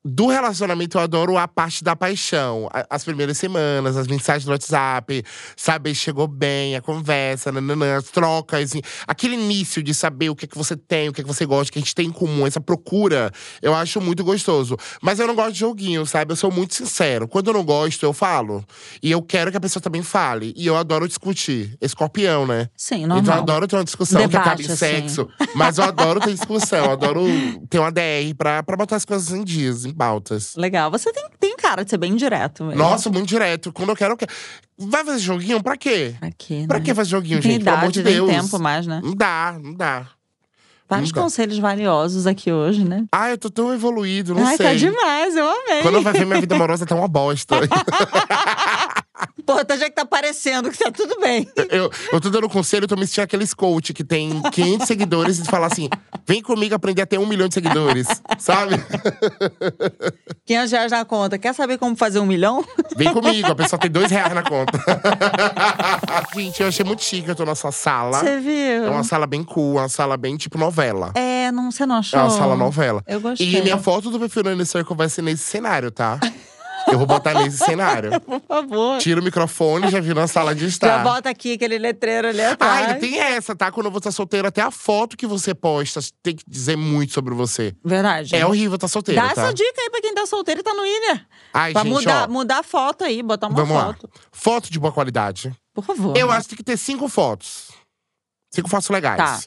Do 0.02 0.28
relacionamento, 0.28 0.96
eu 0.96 1.02
adoro 1.02 1.36
a 1.36 1.46
parte 1.46 1.84
da 1.84 1.94
paixão. 1.94 2.70
As 2.88 3.04
primeiras 3.04 3.36
semanas, 3.36 3.98
as 3.98 4.06
mensagens 4.06 4.46
do 4.46 4.50
WhatsApp, 4.50 5.22
saber 5.54 5.94
se 5.94 6.00
chegou 6.00 6.26
bem, 6.26 6.74
a 6.74 6.80
conversa, 6.80 7.52
nananã, 7.52 7.96
as 7.98 8.04
trocas. 8.04 8.72
Aquele 9.06 9.34
início 9.34 9.82
de 9.82 9.92
saber 9.92 10.30
o 10.30 10.34
que 10.34 10.46
é 10.46 10.48
que 10.48 10.56
você 10.56 10.74
tem, 10.74 11.10
o 11.10 11.12
que 11.12 11.20
é 11.20 11.24
que 11.24 11.28
você 11.28 11.44
gosta, 11.44 11.68
o 11.68 11.72
que 11.74 11.78
a 11.78 11.82
gente 11.82 11.94
tem 11.94 12.06
em 12.06 12.12
comum, 12.12 12.46
essa 12.46 12.62
procura, 12.62 13.30
eu 13.60 13.74
acho 13.74 14.00
muito 14.00 14.24
gostoso. 14.24 14.74
Mas 15.02 15.20
eu 15.20 15.26
não 15.26 15.34
gosto 15.34 15.52
de 15.52 15.58
joguinho, 15.60 16.06
sabe? 16.06 16.32
Eu 16.32 16.36
sou 16.36 16.50
muito 16.50 16.74
sincero. 16.74 17.28
Quando 17.28 17.48
eu 17.48 17.52
não 17.54 17.62
gosto, 17.64 18.02
eu 18.02 18.14
falo. 18.14 18.64
E 19.02 19.10
eu 19.10 19.20
quero 19.20 19.50
que 19.50 19.58
a 19.58 19.60
pessoa 19.60 19.82
também 19.82 20.02
fale. 20.02 20.54
E 20.56 20.66
eu 20.66 20.76
adoro 20.78 21.06
discutir. 21.06 21.76
Escorpião, 21.78 22.46
né? 22.46 22.70
Sim, 22.74 23.04
Então 23.04 23.16
eu 23.18 23.22
normal. 23.22 23.38
adoro 23.40 23.68
ter 23.68 23.76
uma 23.76 23.84
discussão 23.84 24.22
que 24.22 24.28
Debate, 24.28 24.46
acaba 24.48 24.62
em 24.62 24.64
assim. 24.64 24.76
sexo. 24.76 25.28
Mas 25.54 25.76
eu 25.76 25.84
adoro 25.84 26.20
ter 26.20 26.32
discussão, 26.32 26.86
eu 26.86 26.90
adoro 26.92 27.20
ter 27.68 27.78
uma 27.78 27.92
DR 27.92 28.34
pra, 28.38 28.62
pra 28.62 28.78
botar 28.78 28.96
as 28.96 29.04
coisas 29.04 29.30
em 29.32 29.44
dias, 29.44 29.89
pautas. 29.92 30.54
Legal. 30.56 30.90
Você 30.90 31.12
tem, 31.12 31.24
tem 31.38 31.56
cara 31.56 31.84
de 31.84 31.90
ser 31.90 31.98
bem 31.98 32.14
direto 32.16 32.64
mesmo. 32.64 32.78
Nossa, 32.78 33.10
muito 33.10 33.26
direto. 33.28 33.72
Quando 33.72 33.90
eu 33.90 33.96
quero, 33.96 34.12
eu 34.14 34.16
quero. 34.16 34.32
Vai 34.78 35.04
fazer 35.04 35.18
joguinho? 35.18 35.62
Pra 35.62 35.76
quê? 35.76 36.14
Pra 36.18 36.30
quê, 36.30 36.64
Pra 36.66 36.78
né? 36.78 36.84
que 36.84 36.94
fazer 36.94 37.10
joguinho, 37.10 37.36
Não 37.36 37.42
tem 37.42 37.52
gente? 37.52 37.64
Pelo 37.64 37.76
amor 37.76 37.92
de 37.92 38.00
idade, 38.00 38.16
nem 38.20 38.26
Deus. 38.26 38.44
tempo 38.44 38.58
mais, 38.62 38.86
né? 38.86 39.00
Não 39.02 39.14
dá, 39.14 39.58
não 39.62 39.74
dá. 39.74 40.06
Vários 40.88 41.12
Não 41.12 41.22
conselhos 41.22 41.56
valiosos 41.58 42.26
aqui 42.26 42.50
hoje, 42.50 42.84
né? 42.84 43.04
Ai, 43.12 43.32
eu 43.32 43.38
tô 43.38 43.48
tão 43.48 43.72
evoluído, 43.72 44.34
não 44.34 44.44
Ai, 44.44 44.56
sei. 44.56 44.66
tá 44.66 44.74
demais, 44.74 45.36
eu 45.36 45.48
amei. 45.48 45.82
Quando 45.82 46.02
vai 46.02 46.12
ver 46.12 46.26
minha 46.26 46.40
vida 46.40 46.56
amorosa 46.56 46.84
tá 46.84 46.96
uma 46.96 47.06
bosta. 47.06 47.56
Tá 49.66 49.76
já 49.76 49.86
que 49.86 49.96
tá 49.96 50.04
parecendo 50.04 50.70
que 50.70 50.78
tá 50.78 50.90
tudo 50.90 51.18
bem. 51.20 51.46
eu, 51.70 51.90
eu 52.12 52.20
tô 52.20 52.30
dando 52.30 52.48
conselho, 52.48 52.84
eu 52.84 52.88
tô 52.88 52.96
me 52.96 53.06
sentindo 53.06 53.24
aqueles 53.24 53.52
coach 53.52 53.92
que 53.92 54.04
tem 54.04 54.40
500 54.50 54.86
seguidores 54.86 55.38
e 55.38 55.44
fala 55.44 55.66
assim: 55.66 55.88
vem 56.26 56.40
comigo 56.42 56.74
aprender 56.74 57.02
a 57.02 57.06
ter 57.06 57.18
um 57.18 57.26
milhão 57.26 57.48
de 57.48 57.54
seguidores, 57.54 58.06
sabe? 58.38 58.76
500 60.46 60.72
reais 60.72 60.92
na 60.92 61.04
conta. 61.04 61.38
Quer 61.38 61.54
saber 61.54 61.78
como 61.78 61.96
fazer 61.96 62.20
um 62.20 62.26
milhão? 62.26 62.64
Vem 62.96 63.12
comigo, 63.12 63.48
a 63.50 63.54
pessoa 63.54 63.78
tem 63.78 63.90
dois 63.90 64.10
reais 64.10 64.32
na 64.34 64.42
conta. 64.42 64.78
Gente, 66.34 66.62
eu 66.62 66.68
achei 66.68 66.84
muito 66.84 67.02
chique, 67.02 67.28
eu 67.28 67.34
tô 67.34 67.44
na 67.44 67.54
sua 67.54 67.72
sala. 67.72 68.18
Você 68.18 68.38
viu? 68.40 68.86
É 68.86 68.90
uma 68.90 69.04
sala 69.04 69.26
bem 69.26 69.42
cool, 69.42 69.76
uma 69.76 69.88
sala 69.88 70.16
bem 70.16 70.36
tipo 70.36 70.58
novela. 70.58 71.12
É, 71.14 71.50
não, 71.52 71.70
você 71.70 71.84
não 71.86 71.96
achou? 71.96 72.18
É 72.18 72.22
uma 72.22 72.30
sala 72.30 72.56
novela. 72.56 73.02
Eu 73.06 73.20
gostei. 73.20 73.54
E 73.54 73.62
minha 73.62 73.78
foto 73.78 74.10
do 74.10 74.18
perfil 74.18 74.44
no 74.44 74.52
Inner 74.52 74.66
Circle 74.66 74.96
vai 74.96 75.08
ser 75.08 75.22
nesse 75.22 75.44
cenário, 75.44 75.90
tá? 75.90 76.18
Eu 76.92 76.98
vou 76.98 77.06
botar 77.06 77.34
nesse 77.34 77.58
cenário. 77.64 78.20
Por 78.20 78.40
favor. 78.40 78.98
Tira 78.98 79.20
o 79.20 79.24
microfone, 79.24 79.88
já 79.90 80.00
vi 80.00 80.12
na 80.14 80.26
sala 80.26 80.54
de 80.54 80.66
estar. 80.66 80.98
Já 80.98 81.02
bota 81.02 81.30
aqui 81.30 81.52
aquele 81.54 81.78
letreiro 81.78 82.28
ali 82.28 82.40
Ah, 82.40 82.52
atrás. 82.52 82.86
ainda 82.88 83.00
tem 83.00 83.18
essa, 83.18 83.54
tá? 83.54 83.70
Quando 83.70 83.90
você 83.90 84.04
tá 84.04 84.10
solteiro, 84.12 84.48
até 84.48 84.60
a 84.62 84.70
foto 84.70 85.16
que 85.16 85.26
você 85.26 85.54
posta 85.54 86.00
tem 86.22 86.34
que 86.36 86.44
dizer 86.48 86.76
muito 86.76 87.12
sobre 87.12 87.34
você. 87.34 87.74
Verdade. 87.84 88.34
É 88.34 88.44
horrível 88.46 88.76
tá 88.78 88.88
solteiro, 88.88 89.20
Dá 89.20 89.32
tá? 89.34 89.42
essa 89.42 89.54
dica 89.54 89.80
aí 89.80 89.90
pra 89.90 90.00
quem 90.00 90.14
tá 90.14 90.26
solteiro 90.26 90.60
e 90.60 90.62
tá 90.62 90.74
no 90.74 90.84
Inner. 90.84 91.26
Ai, 91.54 91.72
pra 91.72 91.82
gente, 91.82 91.92
mudar, 91.92 92.28
ó. 92.28 92.32
mudar 92.32 92.58
a 92.58 92.62
foto 92.62 93.04
aí, 93.04 93.22
botar 93.22 93.48
uma 93.48 93.56
Vamos 93.56 93.82
foto. 93.82 94.08
lá. 94.12 94.20
Foto 94.32 94.70
de 94.70 94.78
boa 94.78 94.92
qualidade. 94.92 95.52
Por 95.74 95.84
favor. 95.84 96.16
Eu 96.16 96.30
acho 96.30 96.48
que 96.48 96.56
tem 96.56 96.56
que 96.58 96.64
ter 96.64 96.76
cinco 96.76 97.08
fotos. 97.08 97.68
Cinco 98.52 98.68
fotos 98.68 98.88
legais. 98.88 99.16
Tá. 99.16 99.40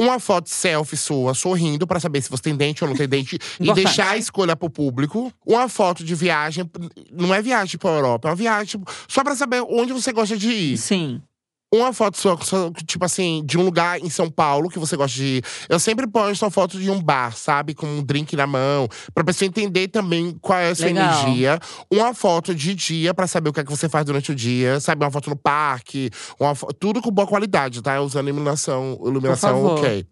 Uma 0.00 0.18
foto 0.18 0.48
selfie 0.48 0.96
sua, 0.96 1.34
sorrindo, 1.34 1.86
pra 1.86 2.00
saber 2.00 2.22
se 2.22 2.30
você 2.30 2.44
tem 2.44 2.56
dente 2.56 2.82
ou 2.82 2.88
não 2.88 2.96
tem 2.96 3.06
dente. 3.06 3.36
e 3.60 3.64
Importante. 3.64 3.84
deixar 3.84 4.10
a 4.12 4.16
escolha 4.16 4.56
pro 4.56 4.70
público. 4.70 5.30
Uma 5.46 5.68
foto 5.68 6.02
de 6.02 6.14
viagem. 6.14 6.64
Não 7.12 7.34
é 7.34 7.42
viagem 7.42 7.78
pra 7.78 7.90
Europa, 7.90 8.28
é 8.28 8.30
uma 8.30 8.36
viagem 8.36 8.80
só 9.06 9.22
pra 9.22 9.36
saber 9.36 9.62
onde 9.68 9.92
você 9.92 10.10
gosta 10.10 10.38
de 10.38 10.48
ir. 10.48 10.78
Sim. 10.78 11.20
Uma 11.72 11.92
foto 11.92 12.16
sua, 12.16 12.36
tipo 12.84 13.04
assim, 13.04 13.42
de 13.46 13.56
um 13.56 13.62
lugar 13.62 14.00
em 14.00 14.10
São 14.10 14.28
Paulo 14.28 14.68
que 14.68 14.78
você 14.78 14.96
gosta 14.96 15.14
de 15.16 15.24
ir. 15.24 15.44
Eu 15.68 15.78
sempre 15.78 16.04
posto 16.06 16.42
uma 16.44 16.50
foto 16.50 16.76
de 16.80 16.90
um 16.90 17.00
bar, 17.00 17.36
sabe? 17.36 17.74
Com 17.74 17.86
um 17.86 18.02
drink 18.02 18.34
na 18.34 18.44
mão. 18.46 18.88
Pra 19.14 19.22
pessoa 19.22 19.46
entender 19.46 19.86
também 19.86 20.36
qual 20.40 20.58
é 20.58 20.70
a 20.70 20.74
sua 20.74 20.86
Legal. 20.86 21.22
energia. 21.22 21.60
Uma 21.88 22.12
foto 22.12 22.52
de 22.52 22.74
dia 22.74 23.14
pra 23.14 23.28
saber 23.28 23.50
o 23.50 23.52
que 23.52 23.60
é 23.60 23.64
que 23.64 23.70
você 23.70 23.88
faz 23.88 24.04
durante 24.04 24.32
o 24.32 24.34
dia. 24.34 24.80
Sabe? 24.80 25.04
Uma 25.04 25.12
foto 25.12 25.30
no 25.30 25.36
parque. 25.36 26.10
Uma 26.40 26.56
fo- 26.56 26.72
Tudo 26.72 27.00
com 27.00 27.10
boa 27.12 27.26
qualidade, 27.28 27.80
tá? 27.82 28.00
Usando 28.00 28.28
iluminação, 28.28 28.98
iluminação 29.04 29.64
ok. 29.66 30.04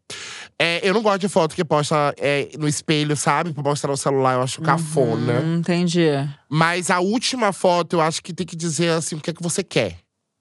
É, 0.60 0.80
eu 0.88 0.94
não 0.94 1.02
gosto 1.02 1.20
de 1.20 1.28
foto 1.28 1.56
que 1.56 1.64
posta 1.64 2.14
é, 2.18 2.50
no 2.56 2.68
espelho, 2.68 3.16
sabe? 3.16 3.52
Pra 3.52 3.62
mostrar 3.64 3.90
no 3.90 3.96
celular, 3.96 4.34
eu 4.34 4.42
acho 4.42 4.60
cafona. 4.62 5.40
Hum, 5.40 5.56
entendi. 5.56 6.06
Mas 6.48 6.88
a 6.90 7.00
última 7.00 7.52
foto, 7.52 7.94
eu 7.96 8.00
acho 8.00 8.22
que 8.22 8.32
tem 8.32 8.46
que 8.46 8.54
dizer 8.56 8.90
assim, 8.90 9.16
o 9.16 9.20
que 9.20 9.30
é 9.30 9.32
que 9.32 9.42
você 9.42 9.64
quer. 9.64 9.98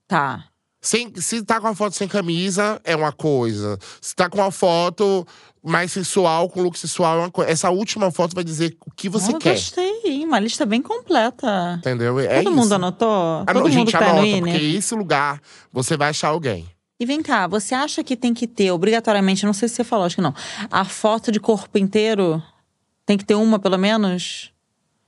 Tá. 0.07 0.45
Sem, 0.81 1.11
se 1.15 1.41
tá 1.43 1.59
com 1.59 1.67
a 1.67 1.75
foto 1.75 1.95
sem 1.95 2.07
camisa, 2.07 2.79
é 2.83 2.95
uma 2.95 3.11
coisa. 3.11 3.77
Se 3.99 4.15
tá 4.15 4.29
com 4.29 4.37
uma 4.37 4.51
foto 4.51 5.25
mais 5.63 5.91
sensual, 5.91 6.47
com 6.49 6.61
look 6.61 6.77
sensual, 6.77 7.17
é 7.17 7.19
uma 7.21 7.31
coisa. 7.31 7.51
Essa 7.51 7.69
última 7.71 8.11
foto 8.11 8.35
vai 8.35 8.43
dizer 8.43 8.77
o 8.85 8.91
que 8.95 9.09
você 9.09 9.31
Ah, 9.35 9.39
quer. 9.39 9.53
Gostei, 9.55 10.01
hein? 10.05 10.23
uma 10.25 10.39
lista 10.39 10.65
bem 10.65 10.81
completa. 10.81 11.75
Entendeu? 11.79 12.19
É 12.19 12.41
Todo 12.43 12.51
isso. 12.51 12.61
mundo 12.61 12.73
anotou? 12.75 13.09
Ah, 13.41 13.45
Todo 13.47 13.63
mundo 13.63 13.71
gente, 13.71 13.87
que 13.91 13.97
tá 13.97 13.99
no 14.05 14.09
anota, 14.11 14.27
Iner? 14.27 14.53
porque 14.53 14.65
esse 14.77 14.95
lugar 14.95 15.41
você 15.73 15.97
vai 15.97 16.09
achar 16.09 16.29
alguém. 16.29 16.69
E 16.99 17.05
vem 17.05 17.21
cá, 17.21 17.47
você 17.47 17.75
acha 17.75 18.03
que 18.03 18.15
tem 18.15 18.33
que 18.33 18.47
ter, 18.47 18.71
obrigatoriamente, 18.71 19.45
não 19.45 19.53
sei 19.53 19.67
se 19.67 19.75
você 19.75 19.83
falou, 19.83 20.05
acho 20.05 20.15
que 20.15 20.21
não, 20.21 20.33
a 20.71 20.83
foto 20.85 21.31
de 21.31 21.39
corpo 21.39 21.77
inteiro? 21.77 22.41
Tem 23.05 23.17
que 23.17 23.25
ter 23.25 23.35
uma, 23.35 23.59
pelo 23.59 23.77
menos? 23.77 24.51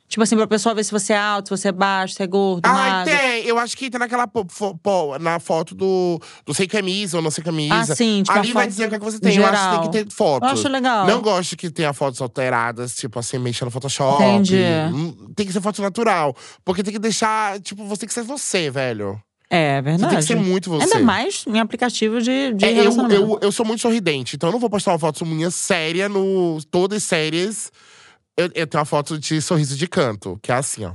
Tipo 0.09 0.23
assim, 0.23 0.35
pra 0.35 0.47
pessoa 0.47 0.73
ver 0.73 0.83
se 0.83 0.91
você 0.91 1.13
é 1.13 1.17
alto, 1.17 1.49
se 1.49 1.61
você 1.61 1.67
é 1.67 1.71
baixo, 1.71 2.15
se 2.15 2.23
é 2.23 2.25
gordo, 2.25 2.65
Ah, 2.65 2.73
magro. 2.73 3.13
tem! 3.15 3.45
Eu 3.45 3.59
acho 3.59 3.77
que 3.77 3.85
entra 3.85 3.99
naquela 3.99 4.25
po- 4.27 4.43
fo- 4.49 4.75
po- 4.75 5.19
na 5.19 5.39
foto 5.39 5.75
do, 5.75 6.19
do 6.43 6.51
sem 6.51 6.67
camisa 6.67 7.17
ou 7.17 7.23
não 7.23 7.29
sem 7.29 7.43
camisa. 7.43 7.75
Ah, 7.93 7.95
sim, 7.95 8.23
tipo, 8.23 8.35
Ali 8.37 8.49
a 8.49 8.53
vai 8.55 8.63
foto 8.63 8.71
dizer 8.71 8.85
o 8.85 8.89
que, 8.89 8.95
é 8.95 8.99
que 8.99 9.05
você 9.05 9.19
tem. 9.19 9.35
Eu 9.37 9.45
acho 9.45 9.51
que 9.53 9.57
geral. 9.59 9.81
tem 9.81 9.91
que 9.91 10.05
ter 10.05 10.11
foto. 10.11 10.43
Eu 10.45 10.49
acho 10.49 10.67
legal. 10.67 11.05
Não 11.05 11.21
gosto 11.21 11.55
que 11.55 11.69
tenha 11.69 11.93
fotos 11.93 12.19
alteradas, 12.21 12.95
tipo 12.95 13.19
assim, 13.19 13.37
mexendo 13.37 13.67
no 13.67 13.71
Photoshop. 13.71 14.23
Entendi. 14.23 14.57
Hum, 14.91 15.31
Tem 15.35 15.45
que 15.45 15.53
ser 15.53 15.61
foto 15.61 15.79
natural. 15.79 16.35
Porque 16.65 16.81
tem 16.81 16.91
que 16.91 16.99
deixar, 16.99 17.59
tipo, 17.59 17.85
você 17.85 17.99
tem 18.01 18.07
que 18.07 18.13
ser 18.15 18.23
você, 18.23 18.71
velho. 18.71 19.21
É, 19.47 19.75
Você 19.77 19.81
verdade. 19.83 20.09
tem 20.09 20.19
que 20.19 20.25
ser 20.25 20.35
muito 20.35 20.71
você. 20.71 20.85
Ainda 20.85 20.99
mais 21.05 21.43
em 21.47 21.59
aplicativo 21.59 22.19
de, 22.19 22.53
de 22.53 22.65
É, 22.65 22.71
eu, 22.71 22.75
relacionamento. 22.75 23.21
eu, 23.21 23.39
eu 23.43 23.51
sou 23.51 23.63
muito 23.65 23.81
sorridente, 23.81 24.35
então 24.35 24.49
eu 24.49 24.53
não 24.53 24.59
vou 24.59 24.69
postar 24.71 24.91
uma 24.91 24.99
foto 24.99 25.23
minha 25.23 25.51
séria 25.51 26.09
no. 26.09 26.57
Todas 26.71 27.03
sérias. 27.03 27.71
Eu, 28.39 28.49
eu 28.55 28.65
tenho 28.65 28.79
uma 28.79 28.85
foto 28.85 29.19
de 29.19 29.41
sorriso 29.41 29.75
de 29.75 29.85
canto, 29.85 30.39
que 30.41 30.49
é 30.49 30.55
assim, 30.55 30.85
ó. 30.85 30.93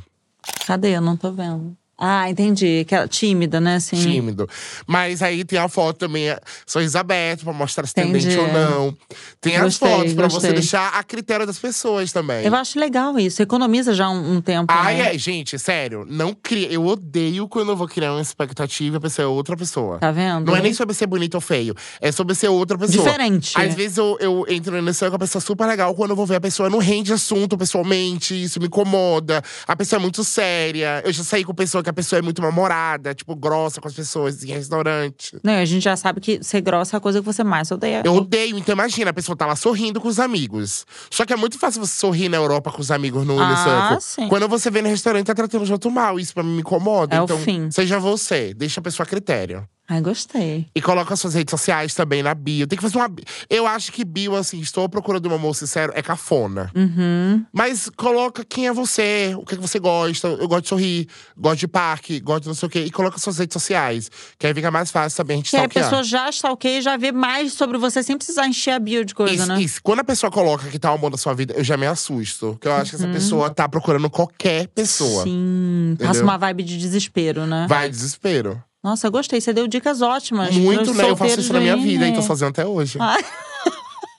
Cadê? 0.66 0.97
Eu 0.97 1.03
não 1.03 1.14
tô 1.14 1.30
vendo. 1.30 1.76
Ah, 1.97 2.28
entendi. 2.28 2.84
Que 2.86 2.95
é 2.95 3.07
tímida, 3.07 3.61
né? 3.61 3.76
Assim. 3.76 3.97
tímido. 3.97 4.49
Mas 4.86 5.22
aí 5.22 5.45
tem 5.45 5.59
a 5.59 5.68
foto 5.68 5.99
também, 5.99 6.28
é, 6.28 6.40
sorriso 6.66 6.99
aberto, 6.99 7.45
pra 7.45 7.53
mostrar 7.53 7.86
se 7.86 7.95
tem 7.95 8.11
dente 8.11 8.36
ou 8.36 8.53
não. 8.53 8.97
Tem 9.40 9.57
as 9.57 9.62
Gostei, 9.62 9.88
fotos 9.88 10.12
pra 10.14 10.24
gostei. 10.24 10.51
você 10.51 10.53
deixar 10.53 10.88
a 10.95 11.03
critério 11.03 11.47
das 11.47 11.59
pessoas 11.59 12.12
também. 12.12 12.45
Eu 12.45 12.55
acho 12.55 12.78
legal 12.78 13.18
isso. 13.18 13.40
Economiza 13.42 13.95
já 13.95 14.09
um, 14.09 14.36
um 14.36 14.40
tempo. 14.40 14.66
Ai, 14.68 14.97
né? 14.97 15.14
é, 15.14 15.18
gente, 15.18 15.59
sério, 15.59 16.05
não 16.09 16.34
cria. 16.34 16.68
Eu 16.70 16.84
odeio 16.86 17.47
quando 17.49 17.70
eu 17.70 17.76
vou 17.76 17.86
criar 17.86 18.12
uma 18.12 18.22
expectativa 18.22 18.97
e 18.97 18.99
a 18.99 19.01
pessoa 19.01 19.24
é 19.24 19.28
outra 19.28 19.57
pessoa. 19.57 19.99
Tá 19.99 20.11
vendo? 20.11 20.47
Não 20.47 20.57
é 20.57 20.62
nem 20.62 20.74
sobre 20.74 20.95
ser 20.95 21.07
bonito 21.07 21.34
ou 21.36 21.40
feio, 21.40 21.74
é 22.01 22.11
sobre 22.11 22.34
ser 22.34 22.49
outra 22.49 22.76
pessoa. 22.76 23.05
Diferente. 23.05 23.53
Às 23.57 23.74
vezes 23.74 23.99
eu, 23.99 24.16
eu 24.20 24.45
entro 24.49 24.80
nesse 24.82 25.09
com 25.09 25.16
a 25.16 25.18
pessoa 25.18 25.40
super 25.40 25.66
legal, 25.66 25.95
quando 25.95 26.11
eu 26.11 26.16
vou 26.16 26.26
ver 26.26 26.36
a 26.36 26.40
pessoa 26.40 26.70
não 26.70 26.78
rende 26.78 27.12
assunto 27.12 27.57
pessoalmente, 27.57 28.42
isso 28.42 28.59
me 28.59 28.66
incomoda. 28.66 29.42
A 29.66 29.76
pessoa 29.76 29.99
é 29.99 30.03
muito 30.03 30.24
séria. 30.24 31.03
Eu 31.05 31.12
já 31.12 31.22
saí 31.22 31.45
com 31.45 31.55
pessoa 31.55 31.84
que 31.85 31.91
a 31.91 31.93
pessoa 31.93 32.18
é 32.18 32.22
muito 32.22 32.43
namorada, 32.43 33.14
tipo, 33.14 33.37
grossa 33.37 33.80
com 33.80 33.87
as 33.87 33.95
pessoas 33.95 34.43
em 34.43 34.49
restaurante. 34.49 35.39
Não, 35.43 35.53
a 35.55 35.64
gente 35.64 35.82
já 35.82 35.97
sabe 35.97 36.20
que 36.20 36.43
ser 36.43 36.61
grossa 36.61 36.97
é 36.97 36.99
a 36.99 37.01
coisa 37.01 37.20
que 37.20 37.26
você 37.26 37.45
mais 37.45 37.70
odeia. 37.70 38.03
Eu 38.05 38.14
odeio, 38.14 38.59
então 38.59 38.72
imagina, 38.72 39.11
a 39.11 39.14
pessoa 39.14 39.37
tá 39.37 39.47
lá 39.47 39.55
sorrindo 39.55 40.01
com 40.01 40.09
os 40.09 40.18
amigos. 40.18 40.87
Só 41.11 41.24
que 41.24 41.32
é 41.32 41.37
muito 41.37 41.59
fácil 41.59 41.85
você 41.85 41.95
sorrir 41.95 42.28
na 42.28 42.37
Europa 42.37 42.72
com 42.72 42.80
os 42.80 42.91
amigos 42.91 43.26
no 43.26 43.39
Ah, 43.39 43.99
sim. 44.01 44.28
Quando 44.28 44.49
você 44.49 44.70
vê 44.70 44.82
no 44.82 44.89
restaurante, 44.89 45.26
tá 45.26 45.35
tratando 45.35 45.64
de 45.64 45.72
outro 45.72 45.91
mal. 45.91 46.18
Isso 46.18 46.35
pra 46.35 46.43
mim 46.43 46.55
me 46.55 46.61
incomoda. 46.61 47.14
É 47.14 47.20
o 47.20 47.24
então, 47.24 47.39
fim. 47.39 47.70
seja 47.70 47.99
você, 47.99 48.55
deixa 48.55 48.80
a 48.80 48.82
pessoa 48.82 49.05
a 49.05 49.09
critério. 49.09 49.68
Ai, 49.87 50.01
gostei. 50.01 50.66
E 50.74 50.80
coloca 50.80 51.12
as 51.12 51.20
suas 51.20 51.35
redes 51.35 51.51
sociais 51.51 51.93
também 51.95 52.22
na 52.22 52.35
bio. 52.35 52.66
Tem 52.66 52.76
que 52.76 52.82
fazer 52.82 52.97
uma. 52.97 53.11
Eu 53.51 53.66
acho 53.66 53.93
que 53.93 54.03
bio, 54.03 54.35
assim, 54.35 54.59
estou 54.61 54.89
procurando 54.89 55.28
um 55.28 55.35
amor 55.35 55.55
sincero, 55.55 55.93
é 55.95 56.01
cafona. 56.01 56.70
Uhum. 56.74 57.45
Mas 57.53 57.91
coloca 57.95 58.43
quem 58.45 58.66
é 58.66 58.72
você, 58.72 59.35
o 59.39 59.45
que, 59.45 59.55
é 59.55 59.57
que 59.59 59.62
você 59.62 59.78
gosta. 59.78 60.28
Eu 60.28 60.49
gosto 60.49 60.62
de 60.62 60.68
sorrir, 60.70 61.09
gosto 61.37 61.61
de 61.61 61.68
parque, 61.68 62.18
gosto 62.18 62.43
de 62.45 62.49
não 62.49 62.55
sei 62.55 62.66
o 62.66 62.70
quê. 62.70 62.85
E 62.87 62.91
coloca 62.91 63.18
suas 63.18 63.37
redes 63.39 63.53
sociais. 63.53 64.11
Que 64.39 64.47
aí 64.47 64.55
fica 64.55 64.70
mais 64.70 64.91
fácil 64.91 65.16
também 65.18 65.35
a 65.35 65.37
gente 65.39 65.51
Que 65.51 65.57
aí 65.59 65.64
a 65.64 65.68
pessoa 65.68 66.03
já 66.03 66.30
está 66.30 66.51
ok, 66.51 66.80
já 66.80 66.97
vê 66.97 67.12
mais 67.12 67.53
sobre 67.53 67.76
você 67.76 68.03
sem 68.03 68.16
precisar 68.16 68.47
encher 68.49 68.70
a 68.70 68.78
bio 68.78 69.05
de 69.05 69.14
coisa, 69.14 69.35
Isso, 69.35 69.47
né? 69.47 69.61
isso. 69.61 69.80
Quando 69.82 70.01
a 70.01 70.05
pessoa 70.05 70.30
coloca 70.30 70.66
que 70.70 70.78
tá 70.78 70.91
o 70.93 70.95
amor 70.95 71.11
da 71.11 71.18
sua 71.18 71.35
vida, 71.35 71.53
eu 71.55 71.62
já 71.64 71.76
me 71.76 71.87
assusto. 71.87 72.53
Porque 72.53 72.68
eu 72.68 72.72
acho 72.72 72.91
que 72.91 72.97
essa 72.97 73.07
Uhum. 73.07 73.12
pessoa 73.12 73.51
tá 73.51 73.68
procurando 73.68 74.09
qualquer 74.09 74.66
pessoa. 74.68 75.24
Sim. 75.24 75.95
Passa 75.99 76.11
Entendeu? 76.12 76.24
uma 76.24 76.39
vibe 76.39 76.62
de 76.62 76.78
desespero, 76.78 77.47
né? 77.47 77.66
Vai, 77.68 77.91
desespero. 77.91 78.62
Nossa, 78.85 79.07
eu 79.07 79.11
gostei. 79.11 79.41
Você 79.41 79.51
deu 79.55 79.66
dicas 79.66 80.03
ótimas. 80.03 80.55
Muito, 80.55 80.93
né? 80.93 81.09
Eu 81.09 81.16
faço 81.16 81.41
isso 81.41 81.55
na 81.55 81.61
minha 81.61 81.76
vida 81.76 82.07
e 82.07 82.12
tô 82.12 82.20
fazendo 82.20 82.51
até 82.51 82.66
hoje. 82.66 82.99
Ai. 83.01 83.24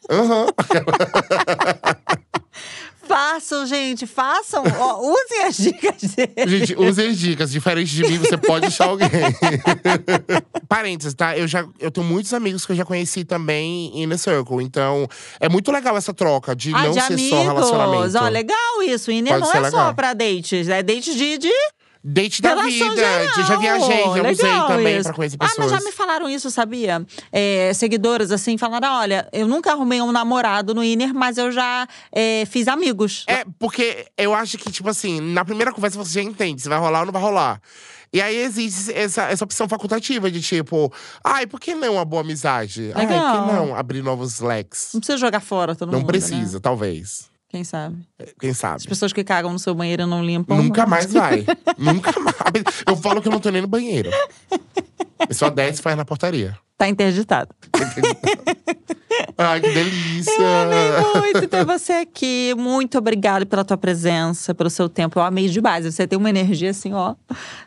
Aham. 0.10 0.48
Façam, 3.08 3.68
gente, 3.68 4.08
façam. 4.08 4.64
Ó, 4.80 5.12
usem 5.12 5.44
as 5.44 5.58
dicas 5.58 6.02
dele. 6.16 6.48
Gente, 6.48 6.76
use 6.76 7.06
as 7.06 7.18
dicas. 7.20 7.52
Diferente 7.52 7.94
de 7.94 8.02
mim, 8.02 8.18
você 8.18 8.36
pode 8.36 8.66
achar 8.66 8.88
alguém. 8.88 9.08
Parênteses, 10.68 11.14
tá? 11.14 11.38
Eu, 11.38 11.48
já, 11.48 11.68
eu 11.80 11.92
tenho 11.92 12.06
muitos 12.06 12.34
amigos 12.34 12.66
que 12.66 12.72
eu 12.72 12.76
já 12.76 12.84
conheci 12.84 13.24
também 13.24 13.92
em 13.94 14.10
The 14.10 14.18
Circle. 14.18 14.64
Então, 14.64 15.08
é 15.40 15.48
muito 15.48 15.72
legal 15.72 15.96
essa 15.96 16.16
troca 16.16 16.56
de 16.56 16.74
Ah, 16.74 16.82
não 16.86 16.92
de 16.94 17.02
ser 17.02 17.14
amigos. 17.14 17.30
só 17.30 17.44
relacionamento. 17.44 18.18
Ó, 18.18 18.28
legal 18.28 18.82
isso. 18.84 19.06
Pode 19.12 19.22
não 19.22 19.36
é 19.36 19.46
só 19.46 19.60
legal. 19.60 19.94
pra 19.94 20.14
dates, 20.16 20.68
é 20.68 20.82
date 20.82 21.16
de, 21.16 21.38
de 21.38 21.54
Date 22.08 22.40
da 22.40 22.50
relação 22.50 22.70
vida. 22.92 22.96
geral. 22.96 23.46
Já 23.48 23.56
viajei, 23.58 23.98
já 24.04 24.12
usei 24.12 24.22
Legal 24.22 24.68
também 24.68 24.96
isso. 24.96 25.04
pra 25.06 25.14
conhecer 25.14 25.38
Ah, 25.40 25.48
pessoas. 25.48 25.72
mas 25.72 25.80
já 25.82 25.86
me 25.90 25.92
falaram 25.92 26.30
isso, 26.30 26.52
sabia? 26.52 27.04
É, 27.32 27.72
seguidoras, 27.74 28.32
assim, 28.32 28.60
falaram: 28.60 28.94
olha, 29.00 29.28
eu 29.34 29.48
nunca 29.48 29.72
arrumei 29.72 30.00
um 30.02 30.12
namorado 30.12 30.76
no 30.76 30.84
Iner, 30.84 31.14
mas 31.16 31.40
eu 31.40 31.52
já 31.52 31.88
é, 32.12 32.46
fiz 32.46 32.68
amigos. 32.68 33.24
É, 33.28 33.44
porque 33.58 34.06
eu 34.18 34.36
acho 34.36 34.56
que, 34.60 34.72
tipo 34.72 34.88
assim, 34.88 35.20
na 35.20 35.44
primeira 35.44 35.72
conversa 35.74 35.98
você 35.98 36.22
já 36.22 36.22
entende 36.22 36.62
se 36.62 36.70
vai 36.70 36.78
rolar 36.78 37.00
ou 37.00 37.06
não 37.08 37.14
vai 37.14 37.22
rolar. 37.24 37.60
E 38.14 38.22
aí 38.22 38.38
existe 38.38 38.94
essa, 38.94 39.24
essa 39.24 39.44
opção 39.44 39.68
facultativa 39.68 40.30
de 40.32 40.42
tipo, 40.42 40.94
ai, 41.24 41.48
por 41.48 41.60
que 41.60 41.74
não 41.76 41.96
uma 41.96 42.06
boa 42.06 42.22
amizade? 42.22 42.92
Ai, 42.96 43.08
por 43.08 43.14
Legal. 43.14 43.48
que 43.48 43.52
não 43.54 43.76
abrir 43.76 44.02
novos 44.04 44.40
leques? 44.40 44.92
Não 44.94 45.02
precisa 45.02 45.18
jogar 45.18 45.40
fora 45.42 45.76
todo 45.76 45.92
Não 45.92 46.00
mundo. 46.00 46.08
precisa, 46.08 46.58
Né? 46.58 46.60
talvez. 46.62 47.30
Quem 47.56 47.64
sabe? 47.64 48.06
Quem 48.38 48.54
sabe? 48.54 48.76
As 48.76 48.86
pessoas 48.86 49.14
que 49.14 49.24
cagam 49.24 49.54
no 49.54 49.58
seu 49.58 49.74
banheiro 49.74 50.06
não 50.06 50.22
limpam. 50.22 50.58
Nunca 50.58 50.86
mais 50.86 51.14
vai. 51.14 51.46
Nunca 51.80 52.12
mais. 52.20 52.84
Eu 52.86 52.98
falo 52.98 53.22
que 53.22 53.30
eu 53.30 53.32
não 53.32 53.40
tô 53.40 53.50
nem 53.50 53.62
no 53.62 53.68
banheiro. 53.68 54.10
Pessoa 55.26 55.50
desce 55.50 55.80
e 55.80 55.82
faz 55.82 55.96
na 55.96 56.04
portaria. 56.04 56.60
Tá 56.78 56.90
interditado. 56.90 57.56
Ai, 59.38 59.62
que 59.62 59.70
delícia! 59.70 60.32
Eu 60.40 60.48
amei 60.48 61.22
muito 61.22 61.48
ter 61.48 61.66
você 61.66 61.94
aqui. 61.94 62.54
Muito 62.58 62.98
obrigada 62.98 63.46
pela 63.46 63.64
tua 63.64 63.78
presença, 63.78 64.54
pelo 64.54 64.70
seu 64.70 64.88
tempo. 64.88 65.20
Eu 65.20 65.24
amei 65.24 65.50
demais. 65.50 65.86
Você 65.86 66.08
tem 66.08 66.18
uma 66.18 66.30
energia 66.30 66.72
assim, 66.72 66.94
ó, 66.94 67.16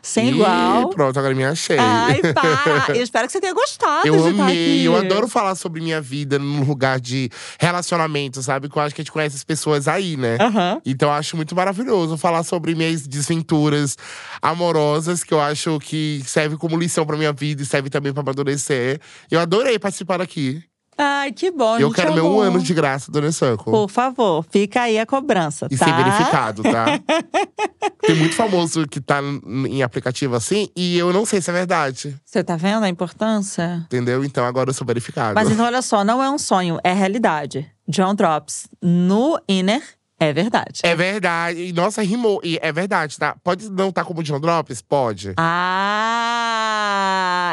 sem 0.01 0.27
Ih, 0.27 0.31
igual. 0.31 0.89
Pronto, 0.89 1.17
agora 1.17 1.33
me 1.33 1.43
achei. 1.45 1.77
Ai, 1.77 2.21
para! 2.33 2.87
Eu 2.97 3.03
espero 3.03 3.27
que 3.27 3.31
você 3.31 3.39
tenha 3.39 3.53
gostado 3.53 4.07
Eu 4.07 4.25
amei, 4.25 4.87
eu 4.87 4.95
adoro 4.95 5.27
falar 5.27 5.55
sobre 5.55 5.81
minha 5.81 6.01
vida 6.01 6.39
num 6.39 6.63
lugar 6.63 6.99
de 6.99 7.29
relacionamento, 7.59 8.41
sabe? 8.41 8.67
Que 8.67 8.77
eu 8.77 8.81
acho 8.81 8.95
que 8.95 9.01
a 9.01 9.03
gente 9.03 9.11
conhece 9.11 9.35
as 9.35 9.43
pessoas 9.43 9.87
aí, 9.87 10.17
né? 10.17 10.37
Aham. 10.39 10.81
Então 10.85 11.09
eu 11.09 11.13
acho 11.13 11.35
muito 11.35 11.55
maravilhoso 11.55 12.17
falar 12.17 12.43
sobre 12.43 12.73
minhas 12.73 13.07
desventuras 13.07 13.95
amorosas, 14.41 15.23
que 15.23 15.33
eu 15.33 15.39
acho 15.39 15.79
que 15.79 16.21
serve 16.25 16.57
como 16.57 16.77
lição 16.77 17.05
pra 17.05 17.17
minha 17.17 17.31
vida 17.31 17.61
e 17.61 17.65
serve 17.65 17.89
também 17.89 18.11
pra 18.11 18.21
amadurecer. 18.21 18.99
Eu 19.29 19.39
adorei 19.39 19.77
participar 19.77 20.21
aqui. 20.21 20.63
Ai, 21.01 21.31
que 21.31 21.49
bom. 21.49 21.79
eu 21.79 21.91
quero 21.91 22.13
meu 22.13 22.27
um 22.27 22.41
ano 22.41 22.59
de 22.59 22.73
graça 22.73 23.09
do 23.09 23.31
Circle. 23.31 23.71
Por 23.71 23.89
favor, 23.89 24.45
fica 24.51 24.81
aí 24.81 24.99
a 24.99 25.05
cobrança, 25.05 25.67
E 25.71 25.77
tá? 25.77 25.85
ser 25.85 25.93
verificado, 25.93 26.61
tá? 26.61 26.99
Tem 28.05 28.17
muito 28.17 28.35
famoso 28.35 28.85
que 28.85 28.99
tá 28.99 29.21
em 29.21 29.81
aplicativo 29.81 30.35
assim, 30.35 30.67
e 30.75 30.97
eu 30.97 31.13
não 31.13 31.25
sei 31.25 31.39
se 31.41 31.49
é 31.49 31.53
verdade. 31.53 32.19
Você 32.25 32.43
tá 32.43 32.57
vendo 32.57 32.83
a 32.83 32.89
importância? 32.89 33.83
Entendeu? 33.85 34.25
Então 34.25 34.43
agora 34.45 34.71
eu 34.71 34.73
sou 34.73 34.85
verificado. 34.85 35.35
Mas 35.35 35.49
então, 35.49 35.65
olha 35.65 35.81
só, 35.81 36.03
não 36.03 36.21
é 36.21 36.29
um 36.29 36.37
sonho, 36.37 36.77
é 36.83 36.91
realidade. 36.91 37.65
John 37.87 38.13
Drops 38.13 38.67
no 38.81 39.39
Inner 39.47 39.81
é 40.19 40.33
verdade. 40.33 40.81
É 40.83 40.95
verdade. 40.95 41.59
E, 41.67 41.73
nossa, 41.73 42.01
rimou. 42.01 42.41
E 42.43 42.59
é 42.61 42.71
verdade, 42.71 43.17
tá? 43.17 43.35
Pode 43.43 43.69
não 43.69 43.89
estar 43.89 44.03
como 44.03 44.21
John 44.21 44.39
Drops? 44.39 44.81
Pode. 44.81 45.33
Ah! 45.37 46.69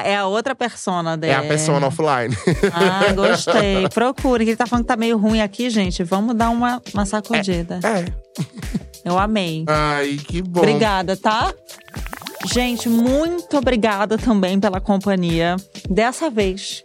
É 0.05 0.17
a 0.17 0.27
outra 0.27 0.55
persona 0.55 1.17
dele. 1.17 1.33
É 1.33 1.37
a 1.37 1.43
persona 1.43 1.87
offline. 1.87 2.37
Ah, 2.73 3.13
gostei. 3.13 3.89
Procure, 3.95 4.45
ele 4.45 4.57
tá 4.57 4.67
falando 4.67 4.85
que 4.85 4.89
tá 4.89 4.97
meio 4.97 5.17
ruim 5.17 5.41
aqui, 5.41 5.71
gente. 5.71 6.03
Vamos 6.03 6.35
dar 6.35 6.51
uma, 6.51 6.83
uma 6.93 7.07
sacudida. 7.07 7.79
É. 7.83 8.05
Eu 9.05 9.19
amei. 9.19 9.65
Ai, 9.69 10.17
que 10.17 10.43
bom. 10.43 10.61
Obrigada, 10.61 11.17
tá? 11.17 11.55
Gente, 12.53 12.89
muito 12.89 13.57
obrigada 13.57 14.19
também 14.19 14.59
pela 14.59 14.81
companhia. 14.81 15.57
Dessa 15.89 16.29
vez, 16.31 16.83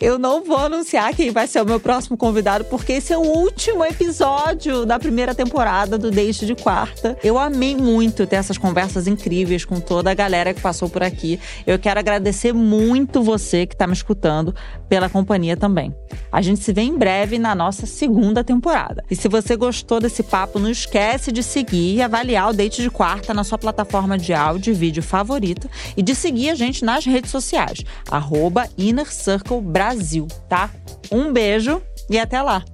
eu 0.00 0.18
não 0.18 0.44
vou 0.44 0.58
anunciar 0.58 1.14
quem 1.14 1.30
vai 1.30 1.46
ser 1.46 1.62
o 1.62 1.66
meu 1.66 1.80
próximo 1.80 2.16
convidado, 2.16 2.64
porque 2.64 2.92
esse 2.94 3.12
é 3.12 3.18
o 3.18 3.22
último 3.22 3.84
episódio 3.84 4.84
da 4.84 4.98
primeira 4.98 5.34
temporada 5.34 5.98
do 5.98 6.10
Deixe 6.10 6.46
de 6.46 6.54
Quarta. 6.54 7.16
Eu 7.22 7.38
amei 7.38 7.76
muito 7.76 8.26
ter 8.26 8.36
essas 8.36 8.58
conversas 8.58 9.06
incríveis 9.06 9.64
com 9.64 9.80
toda 9.80 10.10
a 10.10 10.14
galera 10.14 10.54
que 10.54 10.60
passou 10.60 10.88
por 10.88 11.02
aqui. 11.02 11.38
Eu 11.66 11.78
quero 11.78 12.00
agradecer 12.00 12.52
muito 12.52 13.22
você 13.22 13.66
que 13.66 13.74
está 13.74 13.86
me 13.86 13.92
escutando 13.92 14.54
pela 14.88 15.08
companhia 15.08 15.56
também. 15.56 15.94
A 16.32 16.42
gente 16.42 16.60
se 16.60 16.72
vê 16.72 16.82
em 16.82 16.96
breve 16.96 17.38
na 17.38 17.54
nossa 17.54 17.86
segunda 17.86 18.42
temporada. 18.42 19.04
E 19.10 19.16
se 19.16 19.28
você 19.28 19.56
gostou 19.56 20.00
desse 20.00 20.22
papo, 20.22 20.58
não 20.58 20.70
esquece 20.70 21.32
de 21.32 21.42
seguir 21.42 21.96
e 21.96 22.02
avaliar 22.02 22.50
o 22.50 22.52
Date 22.52 22.82
de 22.82 22.90
Quarta 22.90 23.34
na 23.34 23.44
sua 23.44 23.58
plataforma 23.58 24.18
de 24.18 24.32
áudio 24.32 24.72
e 24.72 24.74
vídeo 24.74 25.02
favorita 25.02 25.68
e 25.96 26.02
de 26.02 26.14
seguir 26.14 26.50
a 26.50 26.54
gente 26.54 26.84
nas 26.84 27.04
redes 27.04 27.30
sociais, 27.30 27.84
arroba 28.10 28.68
Inner 28.76 29.12
Circle 29.12 29.60
Brasil, 29.70 30.26
tá? 30.48 30.68
Um 31.10 31.32
beijo 31.32 31.80
e 32.08 32.18
até 32.18 32.42
lá! 32.42 32.64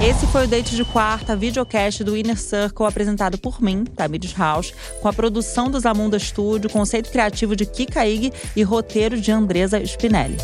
Esse 0.00 0.26
foi 0.26 0.44
o 0.44 0.48
Date 0.48 0.76
de 0.76 0.84
Quarta, 0.84 1.34
videocast 1.34 2.04
do 2.04 2.16
Inner 2.16 2.38
Circle, 2.38 2.86
apresentado 2.86 3.36
por 3.36 3.60
mim, 3.60 3.84
Tamires 3.84 4.32
House, 4.36 4.72
com 5.02 5.08
a 5.08 5.12
produção 5.12 5.70
do 5.70 5.80
Zamunda 5.80 6.18
Studio, 6.18 6.70
conceito 6.70 7.10
criativo 7.10 7.56
de 7.56 7.66
Kika 7.66 8.06
Ig 8.06 8.32
e 8.54 8.62
roteiro 8.62 9.20
de 9.20 9.32
Andresa 9.32 9.82
Spinelli. 9.82 10.36